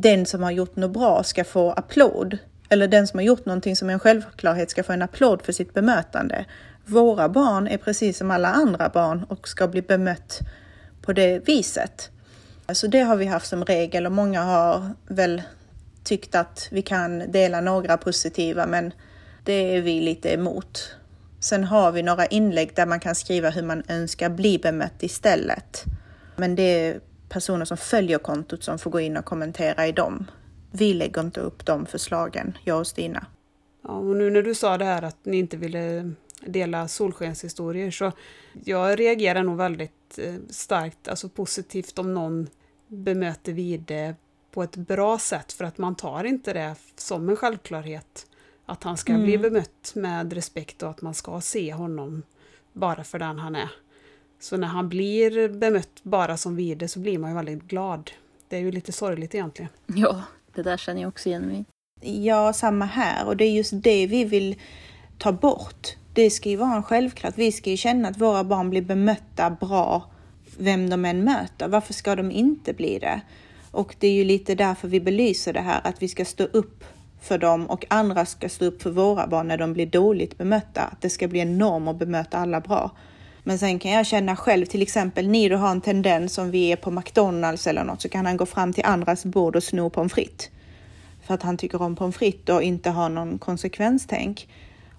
den 0.00 0.26
som 0.26 0.42
har 0.42 0.50
gjort 0.50 0.76
något 0.76 0.90
bra 0.90 1.22
ska 1.22 1.44
få 1.44 1.72
applåd. 1.72 2.38
Eller 2.68 2.88
den 2.88 3.06
som 3.06 3.18
har 3.18 3.24
gjort 3.24 3.46
någonting 3.46 3.76
som 3.76 3.88
är 3.88 3.92
en 3.92 3.98
självklarhet 3.98 4.70
ska 4.70 4.82
få 4.82 4.92
en 4.92 5.02
applåd 5.02 5.42
för 5.42 5.52
sitt 5.52 5.74
bemötande. 5.74 6.44
Våra 6.84 7.28
barn 7.28 7.68
är 7.68 7.78
precis 7.78 8.18
som 8.18 8.30
alla 8.30 8.48
andra 8.48 8.88
barn 8.88 9.24
och 9.28 9.48
ska 9.48 9.68
bli 9.68 9.82
bemött 9.82 10.38
på 11.02 11.12
det 11.12 11.48
viset. 11.48 12.10
Så 12.72 12.86
det 12.86 13.00
har 13.00 13.16
vi 13.16 13.26
haft 13.26 13.46
som 13.46 13.64
regel 13.64 14.06
och 14.06 14.12
många 14.12 14.42
har 14.42 14.90
väl 15.06 15.42
tyckt 16.04 16.34
att 16.34 16.68
vi 16.70 16.82
kan 16.82 17.32
dela 17.32 17.60
några 17.60 17.96
positiva 17.96 18.66
men 18.66 18.92
det 19.44 19.52
är 19.52 19.82
vi 19.82 20.00
lite 20.00 20.34
emot. 20.34 20.94
Sen 21.40 21.64
har 21.64 21.92
vi 21.92 22.02
några 22.02 22.26
inlägg 22.26 22.72
där 22.74 22.86
man 22.86 23.00
kan 23.00 23.14
skriva 23.14 23.50
hur 23.50 23.62
man 23.62 23.82
önskar 23.88 24.30
bli 24.30 24.58
bemött 24.58 25.02
istället. 25.02 25.84
Men 26.36 26.54
det 26.54 27.00
personer 27.28 27.64
som 27.64 27.76
följer 27.76 28.18
kontot 28.18 28.62
som 28.64 28.78
får 28.78 28.90
gå 28.90 29.00
in 29.00 29.16
och 29.16 29.24
kommentera 29.24 29.86
i 29.86 29.92
dem. 29.92 30.30
Vi 30.70 30.94
lägger 30.94 31.20
inte 31.20 31.40
upp 31.40 31.66
de 31.66 31.86
förslagen, 31.86 32.58
jag 32.64 32.78
och 32.78 32.86
Stina. 32.86 33.26
Ja, 33.82 33.90
och 33.90 34.16
nu 34.16 34.30
när 34.30 34.42
du 34.42 34.54
sa 34.54 34.78
det 34.78 34.84
här 34.84 35.02
att 35.02 35.24
ni 35.24 35.36
inte 35.36 35.56
ville 35.56 36.12
dela 36.40 36.88
solskenshistorier 36.88 37.90
så 37.90 38.12
jag 38.64 39.00
reagerar 39.00 39.42
nog 39.42 39.56
väldigt 39.56 40.18
eh, 40.18 40.34
starkt, 40.50 41.08
alltså 41.08 41.28
positivt 41.28 41.98
om 41.98 42.14
någon 42.14 42.48
bemöter 42.86 43.52
vid 43.52 43.80
det 43.80 44.14
på 44.50 44.62
ett 44.62 44.76
bra 44.76 45.18
sätt 45.18 45.52
för 45.52 45.64
att 45.64 45.78
man 45.78 45.94
tar 45.94 46.24
inte 46.24 46.52
det 46.52 46.74
som 46.96 47.28
en 47.28 47.36
självklarhet 47.36 48.26
att 48.66 48.82
han 48.84 48.96
ska 48.96 49.12
bli 49.12 49.38
bemött 49.38 49.92
med 49.94 50.32
respekt 50.32 50.82
och 50.82 50.90
att 50.90 51.02
man 51.02 51.14
ska 51.14 51.40
se 51.40 51.72
honom 51.72 52.22
bara 52.72 53.04
för 53.04 53.18
den 53.18 53.38
han 53.38 53.56
är. 53.56 53.70
Så 54.40 54.56
när 54.56 54.68
han 54.68 54.88
blir 54.88 55.48
bemött 55.48 56.00
bara 56.02 56.36
som 56.36 56.56
vide 56.56 56.88
så 56.88 56.98
blir 56.98 57.18
man 57.18 57.30
ju 57.30 57.36
väldigt 57.36 57.62
glad. 57.62 58.10
Det 58.48 58.56
är 58.56 58.60
ju 58.60 58.72
lite 58.72 58.92
sorgligt 58.92 59.34
egentligen. 59.34 59.70
ja, 59.86 60.22
det 60.54 60.62
där 60.62 60.76
känner 60.76 61.00
jag 61.00 61.08
också 61.08 61.28
igen 61.28 61.42
mig. 61.42 61.64
Ja, 62.00 62.52
samma 62.52 62.84
här. 62.84 63.26
Och 63.26 63.36
det 63.36 63.44
är 63.44 63.50
just 63.50 63.72
det 63.74 64.06
vi 64.06 64.24
vill 64.24 64.56
ta 65.18 65.32
bort. 65.32 65.96
Det 66.12 66.30
ska 66.30 66.48
ju 66.48 66.56
vara 66.56 66.76
en 66.76 66.82
självklart. 66.82 67.34
Vi 67.36 67.52
ska 67.52 67.70
ju 67.70 67.76
känna 67.76 68.08
att 68.08 68.20
våra 68.20 68.44
barn 68.44 68.70
blir 68.70 68.82
bemötta 68.82 69.50
bra, 69.50 70.10
vem 70.58 70.90
de 70.90 71.04
än 71.04 71.24
möter. 71.24 71.68
Varför 71.68 71.94
ska 71.94 72.16
de 72.16 72.30
inte 72.30 72.72
bli 72.72 72.98
det? 72.98 73.20
Och 73.70 73.96
det 73.98 74.08
är 74.08 74.12
ju 74.12 74.24
lite 74.24 74.54
därför 74.54 74.88
vi 74.88 75.00
belyser 75.00 75.52
det 75.52 75.60
här, 75.60 75.80
att 75.84 76.02
vi 76.02 76.08
ska 76.08 76.24
stå 76.24 76.44
upp 76.44 76.84
för 77.20 77.38
dem 77.38 77.66
och 77.66 77.86
andra 77.90 78.26
ska 78.26 78.48
stå 78.48 78.64
upp 78.64 78.82
för 78.82 78.90
våra 78.90 79.26
barn 79.26 79.48
när 79.48 79.58
de 79.58 79.72
blir 79.72 79.86
dåligt 79.86 80.38
bemötta. 80.38 80.82
Att 80.82 81.00
det 81.00 81.10
ska 81.10 81.28
bli 81.28 81.40
en 81.40 81.58
norm 81.58 81.88
att 81.88 81.98
bemöta 81.98 82.38
alla 82.38 82.60
bra. 82.60 82.90
Men 83.48 83.58
sen 83.58 83.78
kan 83.78 83.90
jag 83.90 84.06
känna 84.06 84.36
själv, 84.36 84.66
till 84.66 84.82
exempel 84.82 85.28
Nido 85.28 85.56
har 85.56 85.70
en 85.70 85.80
tendens 85.80 86.38
om 86.38 86.50
vi 86.50 86.72
är 86.72 86.76
på 86.76 86.90
McDonalds 86.90 87.66
eller 87.66 87.84
något 87.84 88.02
så 88.02 88.08
kan 88.08 88.26
han 88.26 88.36
gå 88.36 88.46
fram 88.46 88.72
till 88.72 88.84
andras 88.84 89.24
bord 89.24 89.56
och 89.56 89.62
sno 89.62 89.90
pommes 89.90 90.12
frites 90.12 90.50
för 91.26 91.34
att 91.34 91.42
han 91.42 91.56
tycker 91.56 91.82
om 91.82 91.96
pommes 91.96 92.16
frites 92.16 92.54
och 92.54 92.62
inte 92.62 92.90
har 92.90 93.08
någon 93.08 93.38
konsekvenstänk. 93.38 94.48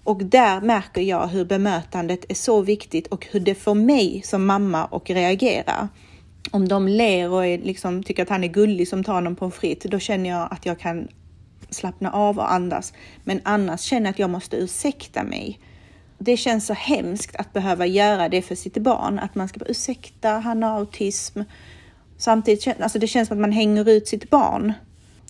Och 0.04 0.24
där 0.24 0.60
märker 0.60 1.00
jag 1.00 1.26
hur 1.26 1.44
bemötandet 1.44 2.24
är 2.28 2.34
så 2.34 2.60
viktigt 2.60 3.06
och 3.06 3.26
hur 3.30 3.40
det 3.40 3.54
får 3.54 3.74
mig 3.74 4.22
som 4.24 4.46
mamma 4.46 4.84
att 4.84 5.10
reagera. 5.10 5.88
Om 6.50 6.68
de 6.68 6.88
ler 6.88 7.30
och 7.30 7.46
är, 7.46 7.58
liksom, 7.58 8.02
tycker 8.02 8.22
att 8.22 8.28
han 8.28 8.44
är 8.44 8.48
gullig 8.48 8.88
som 8.88 9.04
tar 9.04 9.20
någon 9.20 9.36
pommes 9.36 9.54
frites, 9.54 9.90
då 9.90 9.98
känner 9.98 10.30
jag 10.30 10.48
att 10.50 10.66
jag 10.66 10.78
kan 10.78 11.08
slappna 11.70 12.12
av 12.12 12.38
och 12.38 12.52
andas. 12.52 12.92
Men 13.24 13.40
annars 13.44 13.80
känner 13.80 14.06
jag 14.06 14.12
att 14.12 14.18
jag 14.18 14.30
måste 14.30 14.56
ursäkta 14.56 15.24
mig. 15.24 15.60
Det 16.22 16.36
känns 16.36 16.66
så 16.66 16.72
hemskt 16.74 17.36
att 17.36 17.52
behöva 17.52 17.86
göra 17.86 18.28
det 18.28 18.42
för 18.42 18.54
sitt 18.54 18.76
barn, 18.76 19.18
att 19.18 19.34
man 19.34 19.48
ska 19.48 19.58
bara 19.58 19.70
ursäkta, 19.70 20.28
han 20.30 20.62
har 20.62 20.78
autism. 20.78 21.40
Samtidigt 22.16 22.62
känns 22.62 22.80
alltså 22.80 22.98
det 22.98 23.06
känns 23.06 23.28
som 23.28 23.36
att 23.36 23.40
man 23.40 23.52
hänger 23.52 23.88
ut 23.88 24.08
sitt 24.08 24.30
barn. 24.30 24.72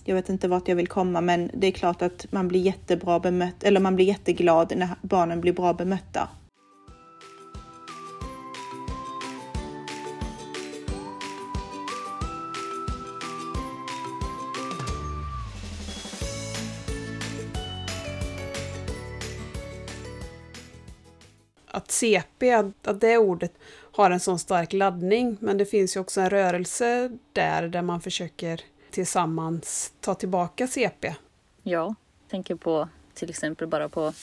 Jag 0.03 0.15
vet 0.15 0.29
inte 0.29 0.47
vart 0.47 0.67
jag 0.67 0.75
vill 0.75 0.87
komma, 0.87 1.21
men 1.21 1.51
det 1.53 1.67
är 1.67 1.71
klart 1.71 2.01
att 2.01 2.25
man 2.29 2.47
blir 2.47 2.59
jättebra 2.59 3.19
bemött, 3.19 3.63
eller 3.63 3.79
man 3.79 3.95
blir 3.95 4.05
jätteglad 4.05 4.73
när 4.77 4.89
barnen 5.01 5.41
blir 5.41 5.53
bra 5.53 5.73
bemötta. 5.73 6.29
Att 21.73 21.91
CP, 21.91 22.53
att, 22.53 23.01
det 23.01 23.17
ordet 23.17 23.53
har 23.91 24.11
en 24.11 24.19
sån 24.19 24.39
stark 24.39 24.73
laddning. 24.73 25.37
Men 25.39 25.57
det 25.57 25.65
finns 25.65 25.95
ju 25.95 25.99
också 25.99 26.21
en 26.21 26.29
rörelse 26.29 27.17
där, 27.33 27.67
där 27.67 27.81
man 27.81 28.01
försöker 28.01 28.61
tillsammans 28.91 29.93
ta 29.99 30.15
tillbaka 30.15 30.67
CP. 30.67 31.15
Ja, 31.63 31.95
tänker 32.29 32.55
på 32.55 32.89
till 33.13 33.29
exempel 33.29 33.67
bara 33.67 33.89
på 33.89 34.13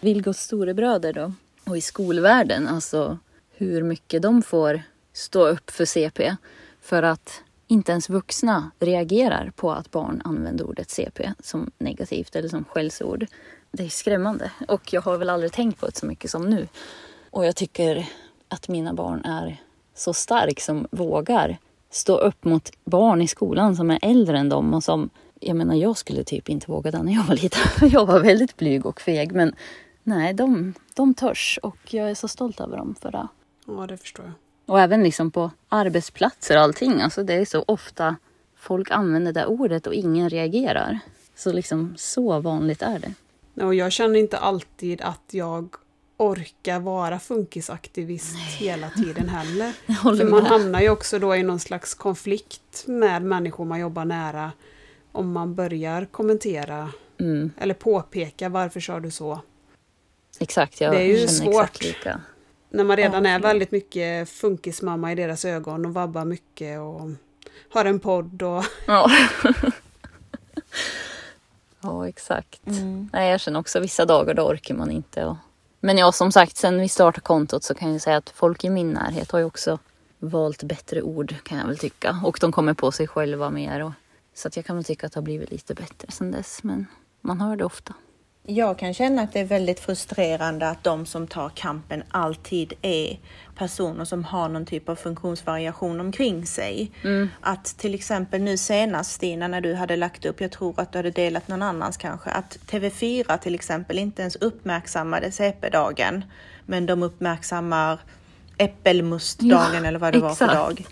Vilgots 0.00 0.40
storebröder 0.40 1.12
då. 1.12 1.32
Och 1.66 1.76
i 1.76 1.80
skolvärlden, 1.80 2.68
alltså 2.68 3.18
hur 3.50 3.82
mycket 3.82 4.22
de 4.22 4.42
får 4.42 4.82
stå 5.12 5.46
upp 5.46 5.70
för 5.70 5.84
CP. 5.84 6.36
För 6.80 7.02
att 7.02 7.42
inte 7.66 7.92
ens 7.92 8.08
vuxna 8.08 8.70
reagerar 8.78 9.52
på 9.56 9.72
att 9.72 9.90
barn 9.90 10.22
använder 10.24 10.64
ordet 10.64 10.90
CP 10.90 11.32
som 11.40 11.70
negativt 11.78 12.36
eller 12.36 12.48
som 12.48 12.64
skällsord. 12.64 13.26
Det 13.76 13.84
är 13.84 13.88
skrämmande 13.88 14.50
och 14.68 14.92
jag 14.92 15.00
har 15.00 15.18
väl 15.18 15.30
aldrig 15.30 15.52
tänkt 15.52 15.80
på 15.80 15.86
det 15.86 15.96
så 15.96 16.06
mycket 16.06 16.30
som 16.30 16.50
nu. 16.50 16.68
Och 17.30 17.46
jag 17.46 17.56
tycker 17.56 18.08
att 18.48 18.68
mina 18.68 18.94
barn 18.94 19.24
är 19.24 19.62
så 19.94 20.12
stark 20.12 20.60
som 20.60 20.86
vågar 20.90 21.58
stå 21.90 22.18
upp 22.18 22.44
mot 22.44 22.70
barn 22.84 23.22
i 23.22 23.28
skolan 23.28 23.76
som 23.76 23.90
är 23.90 23.98
äldre 24.02 24.38
än 24.38 24.48
dem 24.48 24.74
och 24.74 24.84
som 24.84 25.10
jag 25.40 25.56
menar, 25.56 25.74
jag 25.74 25.96
skulle 25.96 26.24
typ 26.24 26.48
inte 26.48 26.70
våga 26.70 26.90
det 26.90 27.02
när 27.02 27.12
jag 27.12 27.24
var 27.24 27.34
liten. 27.34 27.62
Jag 27.90 28.06
var 28.06 28.20
väldigt 28.20 28.56
blyg 28.56 28.86
och 28.86 29.00
feg, 29.00 29.32
men 29.32 29.54
nej, 30.02 30.34
de, 30.34 30.74
de 30.94 31.14
törs 31.14 31.58
och 31.62 31.94
jag 31.94 32.10
är 32.10 32.14
så 32.14 32.28
stolt 32.28 32.60
över 32.60 32.76
dem 32.76 32.94
för 33.00 33.10
det. 33.10 33.28
Ja, 33.66 33.86
det 33.88 33.96
förstår 33.96 34.24
jag. 34.24 34.34
Och 34.66 34.80
även 34.80 35.02
liksom 35.02 35.30
på 35.30 35.50
arbetsplatser 35.68 36.56
och 36.56 36.62
allting. 36.62 37.00
Alltså 37.00 37.22
det 37.22 37.34
är 37.34 37.44
så 37.44 37.64
ofta 37.68 38.16
folk 38.56 38.90
använder 38.90 39.32
det 39.32 39.46
ordet 39.46 39.86
och 39.86 39.94
ingen 39.94 40.30
reagerar. 40.30 40.98
Så 41.34 41.52
liksom 41.52 41.94
så 41.96 42.40
vanligt 42.40 42.82
är 42.82 42.98
det. 42.98 43.14
Och 43.54 43.74
jag 43.74 43.92
känner 43.92 44.18
inte 44.18 44.38
alltid 44.38 45.02
att 45.02 45.22
jag 45.30 45.74
orkar 46.16 46.80
vara 46.80 47.18
funkisaktivist 47.18 48.36
hela 48.36 48.90
tiden 48.90 49.28
heller. 49.28 49.72
För 50.16 50.30
man 50.30 50.46
hamnar 50.46 50.80
ju 50.80 50.88
också 50.88 51.18
då 51.18 51.36
i 51.36 51.42
någon 51.42 51.60
slags 51.60 51.94
konflikt 51.94 52.84
med 52.86 53.22
människor 53.22 53.64
man 53.64 53.80
jobbar 53.80 54.04
nära 54.04 54.52
om 55.12 55.32
man 55.32 55.54
börjar 55.54 56.04
kommentera 56.04 56.92
mm. 57.20 57.52
eller 57.58 57.74
påpeka 57.74 58.48
varför 58.48 58.80
sa 58.80 59.00
du 59.00 59.10
så. 59.10 59.40
Exakt, 60.40 60.80
jag 60.80 60.92
det 60.92 60.98
är 60.98 61.20
ju 61.20 61.28
svårt. 61.28 61.84
När 62.70 62.84
man 62.84 62.96
redan 62.96 63.26
är 63.26 63.40
väldigt 63.40 63.70
mycket 63.70 64.28
funkismamma 64.28 65.12
i 65.12 65.14
deras 65.14 65.44
ögon 65.44 65.86
och 65.86 65.94
vabbar 65.94 66.24
mycket 66.24 66.80
och 66.80 67.10
har 67.68 67.84
en 67.84 68.00
podd 68.00 68.42
och... 68.42 68.64
Ja, 68.86 69.10
ja 71.84 72.08
exakt. 72.08 72.66
Mm. 72.66 73.10
Nej, 73.12 73.30
jag 73.30 73.40
känner 73.40 73.60
också 73.60 73.80
vissa 73.80 74.04
dagar 74.04 74.34
då 74.34 74.42
orkar 74.42 74.74
man 74.74 74.90
inte. 74.90 75.24
Och... 75.24 75.36
Men 75.80 75.98
ja, 75.98 76.12
som 76.12 76.32
sagt, 76.32 76.56
sen 76.56 76.80
vi 76.80 76.88
startade 76.88 77.20
kontot 77.20 77.64
så 77.64 77.74
kan 77.74 77.92
jag 77.92 78.00
säga 78.00 78.16
att 78.16 78.30
folk 78.30 78.64
i 78.64 78.70
min 78.70 78.90
närhet 78.90 79.30
har 79.30 79.38
ju 79.38 79.44
också 79.44 79.78
valt 80.18 80.62
bättre 80.62 81.02
ord 81.02 81.34
kan 81.42 81.58
jag 81.58 81.66
väl 81.66 81.78
tycka. 81.78 82.20
Och 82.24 82.38
de 82.40 82.52
kommer 82.52 82.74
på 82.74 82.92
sig 82.92 83.06
själva 83.06 83.50
mer. 83.50 83.84
Och... 83.84 83.92
Så 84.34 84.48
att 84.48 84.56
jag 84.56 84.66
kan 84.66 84.76
väl 84.76 84.84
tycka 84.84 85.06
att 85.06 85.12
det 85.12 85.20
har 85.20 85.24
blivit 85.24 85.50
lite 85.50 85.74
bättre 85.74 86.10
sen 86.10 86.30
dess. 86.30 86.62
Men 86.62 86.86
man 87.20 87.40
hör 87.40 87.56
det 87.56 87.64
ofta. 87.64 87.94
Jag 88.46 88.78
kan 88.78 88.94
känna 88.94 89.22
att 89.22 89.32
det 89.32 89.40
är 89.40 89.44
väldigt 89.44 89.80
frustrerande 89.80 90.68
att 90.68 90.84
de 90.84 91.06
som 91.06 91.26
tar 91.26 91.48
kampen 91.48 92.02
alltid 92.10 92.72
är 92.82 93.18
personer 93.56 94.04
som 94.04 94.24
har 94.24 94.48
någon 94.48 94.66
typ 94.66 94.88
av 94.88 94.96
funktionsvariation 94.96 96.00
omkring 96.00 96.46
sig. 96.46 96.90
Att 97.40 97.64
till 97.64 97.94
exempel 97.94 98.42
nu 98.42 98.56
senast 98.56 99.12
Stina, 99.12 99.48
när 99.48 99.60
du 99.60 99.74
hade 99.74 99.96
lagt 99.96 100.24
upp, 100.24 100.40
jag 100.40 100.50
tror 100.50 100.80
att 100.80 100.92
du 100.92 100.98
hade 100.98 101.10
delat 101.10 101.48
någon 101.48 101.62
annans 101.62 101.96
kanske, 101.96 102.30
att 102.30 102.58
TV4 102.70 103.38
till 103.38 103.54
exempel 103.54 103.98
inte 103.98 104.22
ens 104.22 104.36
uppmärksammade 104.36 105.30
CP-dagen, 105.32 106.24
men 106.66 106.86
de 106.86 107.02
uppmärksammar 107.02 107.98
äppelmustdagen 108.58 109.82
Ja, 109.82 109.88
eller 109.88 109.98
vad 109.98 110.12
det 110.12 110.18
var 110.18 110.34
för 110.34 110.44
exakt. 110.44 110.60
dag. 110.60 110.86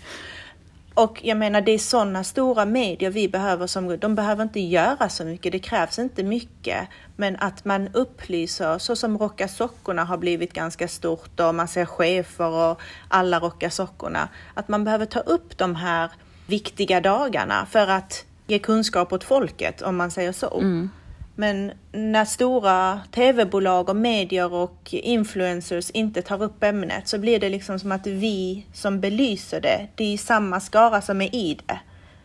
Och 0.93 1.19
jag 1.23 1.37
menar 1.37 1.61
det 1.61 1.71
är 1.71 1.77
sådana 1.77 2.23
stora 2.23 2.65
medier 2.65 3.09
vi 3.09 3.27
behöver 3.27 3.67
som, 3.67 3.99
de 3.99 4.15
behöver 4.15 4.43
inte 4.43 4.59
göra 4.59 5.09
så 5.09 5.25
mycket, 5.25 5.51
det 5.51 5.59
krävs 5.59 5.99
inte 5.99 6.23
mycket. 6.23 6.87
Men 7.15 7.35
att 7.35 7.65
man 7.65 7.89
upplyser, 7.93 8.77
så 8.77 8.95
som 8.95 9.17
Rocka 9.17 9.47
sockorna 9.47 10.03
har 10.03 10.17
blivit 10.17 10.53
ganska 10.53 10.87
stort 10.87 11.39
och 11.39 11.55
man 11.55 11.67
ser 11.67 11.85
chefer 11.85 12.49
och 12.49 12.81
alla 13.07 13.39
rockar 13.39 13.69
sockorna. 13.69 14.29
Att 14.53 14.67
man 14.67 14.83
behöver 14.83 15.05
ta 15.05 15.19
upp 15.19 15.57
de 15.57 15.75
här 15.75 16.11
viktiga 16.47 17.01
dagarna 17.01 17.65
för 17.65 17.87
att 17.87 18.25
ge 18.47 18.59
kunskap 18.59 19.13
åt 19.13 19.23
folket 19.23 19.81
om 19.81 19.95
man 19.95 20.11
säger 20.11 20.31
så. 20.31 20.59
Mm. 20.59 20.89
Men 21.35 21.71
när 21.91 22.25
stora 22.25 22.99
tv-bolag 23.11 23.89
och 23.89 23.95
medier 23.95 24.53
och 24.53 24.89
influencers 24.91 25.89
inte 25.89 26.21
tar 26.21 26.43
upp 26.43 26.63
ämnet 26.63 27.07
så 27.07 27.19
blir 27.19 27.39
det 27.39 27.49
liksom 27.49 27.79
som 27.79 27.91
att 27.91 28.07
vi 28.07 28.65
som 28.73 28.99
belyser 28.99 29.61
det, 29.61 29.87
det 29.95 30.13
är 30.13 30.17
samma 30.17 30.59
skara 30.59 31.01
som 31.01 31.21
är 31.21 31.35
i 31.35 31.59
det. 31.65 31.79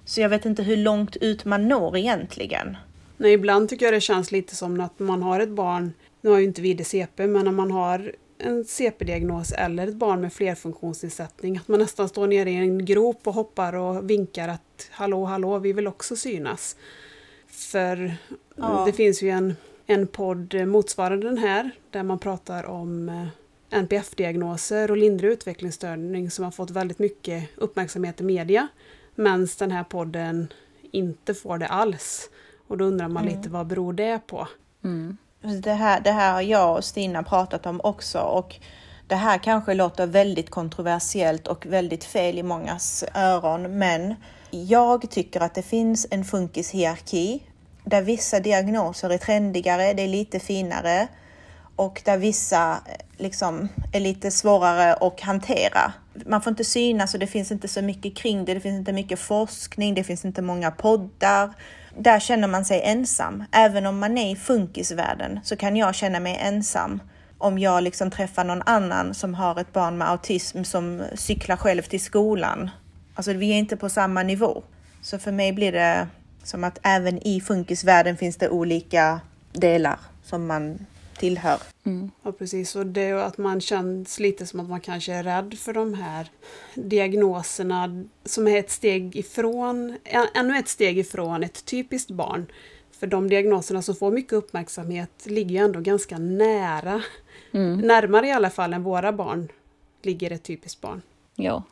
Så 0.05 0.21
jag 0.21 0.29
vet 0.29 0.47
inte 0.47 0.63
hur 0.63 0.77
långt 0.77 1.17
ut 1.17 1.45
man 1.45 1.69
når 1.69 1.97
egentligen. 1.97 2.77
Nej, 3.17 3.33
ibland 3.33 3.69
tycker 3.69 3.87
jag 3.87 3.95
det 3.95 4.01
känns 4.01 4.33
lite 4.33 4.57
som 4.57 4.81
att 4.81 4.99
man 4.99 5.23
har 5.23 5.41
ett 5.41 5.49
barn, 5.49 5.93
nu 6.21 6.31
har 6.31 6.39
ju 6.39 6.45
inte 6.45 6.63
vi 6.63 6.75
det 6.75 6.85
CP, 6.85 7.27
men 7.27 7.45
när 7.45 7.53
man 7.53 7.71
har 7.71 8.13
en 8.39 8.65
CP-diagnos 8.65 9.53
eller 9.53 9.87
ett 9.87 9.95
barn 9.95 10.21
med 10.21 10.33
flerfunktionsnedsättning, 10.33 11.57
att 11.57 11.69
man 11.69 11.81
nästan 11.81 12.09
står 12.09 12.27
nere 12.27 12.51
i 12.51 12.57
en 12.57 12.85
grop 12.85 13.27
och 13.27 13.35
hoppar 13.35 13.73
och 13.73 14.11
vinkar 14.11 14.49
att 14.49 14.89
hallå, 14.91 15.25
hallå, 15.25 15.59
vi 15.59 15.73
vill 15.73 15.87
också 15.87 16.17
synas. 16.17 16.77
För 17.67 18.17
Ja. 18.57 18.83
det 18.87 18.93
finns 18.93 19.23
ju 19.23 19.31
en, 19.31 19.57
en 19.87 20.07
podd 20.07 20.67
motsvarande 20.67 21.27
den 21.27 21.39
här, 21.39 21.71
där 21.91 22.03
man 22.03 22.19
pratar 22.19 22.65
om 22.67 23.09
eh, 23.09 23.27
NPF-diagnoser 23.79 24.91
och 24.91 24.97
lindrig 24.97 25.31
utvecklingsstörning 25.31 26.31
som 26.31 26.45
har 26.45 26.51
fått 26.51 26.71
väldigt 26.71 26.99
mycket 26.99 27.49
uppmärksamhet 27.57 28.21
i 28.21 28.25
media. 28.25 28.69
Medan 29.15 29.49
den 29.59 29.71
här 29.71 29.85
podden 29.85 30.53
inte 30.91 31.35
får 31.35 31.59
det 31.59 31.67
alls. 31.67 32.31
Och 32.69 32.79
då 32.79 32.85
undrar 32.85 33.09
man 33.09 33.27
lite 33.27 33.49
vad 33.49 33.67
beror 33.67 33.93
det 33.93 34.21
på? 34.27 34.49
Mm. 34.85 35.17
Det 35.63 35.73
här, 35.73 36.01
det 36.01 36.11
här 36.11 36.33
har 36.33 36.43
jag 36.43 36.77
och 36.77 36.85
Stina 36.85 37.23
pratat 37.23 37.67
om 37.67 37.81
också 37.85 38.19
och 38.19 38.57
det 39.07 39.15
här 39.15 39.39
kanske 39.39 39.75
låter 39.75 40.07
väldigt 40.07 40.51
kontroversiellt 40.51 41.47
och 41.47 41.67
väldigt 41.67 42.05
fel 42.05 42.39
i 42.39 42.43
mångas 42.43 43.05
öron 43.15 43.79
men 43.79 44.15
jag 44.51 45.11
tycker 45.11 45.41
att 45.41 45.55
det 45.55 45.63
finns 45.63 46.07
en 46.11 46.25
funkishierarki 46.25 47.43
där 47.85 48.03
vissa 48.03 48.41
diagnoser 48.41 49.11
är 49.11 49.19
trendigare, 49.19 49.93
det 49.93 50.03
är 50.03 50.09
lite 50.09 50.41
finare 50.41 51.09
och 51.77 52.03
där 52.05 52.19
vissa 52.19 52.73
eh, 52.73 52.95
liksom 53.17 53.69
är 53.93 54.01
lite 54.01 54.31
svårare 54.31 54.95
att 54.95 55.21
hantera. 55.21 55.93
Man 56.27 56.43
får 56.43 56.51
inte 56.51 56.65
synas 56.65 57.15
och 57.15 57.21
det 57.21 57.27
finns 57.27 57.53
inte 57.53 57.69
så 57.69 57.83
mycket 57.83 58.17
kring 58.17 58.45
det. 58.45 58.55
Det 58.55 58.61
finns 58.61 58.79
inte 58.79 58.93
mycket 58.93 59.19
forskning, 59.19 59.95
det 59.95 60.05
finns 60.05 60.25
inte 60.25 60.43
många 60.43 60.71
poddar. 60.71 61.53
Där 61.99 62.21
känner 62.21 62.49
man 62.49 62.65
sig 62.65 62.83
ensam. 62.83 63.45
Även 63.53 63.87
om 63.87 63.99
man 63.99 64.19
är 64.19 64.33
i 64.33 64.37
funkisvärlden 64.37 65.41
så 65.45 65.57
kan 65.57 65.77
jag 65.77 65.95
känna 65.95 66.21
mig 66.21 66.39
ensam 66.41 67.01
om 67.39 67.59
jag 67.59 67.83
liksom 67.83 68.11
träffar 68.11 68.45
någon 68.45 68.63
annan 68.63 69.15
som 69.15 69.35
har 69.35 69.61
ett 69.61 69.73
barn 69.73 69.99
med 69.99 70.11
autism 70.11 70.63
som 70.65 71.03
cyklar 71.15 71.57
själv 71.57 71.83
till 71.83 72.01
skolan. 72.01 72.71
Alltså 73.19 73.33
vi 73.33 73.51
är 73.51 73.59
inte 73.59 73.77
på 73.77 73.89
samma 73.89 74.23
nivå. 74.23 74.63
Så 75.03 75.19
för 75.19 75.33
mig 75.33 75.53
blir 75.53 75.73
det 75.73 76.09
som 76.43 76.65
att 76.65 76.79
även 76.83 77.27
i 77.27 77.41
funkisvärlden 77.41 78.17
finns 78.17 78.37
det 78.37 78.49
olika 78.49 79.21
delar 79.53 79.99
som 80.23 80.47
man 80.47 80.87
tillhör. 81.19 81.59
Ja, 82.23 82.33
precis. 82.33 82.77
Och 82.77 82.87
det 82.87 83.01
är 83.01 83.09
ju 83.09 83.21
att 83.21 83.39
man 83.39 83.61
känns 83.61 84.21
lite 84.21 84.47
som 84.47 84.61
att 84.61 84.69
man 84.69 84.81
kanske 84.81 85.13
är 85.13 85.23
rädd 85.23 85.59
för 85.59 85.73
de 85.73 85.95
här 85.95 86.31
diagnoserna 86.75 88.05
som 88.25 88.49
är 88.49 88.57
ett 88.57 88.71
steg 88.71 89.17
ifrån, 89.17 89.99
ännu 90.35 90.59
ett 90.59 90.69
steg 90.69 90.99
ifrån 90.99 91.43
ett 91.43 91.65
typiskt 91.65 92.11
barn. 92.11 92.47
För 92.99 93.07
de 93.07 93.29
diagnoserna 93.29 93.83
som 93.83 93.95
får 93.95 94.11
mycket 94.11 94.33
uppmärksamhet 94.33 95.11
ligger 95.25 95.51
ju 95.51 95.65
ändå 95.65 95.81
ganska 95.81 96.19
nära, 96.19 97.03
närmare 97.83 98.27
i 98.27 98.33
alla 98.33 98.51
fall 98.51 98.73
än 98.73 98.83
våra 98.83 99.13
barn 99.13 99.49
ligger 100.03 100.31
ett 100.31 100.43
typiskt 100.43 100.81
barn. 100.81 101.03
Ja. 101.35 101.63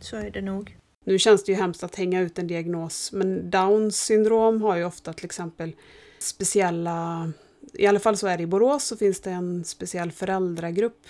Så 0.00 0.16
är 0.16 0.30
det 0.30 0.42
nog. 0.42 0.78
Nu 1.04 1.18
känns 1.18 1.44
det 1.44 1.52
ju 1.52 1.58
hemskt 1.58 1.84
att 1.84 1.94
hänga 1.94 2.20
ut 2.20 2.38
en 2.38 2.46
diagnos, 2.46 3.12
men 3.12 3.50
Downs 3.50 3.96
syndrom 3.96 4.62
har 4.62 4.76
ju 4.76 4.84
ofta 4.84 5.12
till 5.12 5.24
exempel 5.24 5.72
speciella, 6.18 7.32
i 7.72 7.86
alla 7.86 8.00
fall 8.00 8.16
så 8.16 8.26
är 8.26 8.36
det 8.36 8.42
i 8.42 8.46
Borås, 8.46 8.84
så 8.84 8.96
finns 8.96 9.20
det 9.20 9.30
en 9.30 9.64
speciell 9.64 10.12
föräldragrupp 10.12 11.06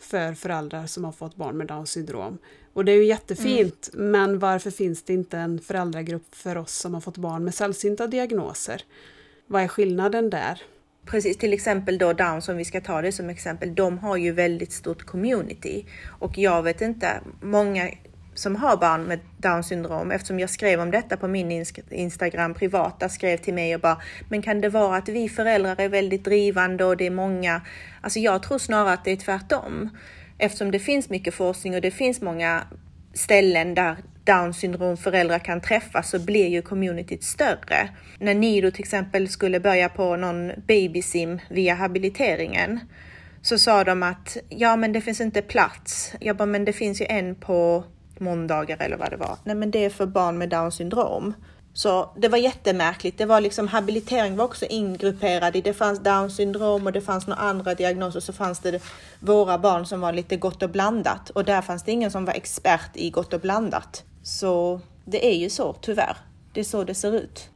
för 0.00 0.34
föräldrar 0.34 0.86
som 0.86 1.04
har 1.04 1.12
fått 1.12 1.36
barn 1.36 1.56
med 1.56 1.66
Downs 1.66 1.90
syndrom. 1.90 2.38
Och 2.72 2.84
det 2.84 2.92
är 2.92 2.96
ju 2.96 3.04
jättefint, 3.04 3.90
men 3.92 4.38
varför 4.38 4.70
finns 4.70 5.02
det 5.02 5.12
inte 5.12 5.38
en 5.38 5.60
föräldragrupp 5.60 6.34
för 6.34 6.56
oss 6.56 6.72
som 6.72 6.94
har 6.94 7.00
fått 7.00 7.18
barn 7.18 7.44
med 7.44 7.54
sällsynta 7.54 8.06
diagnoser? 8.06 8.84
Vad 9.46 9.62
är 9.62 9.68
skillnaden 9.68 10.30
där? 10.30 10.62
Precis, 11.06 11.36
till 11.36 11.52
exempel 11.52 11.98
då 11.98 12.12
Down 12.12 12.42
som 12.42 12.56
vi 12.56 12.64
ska 12.64 12.80
ta 12.80 13.02
det 13.02 13.12
som 13.12 13.30
exempel, 13.30 13.74
de 13.74 13.98
har 13.98 14.16
ju 14.16 14.32
väldigt 14.32 14.72
stort 14.72 15.04
community. 15.04 15.86
Och 16.20 16.38
jag 16.38 16.62
vet 16.62 16.80
inte, 16.80 17.20
många 17.40 17.90
som 18.34 18.56
har 18.56 18.76
barn 18.76 19.04
med 19.04 19.20
Down 19.36 19.64
syndrom 19.64 20.10
eftersom 20.10 20.40
jag 20.40 20.50
skrev 20.50 20.80
om 20.80 20.90
detta 20.90 21.16
på 21.16 21.28
min 21.28 21.64
Instagram 21.90 22.54
privata, 22.54 23.08
skrev 23.08 23.36
till 23.36 23.54
mig 23.54 23.74
och 23.74 23.80
bara, 23.80 24.02
men 24.28 24.42
kan 24.42 24.60
det 24.60 24.68
vara 24.68 24.96
att 24.96 25.08
vi 25.08 25.28
föräldrar 25.28 25.80
är 25.80 25.88
väldigt 25.88 26.24
drivande 26.24 26.84
och 26.84 26.96
det 26.96 27.06
är 27.06 27.10
många, 27.10 27.62
alltså 28.00 28.18
jag 28.18 28.42
tror 28.42 28.58
snarare 28.58 28.92
att 28.92 29.04
det 29.04 29.10
är 29.10 29.16
tvärtom. 29.16 29.90
Eftersom 30.38 30.70
det 30.70 30.78
finns 30.78 31.10
mycket 31.10 31.34
forskning 31.34 31.74
och 31.74 31.80
det 31.80 31.90
finns 31.90 32.20
många 32.20 32.62
ställen 33.14 33.74
där 33.74 33.96
Down 34.24 34.54
syndrom 34.54 34.96
föräldrar 34.96 35.38
kan 35.38 35.60
träffas 35.60 36.10
så 36.10 36.18
blir 36.18 36.48
ju 36.48 36.62
communityt 36.62 37.24
större. 37.24 37.88
När 38.18 38.34
ni 38.34 38.60
då 38.60 38.70
till 38.70 38.82
exempel 38.82 39.28
skulle 39.28 39.60
börja 39.60 39.88
på 39.88 40.16
någon 40.16 40.52
babysim 40.66 41.40
via 41.50 41.74
habiliteringen 41.74 42.80
så 43.42 43.58
sa 43.58 43.84
de 43.84 44.02
att 44.02 44.36
ja, 44.48 44.76
men 44.76 44.92
det 44.92 45.00
finns 45.00 45.20
inte 45.20 45.42
plats. 45.42 46.14
Jag 46.20 46.36
bara, 46.36 46.46
men 46.46 46.64
det 46.64 46.72
finns 46.72 47.00
ju 47.00 47.06
en 47.08 47.34
på 47.34 47.84
måndagar 48.22 48.76
eller 48.80 48.96
vad 48.96 49.10
det 49.10 49.16
var. 49.16 49.36
Nej, 49.44 49.54
men 49.54 49.70
det 49.70 49.84
är 49.84 49.90
för 49.90 50.06
barn 50.06 50.38
med 50.38 50.48
Down 50.48 50.72
syndrom. 50.72 51.34
Så 51.74 52.10
det 52.16 52.28
var 52.28 52.38
jättemärkligt. 52.38 53.18
Det 53.18 53.26
var 53.26 53.40
liksom 53.40 53.68
habilitering 53.68 54.36
var 54.36 54.44
också 54.44 54.66
ingrupperad 54.66 55.56
i. 55.56 55.60
Det 55.60 55.72
fanns 55.72 55.98
Down 55.98 56.30
syndrom 56.30 56.86
och 56.86 56.92
det 56.92 57.00
fanns 57.00 57.26
några 57.26 57.40
andra 57.40 57.74
diagnoser. 57.74 58.20
Så 58.20 58.32
fanns 58.32 58.60
det 58.60 58.82
våra 59.20 59.58
barn 59.58 59.86
som 59.86 60.00
var 60.00 60.12
lite 60.12 60.36
gott 60.36 60.62
och 60.62 60.70
blandat 60.70 61.30
och 61.30 61.44
där 61.44 61.62
fanns 61.62 61.82
det 61.82 61.92
ingen 61.92 62.10
som 62.10 62.24
var 62.24 62.34
expert 62.34 62.90
i 62.94 63.10
gott 63.10 63.32
och 63.32 63.40
blandat. 63.40 64.04
Så 64.22 64.80
det 65.04 65.26
är 65.26 65.36
ju 65.36 65.50
så 65.50 65.72
tyvärr. 65.72 66.16
Det 66.52 66.60
är 66.60 66.64
så 66.64 66.84
det 66.84 66.94
ser 66.94 67.12
ut. 67.12 67.51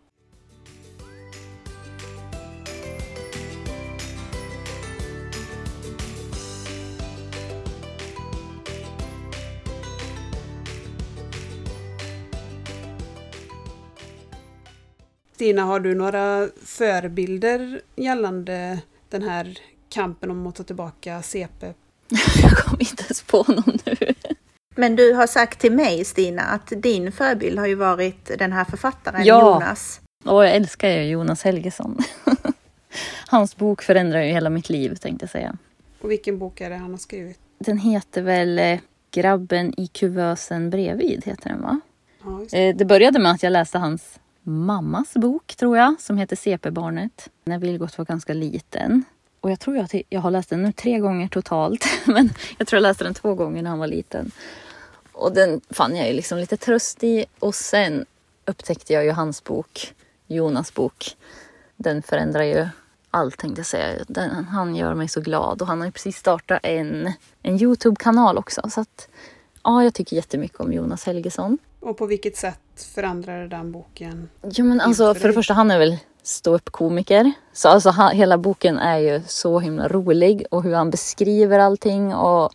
Stina, 15.36 15.62
har 15.62 15.80
du 15.80 15.94
några 15.94 16.48
förebilder 16.64 17.80
gällande 17.96 18.78
den 19.08 19.22
här 19.22 19.58
kampen 19.88 20.30
om 20.30 20.46
att 20.46 20.54
ta 20.54 20.62
tillbaka 20.62 21.22
CP? 21.22 21.66
Jag 22.42 22.52
kommer 22.58 22.82
inte 22.82 23.02
ens 23.04 23.22
på 23.22 23.44
någon 23.48 23.78
nu. 23.84 23.96
Men 24.76 24.96
du 24.96 25.12
har 25.12 25.26
sagt 25.26 25.60
till 25.60 25.72
mig, 25.72 26.04
Stina, 26.04 26.42
att 26.42 26.72
din 26.76 27.12
förebild 27.12 27.58
har 27.58 27.66
ju 27.66 27.74
varit 27.74 28.30
den 28.38 28.52
här 28.52 28.64
författaren 28.64 29.24
Ja. 29.24 29.40
Jonas. 29.54 30.00
Och 30.24 30.44
jag 30.44 30.54
älskar 30.54 30.88
ju 30.88 31.02
Jonas 31.02 31.42
Helgesson. 31.42 31.98
Hans 33.28 33.56
bok 33.56 33.82
förändrar 33.82 34.20
ju 34.22 34.32
hela 34.32 34.50
mitt 34.50 34.68
liv 34.70 34.94
tänkte 34.94 35.22
jag 35.24 35.30
säga. 35.30 35.56
Och 36.00 36.10
vilken 36.10 36.38
bok 36.38 36.60
är 36.60 36.70
det 36.70 36.76
han 36.76 36.90
har 36.90 36.98
skrivit? 36.98 37.38
Den 37.58 37.78
heter 37.78 38.22
väl 38.22 38.58
eh, 38.58 38.78
Grabben 39.10 39.80
i 39.80 39.86
kuvösen 39.86 40.70
bredvid, 40.70 41.22
heter 41.24 41.48
den 41.48 41.62
va? 41.62 41.80
Ja, 42.24 42.40
just 42.40 42.50
det. 42.50 42.68
Eh, 42.68 42.76
Det 42.76 42.84
började 42.84 43.18
med 43.18 43.32
att 43.32 43.42
jag 43.42 43.50
läste 43.52 43.78
hans 43.78 44.18
mammas 44.46 45.14
bok, 45.14 45.56
tror 45.56 45.76
jag, 45.76 46.00
som 46.00 46.18
heter 46.18 46.36
CP-barnet, 46.36 47.30
när 47.44 47.58
Vilgot 47.58 47.98
var 47.98 48.04
ganska 48.04 48.32
liten. 48.32 49.04
Och 49.40 49.50
jag 49.50 49.60
tror 49.60 49.76
jag, 49.76 49.84
att 49.84 49.94
jag 50.08 50.20
har 50.20 50.30
läst 50.30 50.50
den 50.50 50.62
nu 50.62 50.72
tre 50.72 50.98
gånger 50.98 51.28
totalt, 51.28 51.84
men 52.06 52.30
jag 52.58 52.68
tror 52.68 52.76
jag 52.76 52.82
läste 52.82 53.04
den 53.04 53.14
två 53.14 53.34
gånger 53.34 53.62
när 53.62 53.70
han 53.70 53.78
var 53.78 53.86
liten. 53.86 54.30
Och 55.12 55.32
den 55.34 55.60
fann 55.70 55.96
jag 55.96 56.08
ju 56.08 56.12
liksom 56.12 56.38
lite 56.38 56.56
tröst 56.56 57.04
i. 57.04 57.24
Och 57.38 57.54
sen 57.54 58.06
upptäckte 58.44 58.92
jag 58.92 59.04
ju 59.04 59.10
hans 59.10 59.44
bok, 59.44 59.94
Jonas 60.26 60.74
bok. 60.74 61.16
Den 61.76 62.02
förändrar 62.02 62.42
ju 62.42 62.68
allt 63.10 63.38
tänkte 63.38 63.60
jag 63.60 63.66
säga. 63.66 64.04
Den, 64.08 64.44
han 64.44 64.76
gör 64.76 64.94
mig 64.94 65.08
så 65.08 65.20
glad 65.20 65.62
och 65.62 65.68
han 65.68 65.78
har 65.78 65.86
ju 65.86 65.92
precis 65.92 66.16
startat 66.16 66.60
en, 66.62 67.12
en 67.42 67.62
Youtube-kanal 67.62 68.38
också. 68.38 68.70
Så 68.70 68.80
att 68.80 69.08
ja, 69.62 69.84
jag 69.84 69.94
tycker 69.94 70.16
jättemycket 70.16 70.60
om 70.60 70.72
Jonas 70.72 71.04
Helgesson. 71.04 71.58
Och 71.86 71.96
på 71.96 72.06
vilket 72.06 72.36
sätt 72.36 72.88
förändrade 72.94 73.48
den 73.48 73.72
boken? 73.72 74.28
Jo 74.42 74.64
men 74.64 74.80
alltså 74.80 75.14
för 75.14 75.28
det 75.28 75.34
första 75.34 75.54
han 75.54 75.70
är 75.70 75.78
väl 75.78 75.98
ståuppkomiker. 76.22 77.32
Så 77.52 77.68
alltså 77.68 77.90
han, 77.90 78.16
hela 78.16 78.38
boken 78.38 78.78
är 78.78 78.98
ju 78.98 79.22
så 79.26 79.60
himla 79.60 79.88
rolig 79.88 80.46
och 80.50 80.62
hur 80.62 80.74
han 80.74 80.90
beskriver 80.90 81.58
allting 81.58 82.14
och 82.14 82.52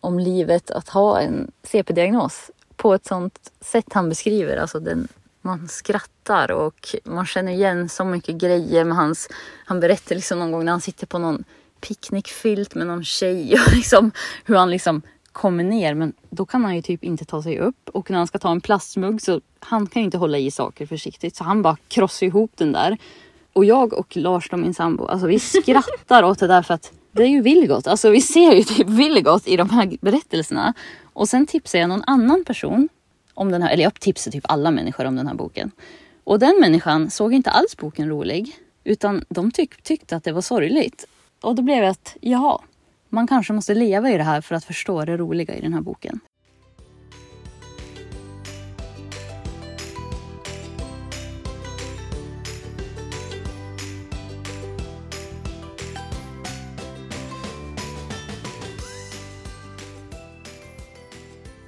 om 0.00 0.18
livet 0.18 0.70
att 0.70 0.88
ha 0.88 1.20
en 1.20 1.50
CP-diagnos 1.62 2.50
på 2.76 2.94
ett 2.94 3.06
sånt 3.06 3.52
sätt 3.60 3.92
han 3.92 4.08
beskriver. 4.08 4.56
Alltså 4.56 4.80
den, 4.80 5.08
man 5.40 5.68
skrattar 5.68 6.50
och 6.50 6.96
man 7.04 7.26
känner 7.26 7.52
igen 7.52 7.88
så 7.88 8.04
mycket 8.04 8.34
grejer 8.34 8.84
med 8.84 8.96
hans... 8.96 9.28
Han 9.64 9.80
berättar 9.80 10.14
liksom 10.14 10.38
någon 10.38 10.52
gång 10.52 10.64
när 10.64 10.72
han 10.72 10.80
sitter 10.80 11.06
på 11.06 11.18
någon 11.18 11.44
picknickfilt 11.80 12.74
med 12.74 12.86
någon 12.86 13.04
tjej 13.04 13.54
och 13.54 13.72
liksom 13.74 14.12
hur 14.44 14.56
han 14.56 14.70
liksom 14.70 15.02
kommer 15.32 15.64
ner 15.64 15.94
men 15.94 16.12
då 16.30 16.46
kan 16.46 16.64
han 16.64 16.76
ju 16.76 16.82
typ 16.82 17.04
inte 17.04 17.24
ta 17.24 17.42
sig 17.42 17.58
upp 17.58 17.88
och 17.88 18.10
när 18.10 18.18
han 18.18 18.26
ska 18.26 18.38
ta 18.38 18.50
en 18.50 18.60
plastmugg 18.60 19.22
så 19.22 19.40
han 19.60 19.86
kan 19.86 20.02
ju 20.02 20.04
inte 20.04 20.18
hålla 20.18 20.38
i 20.38 20.50
saker 20.50 20.86
försiktigt 20.86 21.36
så 21.36 21.44
han 21.44 21.62
bara 21.62 21.76
krossar 21.88 22.26
ihop 22.26 22.50
den 22.54 22.72
där. 22.72 22.98
Och 23.52 23.64
jag 23.64 23.92
och 23.92 24.16
Lars 24.16 24.50
då 24.50 24.56
min 24.56 24.74
sambo, 24.74 25.06
alltså 25.06 25.26
vi 25.26 25.38
skrattar 25.38 26.22
åt 26.22 26.38
det 26.38 26.46
där 26.46 26.62
för 26.62 26.74
att 26.74 26.92
det 27.12 27.22
är 27.22 27.28
ju 27.28 27.42
Vilgot. 27.42 27.86
Alltså 27.86 28.10
vi 28.10 28.20
ser 28.20 28.52
ju 28.54 28.62
typ 28.62 28.88
Vilgot 28.88 29.48
i 29.48 29.56
de 29.56 29.70
här 29.70 29.96
berättelserna. 30.00 30.74
Och 31.12 31.28
sen 31.28 31.46
tipsar 31.46 31.78
jag 31.78 31.88
någon 31.88 32.04
annan 32.06 32.44
person 32.44 32.88
om 33.34 33.52
den 33.52 33.62
här, 33.62 33.70
eller 33.70 33.82
jag 33.82 34.00
tipsar 34.00 34.30
typ 34.30 34.44
alla 34.48 34.70
människor 34.70 35.04
om 35.04 35.16
den 35.16 35.26
här 35.26 35.34
boken. 35.34 35.70
Och 36.24 36.38
den 36.38 36.60
människan 36.60 37.10
såg 37.10 37.34
inte 37.34 37.50
alls 37.50 37.76
boken 37.76 38.08
rolig 38.08 38.56
utan 38.84 39.24
de 39.28 39.50
tyck, 39.50 39.82
tyckte 39.82 40.16
att 40.16 40.24
det 40.24 40.32
var 40.32 40.40
sorgligt. 40.40 41.06
Och 41.40 41.54
då 41.54 41.62
blev 41.62 41.78
jag 41.78 41.88
att, 41.88 42.16
jaha, 42.20 42.58
man 43.12 43.26
kanske 43.26 43.52
måste 43.52 43.74
leva 43.74 44.10
i 44.10 44.16
det 44.16 44.24
här 44.24 44.40
för 44.40 44.54
att 44.54 44.64
förstå 44.64 45.04
det 45.04 45.16
roliga 45.16 45.54
i 45.54 45.60
den 45.60 45.74
här 45.74 45.80
boken. 45.80 46.20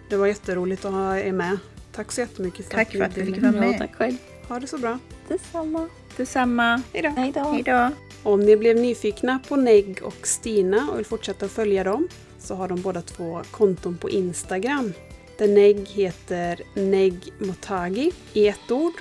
Det 0.08 0.16
var 0.16 0.26
jätteroligt 0.26 0.84
att 0.84 0.92
ha 0.92 1.18
er 1.18 1.32
med. 1.32 1.58
Tack 1.92 2.12
så 2.12 2.20
jättemycket 2.20 2.70
Tack 2.70 2.92
för 2.92 3.00
att 3.00 3.16
vi 3.16 3.24
fick 3.24 3.42
vara 3.42 3.54
Ja, 3.54 3.60
med. 3.60 3.78
tack 3.78 3.94
själv. 3.94 4.16
Ha 4.48 4.60
det 4.60 4.66
så 4.66 4.78
bra. 4.78 4.98
Detsamma. 5.28 5.88
Detsamma. 6.16 6.82
Hejdå. 6.92 7.08
Hej 7.40 7.62
då. 7.62 7.90
Om 8.24 8.40
ni 8.40 8.56
blev 8.56 8.76
nyfikna 8.76 9.40
på 9.48 9.56
Neg 9.56 10.00
och 10.02 10.26
Stina 10.26 10.90
och 10.90 10.98
vill 10.98 11.04
fortsätta 11.04 11.46
att 11.46 11.52
följa 11.52 11.84
dem 11.84 12.08
så 12.38 12.54
har 12.54 12.68
de 12.68 12.82
båda 12.82 13.02
två 13.02 13.42
konton 13.50 13.98
på 13.98 14.10
Instagram. 14.10 14.92
Där 15.38 15.48
Neg 15.48 15.88
heter 15.88 16.60
Neg 16.74 17.32
Motagi 17.38 18.12
i 18.32 18.48
ett 18.48 18.70
ord 18.70 18.92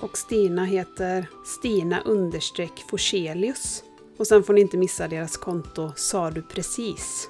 och 0.00 0.18
Stina 0.18 0.64
heter 0.64 1.26
Stina 1.44 2.00
understreck 2.00 2.84
Forselius. 2.90 3.82
Och 4.16 4.26
sen 4.26 4.42
får 4.42 4.52
ni 4.52 4.60
inte 4.60 4.76
missa 4.76 5.08
deras 5.08 5.36
konto 5.36 5.92
Sa 5.96 6.30
du 6.30 6.42
precis. 6.42 7.28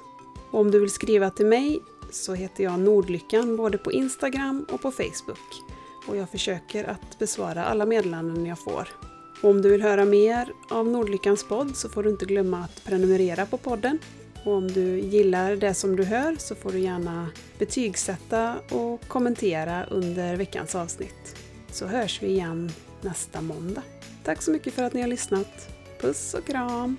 Och 0.51 0.59
om 0.59 0.71
du 0.71 0.79
vill 0.79 0.91
skriva 0.91 1.29
till 1.29 1.45
mig 1.45 1.79
så 2.11 2.33
heter 2.33 2.63
jag 2.63 2.79
Nordlyckan 2.79 3.57
både 3.57 3.77
på 3.77 3.91
Instagram 3.91 4.65
och 4.71 4.81
på 4.81 4.91
Facebook. 4.91 5.63
Och 6.07 6.17
jag 6.17 6.29
försöker 6.29 6.83
att 6.83 7.19
besvara 7.19 7.65
alla 7.65 7.85
meddelanden 7.85 8.45
jag 8.45 8.59
får. 8.59 9.08
Och 9.41 9.49
om 9.49 9.61
du 9.61 9.69
vill 9.69 9.81
höra 9.81 10.05
mer 10.05 10.53
av 10.69 10.87
Nordlyckans 10.87 11.43
podd 11.43 11.75
så 11.75 11.89
får 11.89 12.03
du 12.03 12.09
inte 12.09 12.25
glömma 12.25 12.59
att 12.59 12.83
prenumerera 12.83 13.45
på 13.45 13.57
podden. 13.57 13.99
Och 14.43 14.53
om 14.53 14.67
du 14.67 14.99
gillar 14.99 15.55
det 15.55 15.73
som 15.73 15.95
du 15.95 16.03
hör 16.03 16.35
så 16.39 16.55
får 16.55 16.71
du 16.71 16.79
gärna 16.79 17.29
betygsätta 17.59 18.55
och 18.71 19.07
kommentera 19.07 19.85
under 19.85 20.35
veckans 20.35 20.75
avsnitt. 20.75 21.35
Så 21.71 21.85
hörs 21.85 22.21
vi 22.21 22.27
igen 22.27 22.71
nästa 23.01 23.41
måndag. 23.41 23.83
Tack 24.23 24.41
så 24.41 24.51
mycket 24.51 24.73
för 24.73 24.83
att 24.83 24.93
ni 24.93 25.01
har 25.01 25.07
lyssnat. 25.07 25.69
Puss 26.01 26.33
och 26.33 26.45
kram! 26.45 26.97